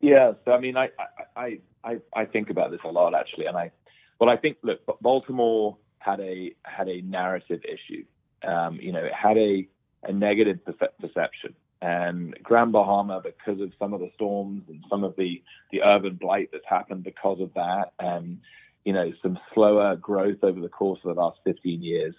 Yeah, 0.00 0.32
so 0.44 0.52
I 0.52 0.60
mean, 0.60 0.76
I 0.76 0.90
I 1.36 1.58
I 1.84 1.98
I 2.14 2.24
think 2.24 2.50
about 2.50 2.70
this 2.70 2.80
a 2.84 2.88
lot 2.88 3.14
actually, 3.14 3.46
and 3.46 3.56
I 3.56 3.70
well, 4.18 4.30
I 4.30 4.36
think 4.36 4.56
look, 4.62 4.80
Baltimore 5.00 5.76
had 6.04 6.20
a 6.20 6.54
had 6.64 6.88
a 6.88 7.00
narrative 7.02 7.62
issue. 7.64 8.04
Um, 8.46 8.78
you 8.80 8.92
know, 8.92 9.04
it 9.04 9.14
had 9.14 9.38
a 9.38 9.66
a 10.04 10.12
negative 10.12 10.58
perception. 11.00 11.54
And 11.80 12.34
Grand 12.42 12.72
Bahama, 12.72 13.20
because 13.22 13.60
of 13.60 13.72
some 13.78 13.92
of 13.92 14.00
the 14.00 14.10
storms 14.14 14.62
and 14.68 14.82
some 14.88 15.04
of 15.04 15.14
the, 15.16 15.42
the 15.70 15.82
urban 15.82 16.14
blight 16.14 16.50
that's 16.52 16.64
happened 16.66 17.04
because 17.04 17.40
of 17.40 17.52
that, 17.54 17.92
and 17.98 18.38
you 18.84 18.92
know 18.92 19.12
some 19.22 19.38
slower 19.52 19.96
growth 19.96 20.42
over 20.42 20.60
the 20.60 20.68
course 20.68 21.00
of 21.04 21.14
the 21.14 21.20
last 21.20 21.40
15 21.44 21.82
years, 21.82 22.14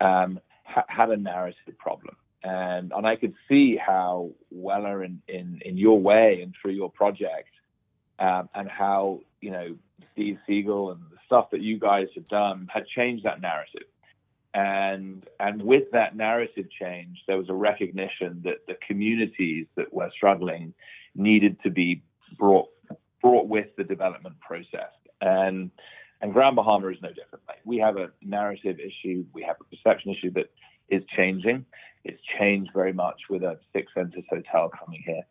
um, 0.00 0.40
ha- 0.64 0.84
had 0.88 1.10
a 1.10 1.16
narrative 1.16 1.76
problem. 1.78 2.16
And 2.44 2.92
and 2.94 3.06
I 3.06 3.16
could 3.16 3.34
see 3.48 3.76
how 3.76 4.30
Weller 4.50 5.02
in, 5.04 5.22
in, 5.28 5.60
in 5.64 5.76
your 5.76 6.00
way 6.00 6.40
and 6.42 6.54
through 6.60 6.72
your 6.72 6.90
project, 6.90 7.50
um, 8.18 8.48
and 8.54 8.68
how 8.68 9.20
you 9.42 9.50
know 9.50 9.76
Steve 10.12 10.38
Siegel 10.46 10.92
and 10.92 11.00
the 11.10 11.18
stuff 11.26 11.50
that 11.50 11.60
you 11.60 11.78
guys 11.78 12.06
have 12.14 12.28
done 12.28 12.68
had 12.72 12.86
changed 12.86 13.24
that 13.24 13.42
narrative 13.42 13.84
and 14.54 15.26
and 15.40 15.62
with 15.62 15.84
that 15.92 16.14
narrative 16.14 16.66
change, 16.78 17.22
there 17.26 17.38
was 17.38 17.48
a 17.48 17.54
recognition 17.54 18.42
that 18.44 18.66
the 18.66 18.76
communities 18.86 19.66
that 19.76 19.92
were 19.92 20.10
struggling 20.14 20.74
needed 21.14 21.56
to 21.62 21.70
be 21.70 22.02
brought 22.38 22.68
brought 23.22 23.48
with 23.48 23.68
the 23.76 23.84
development 23.84 24.38
process. 24.40 24.92
And 25.20 25.70
and 26.20 26.32
Grand 26.32 26.56
Bahama 26.56 26.88
is 26.88 26.98
no 27.02 27.08
different. 27.08 27.44
We 27.64 27.78
have 27.78 27.96
a 27.96 28.10
narrative 28.20 28.78
issue, 28.78 29.24
we 29.32 29.42
have 29.42 29.56
a 29.60 29.64
perception 29.64 30.12
issue 30.12 30.30
that 30.32 30.50
is 30.88 31.02
changing, 31.16 31.64
It's 32.04 32.20
changed 32.38 32.72
very 32.74 32.92
much 32.92 33.22
with 33.30 33.42
a 33.42 33.58
Six 33.72 33.90
Senses 33.94 34.24
hotel 34.28 34.70
coming 34.78 35.02
here. 35.04 35.22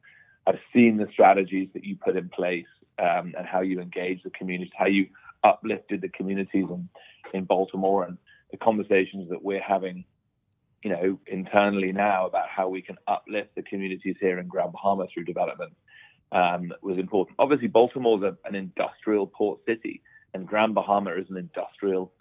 I've 0.47 0.60
seen 0.74 0.97
the 0.97 1.08
strategies 1.13 1.69
that 1.74 1.84
you 1.84 1.95
put 1.95 2.17
in 2.17 2.30
place 2.30 2.65
um, 2.99 3.34
and 3.38 3.45
how 3.45 3.62
you 3.62 3.80
engage 3.80 4.23
the 4.23 4.30
community, 4.32 4.71
how 4.75 4.88
you 4.88 5.08
uplifted 5.43 6.01
the 6.01 6.10
communities 6.10 6.65
in, 6.69 6.89
in 7.34 7.45
Baltimore, 7.45 8.04
and 8.04 8.17
the 8.51 8.58
conversations 8.58 9.30
that 9.30 9.43
we're 9.43 9.62
having, 9.62 10.06
you 10.84 10.89
know, 10.89 11.19
internally 11.27 11.91
now 11.91 12.25
about 12.25 12.47
how 12.49 12.69
we 12.69 12.82
can 12.82 12.97
uplift 13.08 13.56
the 13.56 13.63
communities 13.63 14.15
here 14.19 14.39
in 14.39 14.47
Grand 14.47 14.71
Bahama 14.73 15.08
through 15.13 15.25
development 15.25 15.73
um, 16.32 16.71
was 16.82 16.97
important. 16.97 17.36
Obviously, 17.39 17.67
Baltimore 17.67 18.25
is 18.25 18.34
an 18.45 18.56
industrial 18.56 19.27
port 19.27 19.60
city, 19.65 20.01
and 20.34 20.47
Grand 20.47 20.75
Bahama 20.75 21.12
is 21.15 21.30
an 21.30 21.38
industrial 21.38 22.12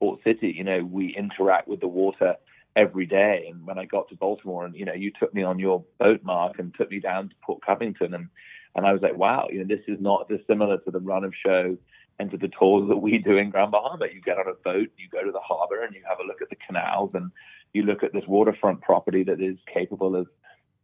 port 0.00 0.20
city. 0.24 0.54
You 0.56 0.64
know, 0.64 0.84
we 0.84 1.14
interact 1.16 1.68
with 1.68 1.80
the 1.80 1.88
water 1.88 2.36
every 2.74 3.06
day. 3.06 3.48
And 3.50 3.66
when 3.66 3.78
I 3.78 3.84
got 3.84 4.08
to 4.08 4.16
Baltimore, 4.16 4.64
and 4.64 4.74
you 4.74 4.84
know, 4.84 4.94
you 4.94 5.12
took 5.18 5.32
me 5.34 5.42
on 5.42 5.58
your 5.58 5.84
boat, 5.98 6.22
Mark, 6.22 6.58
and 6.58 6.74
took 6.74 6.90
me 6.90 7.00
down 7.00 7.28
to 7.28 7.34
Port 7.42 7.64
Covington, 7.64 8.14
and 8.14 8.28
and 8.74 8.86
I 8.86 8.92
was 8.92 9.02
like, 9.02 9.16
wow, 9.16 9.48
you 9.50 9.58
know, 9.58 9.64
this 9.64 9.84
is 9.86 10.00
not 10.00 10.28
dissimilar 10.28 10.78
to 10.78 10.90
the 10.90 11.00
run 11.00 11.24
of 11.24 11.34
show 11.44 11.76
and 12.18 12.30
to 12.30 12.36
the 12.36 12.48
tours 12.48 12.88
that 12.88 12.96
we 12.96 13.18
do 13.18 13.36
in 13.36 13.50
Grand 13.50 13.72
Bahama. 13.72 14.06
You 14.12 14.20
get 14.20 14.38
on 14.38 14.48
a 14.48 14.54
boat, 14.54 14.90
you 14.96 15.08
go 15.10 15.24
to 15.24 15.32
the 15.32 15.40
harbor, 15.40 15.82
and 15.82 15.94
you 15.94 16.02
have 16.08 16.18
a 16.20 16.26
look 16.26 16.40
at 16.40 16.50
the 16.50 16.56
canals, 16.56 17.10
and 17.14 17.30
you 17.72 17.82
look 17.82 18.02
at 18.02 18.12
this 18.12 18.24
waterfront 18.26 18.80
property 18.80 19.24
that 19.24 19.40
is 19.40 19.56
capable 19.72 20.16
of 20.16 20.26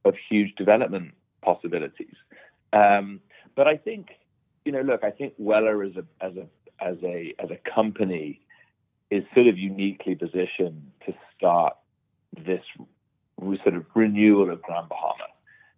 of 0.04 0.14
huge 0.28 0.54
development 0.56 1.12
possibilities. 1.42 2.14
Um, 2.72 3.20
but 3.56 3.66
I 3.66 3.76
think, 3.76 4.08
you 4.64 4.72
know, 4.72 4.82
look, 4.82 5.02
I 5.04 5.10
think 5.10 5.34
Weller 5.38 5.82
as 5.82 5.92
a 5.96 6.24
as 6.24 6.36
a 6.36 6.46
as 6.80 6.96
a 7.02 7.34
as 7.38 7.50
a 7.50 7.70
company 7.74 8.40
is 9.10 9.24
sort 9.34 9.46
of 9.46 9.58
uniquely 9.58 10.14
positioned 10.14 10.90
to 11.06 11.14
start 11.36 11.76
this 12.36 12.62
sort 13.38 13.74
of 13.74 13.86
renewal 13.94 14.50
of 14.50 14.60
Grand 14.62 14.88
Bahama. 14.88 15.28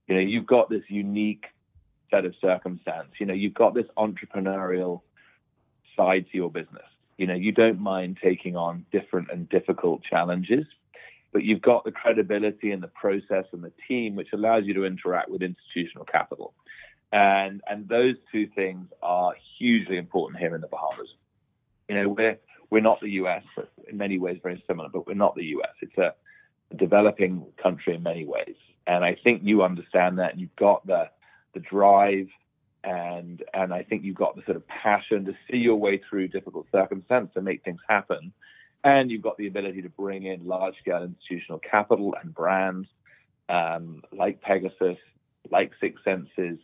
You 0.09 0.15
know, 0.17 0.21
you've 0.21 0.47
got 0.47 0.69
this 0.69 0.83
unique 0.89 1.45
set 2.11 2.25
of 2.25 2.35
circumstance. 2.41 3.09
You 3.19 3.27
know, 3.27 3.35
you've 3.35 3.55
got 3.55 3.75
this 3.75 3.87
entrepreneurial 3.97 5.03
side 5.97 6.27
to 6.31 6.37
your 6.37 6.51
business. 6.51 6.83
You 7.17 7.27
know, 7.27 7.35
you 7.35 7.53
don't 7.53 7.81
mind 7.81 8.19
taking 8.23 8.57
on 8.57 8.87
different 8.93 9.29
and 9.31 9.49
difficult 9.49 10.03
challenges, 10.03 10.67
but 11.33 11.45
you've 11.45 11.63
got 11.63 11.85
the 11.85 11.93
credibility 11.93 12.73
and 12.73 12.83
the 12.83 12.89
process 12.89 13.45
and 13.53 13.63
the 13.63 13.73
team 13.87 14.17
which 14.17 14.33
allows 14.33 14.65
you 14.65 14.75
to 14.75 14.85
interact 14.85 15.29
with 15.29 15.43
institutional 15.43 16.05
capital. 16.05 16.55
And 17.13 17.61
and 17.69 17.89
those 17.89 18.15
two 18.31 18.47
things 18.55 18.87
are 19.03 19.35
hugely 19.59 19.97
important 19.97 20.41
here 20.41 20.55
in 20.55 20.61
the 20.61 20.69
Bahamas. 20.69 21.09
You 21.89 21.97
know, 21.97 22.09
we're 22.09 22.39
we're 22.71 22.81
not 22.81 23.01
the 23.01 23.11
US, 23.23 23.43
but 23.57 23.71
in 23.89 23.97
many 23.97 24.19
ways 24.19 24.39
very 24.43 24.63
similar, 24.67 24.89
but 24.89 25.07
we're 25.07 25.15
not 25.15 25.35
the 25.35 25.45
US. 25.57 25.75
It's 25.83 25.99
a, 25.99 26.15
developing 26.77 27.45
country 27.61 27.95
in 27.97 28.03
many 28.03 28.25
ways. 28.25 28.55
And 28.87 29.05
I 29.05 29.17
think 29.23 29.43
you 29.45 29.63
understand 29.63 30.19
that 30.19 30.33
and 30.33 30.41
you've 30.41 30.55
got 30.57 30.87
the 30.87 31.11
the 31.55 31.61
drive 31.61 32.29
and 32.83 33.43
and 33.53 33.75
I 33.75 33.83
think 33.83 34.05
you've 34.05 34.17
got 34.17 34.37
the 34.37 34.43
sort 34.45 34.57
of 34.57 34.67
passion 34.67 35.27
to 35.27 35.35
see 35.51 35.59
your 35.59 35.77
way 35.77 36.01
through 36.09 36.29
difficult 36.29 36.67
circumstances 36.73 37.35
to 37.35 37.43
make 37.43 37.63
things 37.63 37.81
happen. 37.89 38.33
And 38.83 39.11
you've 39.11 39.23
got 39.23 39.37
the 39.37 39.47
ability 39.47 39.83
to 39.83 39.91
bring 39.91 40.25
in 40.25 40.47
large 40.47 40.75
scale 40.79 41.03
institutional 41.03 41.59
capital 41.59 42.15
and 42.23 42.33
brands 42.35 42.89
um, 43.51 44.03
like 44.13 44.41
Pegasus, 44.41 44.97
like 45.51 45.73
Six 45.81 46.01
Senses, 46.05 46.59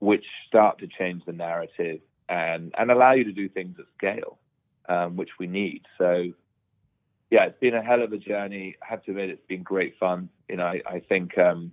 which 0.00 0.24
start 0.48 0.78
to 0.78 0.88
change 0.88 1.24
the 1.26 1.32
narrative 1.32 2.00
and, 2.28 2.74
and 2.76 2.90
allow 2.90 3.12
you 3.12 3.24
to 3.24 3.32
do 3.32 3.48
things 3.48 3.76
at 3.78 3.84
scale, 3.96 4.38
um, 4.88 5.16
which 5.16 5.30
we 5.38 5.46
need. 5.46 5.82
So, 5.98 6.32
yeah, 7.30 7.44
it's 7.44 7.60
been 7.60 7.74
a 7.74 7.82
hell 7.82 8.02
of 8.02 8.12
a 8.12 8.18
journey. 8.18 8.76
I 8.82 8.90
have 8.90 9.04
to 9.04 9.10
admit, 9.10 9.30
it's 9.30 9.46
been 9.46 9.62
great 9.62 9.98
fun. 9.98 10.30
You 10.48 10.56
know, 10.56 10.64
I, 10.66 10.80
I 10.86 11.00
think 11.00 11.36
um, 11.38 11.72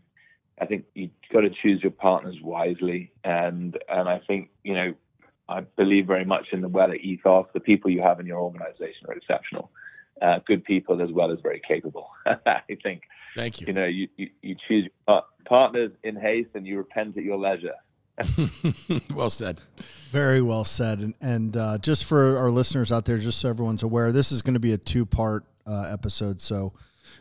I 0.59 0.65
think 0.65 0.85
you've 0.93 1.11
got 1.31 1.41
to 1.41 1.49
choose 1.49 1.81
your 1.81 1.91
partners 1.91 2.37
wisely, 2.41 3.11
and 3.23 3.77
and 3.89 4.09
I 4.09 4.19
think 4.27 4.49
you 4.63 4.73
know 4.73 4.93
I 5.49 5.61
believe 5.61 6.07
very 6.07 6.25
much 6.25 6.47
in 6.51 6.61
the 6.61 6.67
Weller 6.67 6.95
ethos. 6.95 7.47
The 7.53 7.59
people 7.59 7.91
you 7.91 8.01
have 8.01 8.19
in 8.19 8.25
your 8.25 8.39
organization 8.39 9.07
are 9.07 9.13
exceptional, 9.13 9.71
uh, 10.21 10.39
good 10.45 10.63
people 10.63 11.01
as 11.01 11.11
well 11.11 11.31
as 11.31 11.39
very 11.41 11.61
capable. 11.67 12.09
I 12.25 12.61
think. 12.83 13.03
Thank 13.35 13.61
you. 13.61 13.67
You 13.67 13.73
know, 13.73 13.85
you, 13.85 14.07
you, 14.17 14.29
you 14.41 14.55
choose 14.67 14.89
partners 15.45 15.91
in 16.03 16.15
haste 16.15 16.49
and 16.55 16.65
you 16.65 16.77
repent 16.77 17.17
at 17.17 17.23
your 17.23 17.37
leisure. 17.37 17.75
well 19.13 19.29
said. 19.29 19.61
Very 20.09 20.41
well 20.41 20.63
said. 20.63 20.99
And, 20.99 21.13
and 21.21 21.55
uh, 21.55 21.77
just 21.77 22.05
for 22.05 22.37
our 22.37 22.49
listeners 22.49 22.91
out 22.91 23.05
there, 23.05 23.19
just 23.19 23.39
so 23.39 23.49
everyone's 23.49 23.83
aware, 23.83 24.11
this 24.11 24.31
is 24.31 24.41
going 24.41 24.55
to 24.55 24.59
be 24.59 24.73
a 24.73 24.77
two 24.77 25.05
part 25.05 25.45
uh, 25.67 25.87
episode. 25.91 26.41
So 26.41 26.73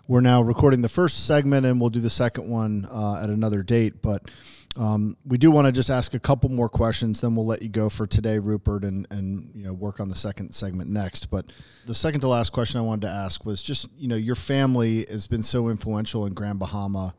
we're 0.09 0.21
now 0.21 0.43
recording 0.43 0.83
the 0.83 0.89
first 0.89 1.27
segment 1.27 1.67
and 1.67 1.81
we'll 1.81 1.91
do 1.91 2.01
the 2.01 2.11
second 2.11 2.49
one 2.49 2.87
uh, 2.91 3.21
at 3.23 3.31
another 3.31 3.63
date. 3.63 4.03
But 4.03 4.31
um, 4.77 5.17
we 5.25 5.39
do 5.39 5.51
want 5.51 5.67
to 5.67 5.73
just 5.73 5.91
ask 5.91 6.15
a 6.15 6.19
couple 6.19 6.51
more 6.51 6.69
questions, 6.69 7.21
then 7.21 7.35
we'll 7.35 7.47
let 7.47 7.63
you 7.63 7.69
go 7.69 7.89
for 7.89 8.07
today, 8.07 8.39
Rupert, 8.39 8.85
and, 8.85 9.07
and 9.11 9.51
you 9.55 9.65
know 9.65 9.73
work 9.73 10.01
on 10.01 10.09
the 10.09 10.15
second 10.15 10.55
segment 10.55 10.91
next. 10.91 11.31
But 11.31 11.47
the 11.87 11.95
second 11.95 12.21
to 12.21 12.29
last 12.29 12.51
question 12.51 12.79
I 12.79 12.83
wanted 12.83 13.07
to 13.07 13.13
ask 13.13 13.45
was 13.45 13.63
just 13.63 13.89
you 13.97 14.09
know 14.09 14.17
your 14.17 14.35
family 14.35 15.07
has 15.09 15.27
been 15.27 15.43
so 15.43 15.69
influential 15.71 16.27
in 16.27 16.35
Grand 16.35 16.59
Bahama 16.59 17.15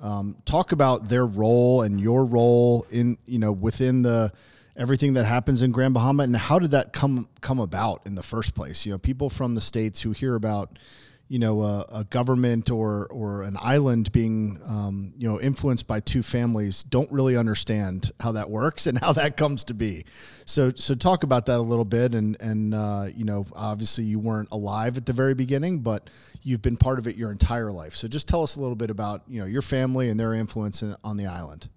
um, 0.00 0.36
talk 0.44 0.72
about 0.72 1.08
their 1.08 1.26
role 1.26 1.82
and 1.82 2.00
your 2.00 2.24
role 2.24 2.86
in 2.90 3.18
you 3.26 3.38
know 3.38 3.52
within 3.52 4.02
the 4.02 4.32
everything 4.76 5.14
that 5.14 5.24
happens 5.24 5.62
in 5.62 5.72
Grand 5.72 5.94
Bahama 5.94 6.22
and 6.22 6.36
how 6.36 6.58
did 6.58 6.72
that 6.72 6.92
come 6.92 7.28
come 7.40 7.58
about 7.58 8.02
in 8.04 8.14
the 8.14 8.22
first 8.22 8.54
place? 8.54 8.84
You 8.84 8.92
know, 8.92 8.98
people 8.98 9.30
from 9.30 9.54
the 9.54 9.60
states 9.60 10.02
who 10.02 10.12
hear 10.12 10.34
about 10.34 10.78
you 11.28 11.38
know 11.38 11.62
a, 11.62 11.86
a, 11.92 12.04
government 12.04 12.70
or 12.70 13.06
or 13.10 13.42
an 13.42 13.56
island 13.60 14.12
being 14.12 14.60
um, 14.66 15.12
you 15.16 15.28
know 15.28 15.40
influenced 15.40 15.86
by 15.86 16.00
two 16.00 16.22
families 16.22 16.82
don't 16.84 17.10
really 17.10 17.36
understand 17.36 18.12
how 18.20 18.32
that 18.32 18.48
works 18.48 18.86
and 18.86 18.98
how 18.98 19.12
that 19.12 19.36
comes 19.36 19.64
to 19.64 19.74
be. 19.74 20.04
So 20.44 20.72
so 20.74 20.94
talk 20.94 21.24
about 21.24 21.46
that 21.46 21.58
a 21.58 21.62
little 21.62 21.84
bit 21.84 22.14
and 22.14 22.36
and 22.40 22.74
uh, 22.74 23.06
you 23.14 23.24
know 23.24 23.46
obviously 23.54 24.04
you 24.04 24.18
weren't 24.18 24.48
alive 24.52 24.96
at 24.96 25.06
the 25.06 25.12
very 25.12 25.34
beginning, 25.34 25.80
but 25.80 26.10
you've 26.42 26.62
been 26.62 26.76
part 26.76 26.98
of 26.98 27.06
it 27.08 27.16
your 27.16 27.32
entire 27.32 27.72
life. 27.72 27.94
So 27.94 28.06
just 28.08 28.28
tell 28.28 28.42
us 28.42 28.56
a 28.56 28.60
little 28.60 28.76
bit 28.76 28.90
about 28.90 29.22
you 29.26 29.40
know 29.40 29.46
your 29.46 29.62
family 29.62 30.08
and 30.08 30.18
their 30.18 30.34
influence 30.34 30.82
in, 30.82 30.96
on 31.02 31.16
the 31.16 31.26
island. 31.26 31.68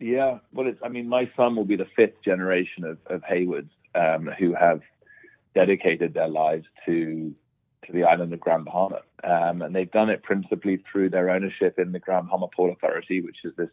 Yeah, 0.00 0.38
well, 0.52 0.66
it's 0.66 0.80
I 0.84 0.88
mean 0.88 1.08
my 1.08 1.30
son 1.36 1.56
will 1.56 1.64
be 1.64 1.76
the 1.76 1.88
fifth 1.96 2.22
generation 2.24 2.84
of, 2.84 2.98
of 3.06 3.22
Haywards 3.24 3.70
um, 3.94 4.28
who 4.38 4.54
have 4.54 4.82
dedicated 5.54 6.14
their 6.14 6.28
lives 6.28 6.64
to 6.86 7.34
to 7.86 7.92
the 7.92 8.04
island 8.04 8.32
of 8.32 8.40
Grand 8.40 8.64
Bahama. 8.64 9.00
Um, 9.24 9.62
and 9.62 9.74
they've 9.74 9.90
done 9.90 10.10
it 10.10 10.22
principally 10.22 10.82
through 10.90 11.10
their 11.10 11.30
ownership 11.30 11.78
in 11.78 11.92
the 11.92 11.98
Grand 11.98 12.26
Bahama 12.26 12.48
Port 12.54 12.72
Authority, 12.72 13.20
which 13.20 13.38
is 13.44 13.54
this 13.56 13.70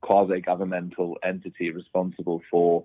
quasi 0.00 0.40
governmental 0.40 1.16
entity 1.22 1.70
responsible 1.70 2.42
for 2.50 2.84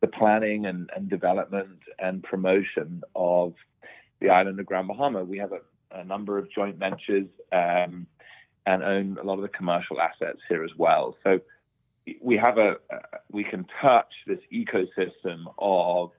the 0.00 0.06
planning 0.06 0.66
and, 0.66 0.90
and, 0.94 1.08
development 1.08 1.78
and 1.98 2.22
promotion 2.22 3.02
of 3.14 3.54
the 4.20 4.30
island 4.30 4.58
of 4.58 4.66
Grand 4.66 4.88
Bahama. 4.88 5.24
We 5.24 5.38
have 5.38 5.52
a, 5.52 5.60
a 5.98 6.04
number 6.04 6.38
of 6.38 6.50
joint 6.50 6.76
ventures 6.76 7.26
um, 7.52 8.06
and 8.66 8.82
own 8.82 9.18
a 9.20 9.24
lot 9.24 9.34
of 9.34 9.42
the 9.42 9.48
commercial 9.48 10.00
assets 10.00 10.40
here 10.48 10.64
as 10.64 10.70
well. 10.76 11.16
So 11.22 11.40
we 12.20 12.36
have 12.36 12.58
a, 12.58 12.76
we 13.30 13.44
can 13.44 13.66
touch 13.80 14.12
this 14.26 14.40
ecosystem 14.52 15.44
of 15.58 16.10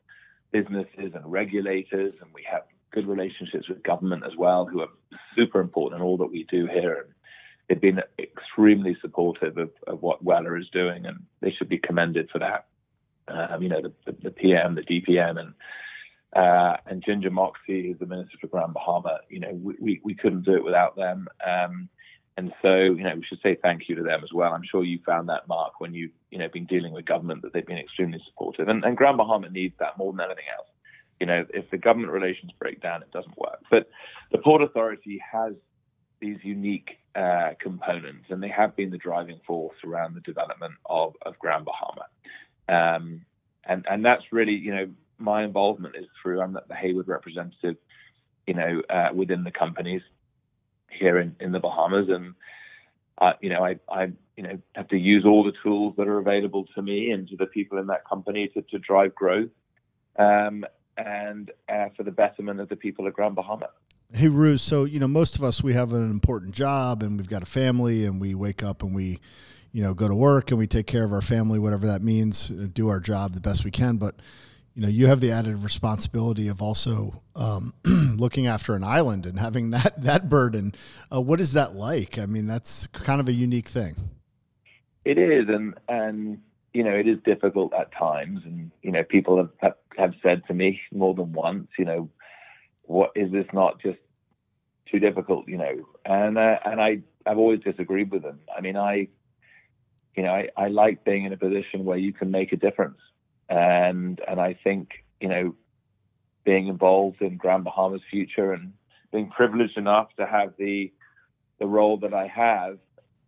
businesses 0.52 1.12
and 1.14 1.32
regulators, 1.32 2.14
and 2.22 2.34
we 2.34 2.46
have 2.50 2.64
good 2.96 3.08
relationships 3.08 3.70
with 3.70 3.84
government 3.84 4.24
as 4.26 4.36
well, 4.38 4.66
who 4.66 4.82
are 4.82 4.90
super 5.36 5.60
important 5.60 6.02
in 6.02 6.06
all 6.06 6.18
that 6.18 6.32
we 6.32 6.48
do 6.50 6.66
here. 6.66 7.08
They've 7.68 7.82
been 7.82 8.02
extremely 8.18 8.98
supportive 9.02 9.58
of, 9.58 9.72
of 9.86 10.02
what 10.02 10.24
Weller 10.24 10.58
is 10.58 10.70
doing, 10.72 11.06
and 11.06 11.18
they 11.42 11.52
should 11.52 11.70
be 11.70 11.78
commended 11.78 12.30
for 12.32 12.40
that. 12.40 12.66
Um, 13.28 13.62
you 13.62 13.70
know, 13.70 13.82
the, 13.82 13.94
the, 14.06 14.18
the, 14.24 14.32
PM, 14.32 14.76
the 14.76 14.84
DPM, 14.84 15.40
and 15.40 15.54
uh, 16.36 16.78
and 16.86 17.04
Ginger 17.04 17.32
Moxey, 17.32 17.88
who's 17.88 18.00
the 18.00 18.06
Minister 18.06 18.38
for 18.40 18.48
Grand 18.48 18.74
Bahama. 18.74 19.20
You 19.30 19.40
know, 19.40 19.52
we, 19.54 19.76
we, 19.80 20.02
we 20.04 20.16
couldn't 20.16 20.46
do 20.46 20.56
it 20.56 20.64
without 20.64 20.96
them. 20.96 21.28
Um, 21.46 21.90
and 22.38 22.52
so, 22.62 22.76
you 22.76 23.04
know, 23.04 23.16
we 23.16 23.24
should 23.24 23.40
say 23.42 23.58
thank 23.62 23.88
you 23.88 23.96
to 23.96 24.04
them 24.04 24.22
as 24.24 24.34
well. 24.34 24.52
I'm 24.52 24.66
sure 24.70 24.84
you 24.84 25.00
found 25.06 25.30
that, 25.30 25.48
Mark, 25.48 25.80
when 25.80 25.94
you've, 25.94 26.12
you 26.32 26.38
know, 26.38 26.50
been 26.50 26.66
dealing 26.66 26.92
with 26.92 27.06
government, 27.06 27.42
that 27.42 27.54
they've 27.54 27.66
been 27.66 27.78
extremely 27.78 28.20
supportive. 28.28 28.68
And, 28.68 28.84
and 28.84 28.98
Grand 28.98 29.18
Bahama 29.18 29.50
needs 29.50 29.76
that 29.80 29.98
more 29.98 30.12
than 30.12 30.20
anything 30.20 30.44
else. 30.56 30.68
You 31.20 31.28
know, 31.28 31.46
if 31.54 31.70
the 31.72 31.78
government 31.78 32.12
relations 32.12 32.52
break 32.60 32.82
down, 32.82 33.02
it 33.02 33.12
doesn't 33.12 33.38
work. 33.38 33.60
But 33.72 33.90
the 34.32 34.38
Port 34.38 34.62
Authority 34.62 35.22
has 35.32 35.54
these 36.20 36.38
unique 36.44 36.98
uh, 37.16 37.52
components, 37.60 38.26
and 38.30 38.42
they 38.42 38.50
have 38.50 38.76
been 38.76 38.92
the 38.92 38.98
driving 38.98 39.40
force 39.48 39.78
around 39.86 40.16
the 40.16 40.22
development 40.22 40.74
of, 40.86 41.14
of 41.26 41.38
Grand 41.40 41.66
Bahama. 41.66 42.06
Um, 42.68 43.26
and 43.64 43.86
and 43.90 44.04
that's 44.04 44.24
really, 44.32 44.54
you 44.54 44.74
know, 44.74 44.88
my 45.18 45.44
involvement 45.44 45.96
is 45.96 46.06
through 46.22 46.42
I'm 46.42 46.54
the 46.54 46.76
Hayward 46.76 47.08
representative, 47.08 47.78
you 48.48 48.54
know, 48.54 48.82
uh, 48.90 49.10
within 49.14 49.44
the 49.44 49.52
companies 49.52 50.02
here 50.90 51.20
in, 51.20 51.36
in 51.40 51.52
the 51.52 51.60
Bahamas, 51.60 52.08
and 52.10 52.36
uh, 53.18 53.34
you 53.42 53.50
know, 53.50 53.64
I, 53.64 53.80
I 53.90 54.12
you 54.36 54.44
know 54.44 54.60
have 54.76 54.88
to 54.90 54.98
use 54.98 55.26
all 55.26 55.44
the 55.44 55.54
tools 55.64 55.96
that 55.98 56.08
are 56.08 56.18
available 56.18 56.66
to 56.76 56.82
me 56.82 57.12
and 57.12 57.28
to 57.30 57.38
the 57.38 57.46
people 57.46 57.78
in 57.78 57.88
that 57.88 58.08
company 58.08 58.50
to, 58.50 58.62
to 58.62 58.80
drive 58.80 59.16
growth. 59.16 59.50
Um, 60.18 60.66
and 60.98 61.52
uh, 61.70 61.90
for 61.96 62.04
the 62.04 62.12
betterment 62.12 62.60
of 62.60 62.70
the 62.70 62.76
people 62.76 63.08
of 63.08 63.14
Grand 63.14 63.36
Bahama. 63.36 63.70
Hey, 64.14 64.28
Ruse. 64.28 64.62
So, 64.62 64.86
you 64.86 65.00
know, 65.00 65.08
most 65.08 65.36
of 65.36 65.44
us, 65.44 65.64
we 65.64 65.74
have 65.74 65.94
an 65.94 66.10
important 66.10 66.54
job 66.54 67.04
and 67.04 67.18
we've 67.18 67.28
got 67.28 67.42
a 67.42 67.48
family 67.48 68.06
and 68.06 68.22
we 68.22 68.36
wake 68.36 68.64
up 68.64 68.84
and 68.84 68.96
we, 68.96 69.20
you 69.72 69.82
know, 69.82 69.94
go 69.94 70.08
to 70.08 70.16
work 70.16 70.52
and 70.52 70.60
we 70.60 70.68
take 70.68 70.88
care 70.88 71.04
of 71.04 71.12
our 71.12 71.22
family, 71.22 71.60
whatever 71.60 71.88
that 71.88 72.02
means, 72.02 72.50
do 72.50 72.88
our 72.90 73.00
job 73.00 73.34
the 73.34 73.42
best 73.42 73.66
we 73.66 73.72
can. 73.72 73.98
But, 73.98 74.16
you 74.74 74.84
know, 74.84 74.88
you 74.88 75.08
have 75.08 75.22
the 75.22 75.32
added 75.32 75.58
responsibility 75.64 76.48
of 76.48 76.62
also 76.62 77.22
um, 77.36 77.74
looking 77.86 78.48
after 78.48 78.76
an 78.76 78.84
island 78.84 79.26
and 79.26 79.40
having 79.40 79.70
that, 79.72 80.02
that 80.02 80.30
burden. 80.30 80.74
Uh, 81.12 81.20
what 81.20 81.42
is 81.42 81.54
that 81.54 81.76
like? 81.76 82.18
I 82.20 82.26
mean, 82.26 82.46
that's 82.46 82.88
kind 82.88 83.20
of 83.20 83.28
a 83.28 83.34
unique 83.34 83.68
thing. 83.68 83.96
It 85.04 85.18
is. 85.18 85.50
And, 85.50 85.74
and, 85.90 86.42
you 86.76 86.84
know, 86.84 86.94
it 86.94 87.08
is 87.08 87.18
difficult 87.24 87.74
at 87.74 87.90
times. 87.94 88.42
And, 88.44 88.70
you 88.82 88.92
know, 88.92 89.02
people 89.02 89.38
have, 89.38 89.50
have, 89.60 89.76
have 89.98 90.14
said 90.22 90.42
to 90.48 90.54
me 90.54 90.82
more 90.92 91.14
than 91.14 91.32
once, 91.32 91.70
you 91.80 91.86
know, 91.86 92.10
what 92.82 93.12
is 93.16 93.32
this 93.32 93.46
not 93.54 93.82
just 93.82 93.98
too 94.92 95.00
difficult, 95.00 95.48
you 95.48 95.58
know? 95.58 95.88
And 96.04 96.38
uh, 96.38 96.58
and 96.66 96.82
I 96.82 97.00
I've 97.26 97.38
always 97.38 97.62
disagreed 97.62 98.12
with 98.12 98.24
them. 98.24 98.42
I 98.56 98.60
mean, 98.60 98.76
I 98.76 99.08
you 100.18 100.24
know 100.24 100.32
I, 100.32 100.50
I 100.58 100.68
like 100.68 101.06
being 101.06 101.24
in 101.24 101.32
a 101.32 101.38
position 101.38 101.86
where 101.86 101.98
you 101.98 102.12
can 102.12 102.30
make 102.30 102.52
a 102.52 102.58
difference, 102.58 103.00
and 103.50 104.20
and 104.28 104.40
I 104.40 104.60
think 104.62 104.90
you 105.22 105.30
know 105.30 105.56
being 106.44 106.68
involved 106.68 107.22
in 107.22 107.38
Grand 107.38 107.64
Bahama's 107.64 108.02
future 108.12 108.52
and 108.52 108.74
being 109.12 109.30
privileged 109.30 109.78
enough 109.78 110.10
to 110.18 110.26
have 110.28 110.54
the 110.60 110.92
the 111.58 111.66
role 111.66 111.98
that 112.00 112.14
I 112.14 112.28
have 112.28 112.78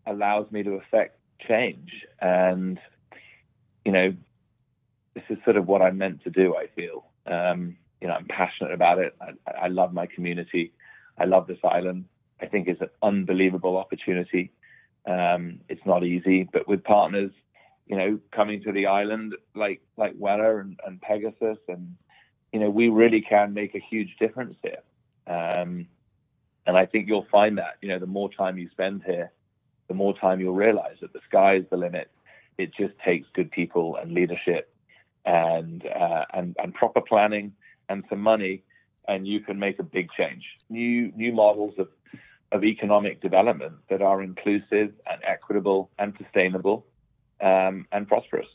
allows 0.06 0.52
me 0.52 0.64
to 0.64 0.74
affect 0.74 1.18
change 1.48 2.06
and 2.22 2.80
you 3.88 3.92
know 3.92 4.10
this 5.16 5.24
is 5.30 5.38
sort 5.44 5.58
of 5.58 5.68
what 5.68 5.82
I'm 5.82 5.98
meant 5.98 6.24
to 6.26 6.30
do 6.30 6.56
I 6.56 6.68
feel 6.76 7.06
um, 7.26 7.78
you 8.02 8.08
know 8.08 8.14
I'm 8.14 8.28
passionate 8.42 8.74
about 8.74 9.00
it 9.00 9.16
I, 9.20 9.66
I 9.66 9.68
love 9.80 9.92
my 9.94 10.06
community 10.06 10.74
I 11.18 11.26
love 11.26 11.48
this 11.48 11.60
island. 11.64 12.06
I 12.42 12.46
think 12.46 12.68
it's 12.68 12.82
an 12.82 12.90
unbelievable 13.02 13.78
opportunity. 13.78 14.52
Um, 15.06 15.62
it's 15.70 15.86
not 15.86 16.04
easy, 16.04 16.48
but 16.52 16.68
with 16.68 16.84
partners, 16.84 17.32
you 17.88 17.98
know, 17.98 18.20
coming 18.32 18.62
to 18.64 18.72
the 18.72 18.88
island 18.88 19.36
like 19.56 19.82
like 19.96 20.14
Weller 20.18 20.60
and, 20.60 20.80
and 20.86 21.02
Pegasus, 21.02 21.58
and 21.68 21.96
you 22.52 22.60
know, 22.60 22.70
we 22.70 22.90
really 22.90 23.22
can 23.22 23.54
make 23.54 23.74
a 23.76 23.80
huge 23.80 24.16
difference 24.20 24.56
here. 24.62 24.82
Um, 25.26 25.88
and 26.66 26.78
I 26.78 26.86
think 26.86 27.08
you'll 27.08 27.28
find 27.32 27.58
that 27.58 27.78
you 27.82 27.90
know, 27.90 28.00
the 28.00 28.06
more 28.06 28.30
time 28.32 28.58
you 28.58 28.70
spend 28.70 29.04
here, 29.04 29.32
the 29.88 29.94
more 29.94 30.16
time 30.18 30.40
you'll 30.40 30.54
realize 30.54 30.98
that 31.02 31.14
the 31.14 31.22
sky 31.28 31.56
is 31.56 31.66
the 31.72 31.78
limit. 31.78 32.12
It 32.58 32.72
just 32.76 32.94
takes 33.06 33.28
good 33.34 33.52
people 33.52 33.96
and 33.96 34.14
leadership, 34.14 34.74
and 35.26 35.86
uh, 35.86 36.26
and 36.34 36.56
and 36.60 36.74
proper 36.74 37.02
planning 37.02 37.54
and 37.90 38.04
some 38.10 38.20
money 38.20 38.64
and 39.08 39.28
you 39.28 39.40
can 39.40 39.58
make 39.58 39.80
a 39.80 39.84
big 39.84 40.10
change. 40.12 40.44
New 40.70 41.12
new 41.16 41.32
models 41.34 41.74
of 41.78 41.88
of 42.52 42.64
economic 42.64 43.22
development 43.22 43.74
that 43.90 44.02
are 44.02 44.22
inclusive 44.22 44.94
and 45.06 45.22
equitable 45.24 45.90
and 46.00 46.14
sustainable 46.18 46.86
um, 47.42 47.86
and 47.92 48.08
prosperous. 48.08 48.48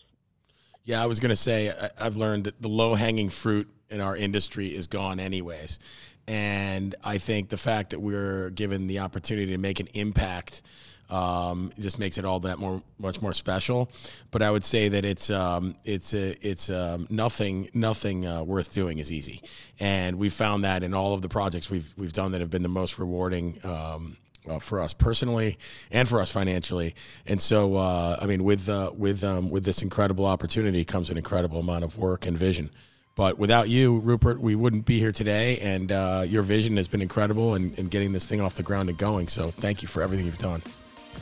Yeah, 0.84 1.03
I 1.03 1.07
was 1.07 1.20
going 1.20 1.30
to 1.30 1.36
say 1.36 1.72
I've 2.00 2.16
learned 2.16 2.44
that 2.44 2.61
the 2.61 2.68
low 2.68 2.94
hanging 2.94 3.28
fruit 3.28 3.68
in 3.90 4.00
our 4.00 4.16
industry 4.16 4.74
is 4.74 4.86
gone 4.86 5.20
anyways. 5.20 5.78
And 6.26 6.94
I 7.05 7.18
think 7.18 7.50
the 7.50 7.57
fact 7.57 7.90
that 7.90 8.00
we're 8.00 8.48
given 8.50 8.86
the 8.86 9.00
opportunity 9.00 9.53
to 9.53 9.59
make 9.59 9.78
an 9.78 9.88
impact 9.92 10.62
um, 11.11 11.72
just 11.78 11.98
makes 11.98 12.18
it 12.18 12.24
all 12.24 12.40
that 12.40 12.59
more 12.59 12.82
much 12.98 13.20
more 13.20 13.34
special. 13.34 13.90
But 14.30 14.42
I 14.42 14.50
would 14.50 14.64
say 14.64 14.88
that 14.88 15.05
it's 15.05 15.30
um, 15.30 15.76
it's 15.84 16.14
a, 16.14 16.36
it's 16.46 16.70
um, 16.70 17.07
nothing 17.11 17.68
nothing 17.74 18.26
uh, 18.26 18.42
worth 18.42 18.72
doing 18.72 18.98
is 18.98 19.12
easy, 19.12 19.42
and 19.78 20.18
we 20.18 20.28
found 20.30 20.64
that 20.64 20.82
in 20.82 20.94
all 20.94 21.14
of 21.14 21.22
the 21.22 21.28
projects 21.28 21.70
we've 21.70 21.92
we've 21.96 22.12
done 22.12 22.32
that 22.32 22.40
have 22.40 22.50
been 22.50 22.62
the 22.62 22.68
most 22.68 22.98
rewarding. 22.98 23.59
Um, 23.64 24.16
uh, 24.48 24.59
for 24.59 24.80
us 24.80 24.92
personally 24.92 25.57
and 25.92 26.09
for 26.09 26.20
us 26.20 26.32
financially, 26.32 26.96
and 27.26 27.40
so 27.40 27.76
uh, 27.76 28.18
I 28.20 28.26
mean, 28.26 28.42
with 28.42 28.68
uh, 28.68 28.90
with 28.92 29.22
um, 29.22 29.50
with 29.50 29.64
this 29.64 29.82
incredible 29.82 30.26
opportunity 30.26 30.84
comes 30.84 31.11
an 31.11 31.16
incredible 31.16 31.61
amount 31.61 31.84
of 31.84 31.96
work 31.96 32.26
and 32.26 32.36
vision. 32.36 32.70
But 33.14 33.38
without 33.38 33.68
you, 33.68 33.98
Rupert, 33.98 34.40
we 34.40 34.55
wouldn't 34.55 34.86
be 34.86 34.98
here 34.98 35.12
today. 35.12 35.59
And 35.59 35.92
uh, 35.92 36.24
your 36.26 36.42
vision 36.42 36.76
has 36.78 36.88
been 36.88 37.03
incredible 37.03 37.55
in, 37.55 37.74
in 37.74 37.88
getting 37.88 38.12
this 38.12 38.26
thing 38.26 38.40
off 38.40 38.55
the 38.55 38.62
ground 38.62 38.88
and 38.88 38.96
going. 38.96 39.28
So 39.28 39.50
thank 39.50 39.82
you 39.82 39.88
for 39.88 40.03
everything 40.03 40.26
you've 40.26 40.38
done. 40.38 40.62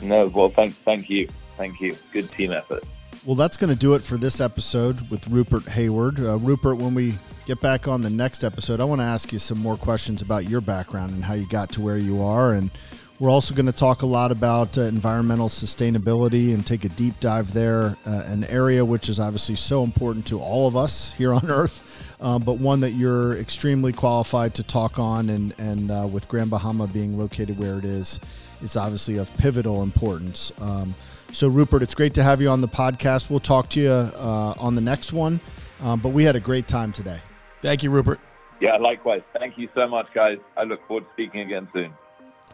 No, 0.01 0.27
well, 0.27 0.49
thank, 0.49 0.73
thank 0.73 1.09
you. 1.09 1.27
Thank 1.57 1.79
you. 1.81 1.95
Good 2.11 2.31
team 2.31 2.51
effort. 2.51 2.83
Well, 3.25 3.35
that's 3.35 3.55
going 3.55 3.69
to 3.69 3.75
do 3.79 3.93
it 3.93 4.03
for 4.03 4.17
this 4.17 4.41
episode 4.41 5.09
with 5.11 5.27
Rupert 5.27 5.67
Hayward. 5.67 6.19
Uh, 6.19 6.37
Rupert, 6.37 6.77
when 6.77 6.95
we 6.95 7.15
get 7.45 7.61
back 7.61 7.87
on 7.87 8.01
the 8.01 8.09
next 8.09 8.43
episode, 8.43 8.79
I 8.79 8.83
want 8.83 8.99
to 9.01 9.05
ask 9.05 9.31
you 9.31 9.37
some 9.37 9.59
more 9.59 9.77
questions 9.77 10.23
about 10.23 10.49
your 10.49 10.59
background 10.61 11.11
and 11.11 11.23
how 11.23 11.35
you 11.35 11.47
got 11.47 11.71
to 11.73 11.81
where 11.81 11.97
you 11.97 12.23
are. 12.23 12.53
And 12.53 12.71
we're 13.19 13.29
also 13.29 13.53
going 13.53 13.67
to 13.67 13.71
talk 13.71 14.01
a 14.01 14.07
lot 14.07 14.31
about 14.31 14.75
uh, 14.75 14.81
environmental 14.81 15.49
sustainability 15.49 16.55
and 16.55 16.65
take 16.65 16.83
a 16.83 16.89
deep 16.89 17.19
dive 17.19 17.53
there, 17.53 17.95
uh, 18.07 18.23
an 18.25 18.43
area 18.45 18.83
which 18.83 19.07
is 19.07 19.19
obviously 19.19 19.53
so 19.53 19.83
important 19.83 20.25
to 20.25 20.39
all 20.39 20.67
of 20.67 20.75
us 20.75 21.13
here 21.13 21.31
on 21.31 21.51
Earth, 21.51 22.17
uh, 22.19 22.39
but 22.39 22.53
one 22.53 22.79
that 22.79 22.93
you're 22.93 23.37
extremely 23.37 23.93
qualified 23.93 24.55
to 24.55 24.63
talk 24.63 24.97
on. 24.97 25.29
And, 25.29 25.53
and 25.59 25.91
uh, 25.91 26.07
with 26.11 26.27
Grand 26.27 26.49
Bahama 26.49 26.87
being 26.87 27.15
located 27.15 27.59
where 27.59 27.77
it 27.77 27.85
is, 27.85 28.19
it's 28.61 28.75
obviously 28.75 29.17
of 29.17 29.35
pivotal 29.37 29.83
importance. 29.83 30.51
Um, 30.59 30.95
so, 31.31 31.47
Rupert, 31.47 31.81
it's 31.81 31.95
great 31.95 32.13
to 32.15 32.23
have 32.23 32.41
you 32.41 32.49
on 32.49 32.61
the 32.61 32.67
podcast. 32.67 33.29
We'll 33.29 33.39
talk 33.39 33.69
to 33.69 33.79
you 33.79 33.89
uh, 33.89 34.53
on 34.57 34.75
the 34.75 34.81
next 34.81 35.13
one, 35.13 35.39
um, 35.79 35.99
but 35.99 36.09
we 36.09 36.23
had 36.23 36.35
a 36.35 36.39
great 36.39 36.67
time 36.67 36.91
today. 36.91 37.19
Thank 37.61 37.83
you, 37.83 37.89
Rupert. 37.89 38.19
Yeah, 38.59 38.77
likewise. 38.77 39.21
Thank 39.37 39.57
you 39.57 39.69
so 39.73 39.87
much, 39.87 40.07
guys. 40.13 40.37
I 40.57 40.63
look 40.63 40.85
forward 40.87 41.05
to 41.05 41.09
speaking 41.13 41.41
again 41.41 41.67
soon. 41.73 41.93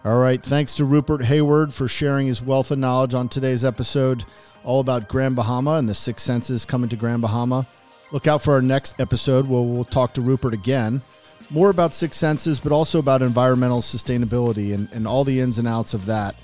All 0.06 0.20
right. 0.20 0.42
Thanks 0.42 0.76
to 0.76 0.86
Rupert 0.86 1.26
Hayward 1.26 1.74
for 1.74 1.88
sharing 1.88 2.28
his 2.28 2.42
wealth 2.42 2.72
of 2.72 2.80
knowledge 2.80 3.14
on 3.14 3.28
today's 3.28 3.66
episode, 3.66 4.24
all 4.64 4.80
about 4.80 5.10
Grand 5.10 5.36
Bahama 5.36 5.72
and 5.72 5.90
the 5.90 5.96
six 5.96 6.24
senses 6.24 6.66
coming 6.66 6.88
to 6.90 6.96
Grand 6.96 7.22
Bahama. 7.22 7.68
Look 8.12 8.28
out 8.28 8.42
for 8.42 8.54
our 8.54 8.62
next 8.62 9.02
episode 9.02 9.48
where 9.48 9.62
we'll 9.62 9.84
talk 9.84 10.14
to 10.14 10.22
Rupert 10.22 10.54
again 10.54 11.02
more 11.50 11.70
about 11.70 11.94
Six 11.94 12.18
Senses, 12.18 12.60
but 12.60 12.72
also 12.72 13.00
about 13.00 13.22
environmental 13.22 13.82
sustainability 13.82 14.74
and, 14.74 14.90
and 14.92 15.08
all 15.08 15.24
the 15.24 15.40
ins 15.40 15.60
and 15.60 15.68
outs 15.68 15.94
of 15.94 16.06
that. 16.06 16.36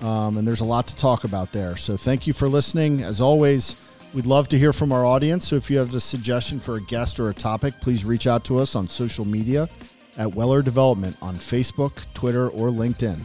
Um, 0.00 0.36
and 0.36 0.46
there's 0.46 0.60
a 0.60 0.64
lot 0.64 0.86
to 0.88 0.96
talk 0.96 1.24
about 1.24 1.52
there. 1.52 1.76
So 1.76 1.96
thank 1.96 2.26
you 2.26 2.32
for 2.32 2.48
listening. 2.48 3.02
As 3.02 3.20
always, 3.20 3.76
we'd 4.14 4.26
love 4.26 4.48
to 4.48 4.58
hear 4.58 4.72
from 4.72 4.92
our 4.92 5.04
audience. 5.04 5.48
So 5.48 5.56
if 5.56 5.70
you 5.70 5.78
have 5.78 5.94
a 5.94 6.00
suggestion 6.00 6.60
for 6.60 6.76
a 6.76 6.82
guest 6.82 7.18
or 7.18 7.28
a 7.28 7.34
topic, 7.34 7.74
please 7.80 8.04
reach 8.04 8.26
out 8.26 8.44
to 8.44 8.58
us 8.58 8.74
on 8.76 8.86
social 8.86 9.24
media 9.24 9.68
at 10.16 10.34
Weller 10.34 10.62
Development 10.62 11.16
on 11.20 11.36
Facebook, 11.36 12.04
Twitter, 12.14 12.48
or 12.48 12.68
LinkedIn. 12.68 13.24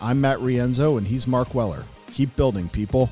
I'm 0.00 0.20
Matt 0.20 0.38
Rienzo, 0.38 0.98
and 0.98 1.06
he's 1.06 1.26
Mark 1.26 1.54
Weller. 1.54 1.84
Keep 2.12 2.34
building, 2.36 2.68
people. 2.68 3.08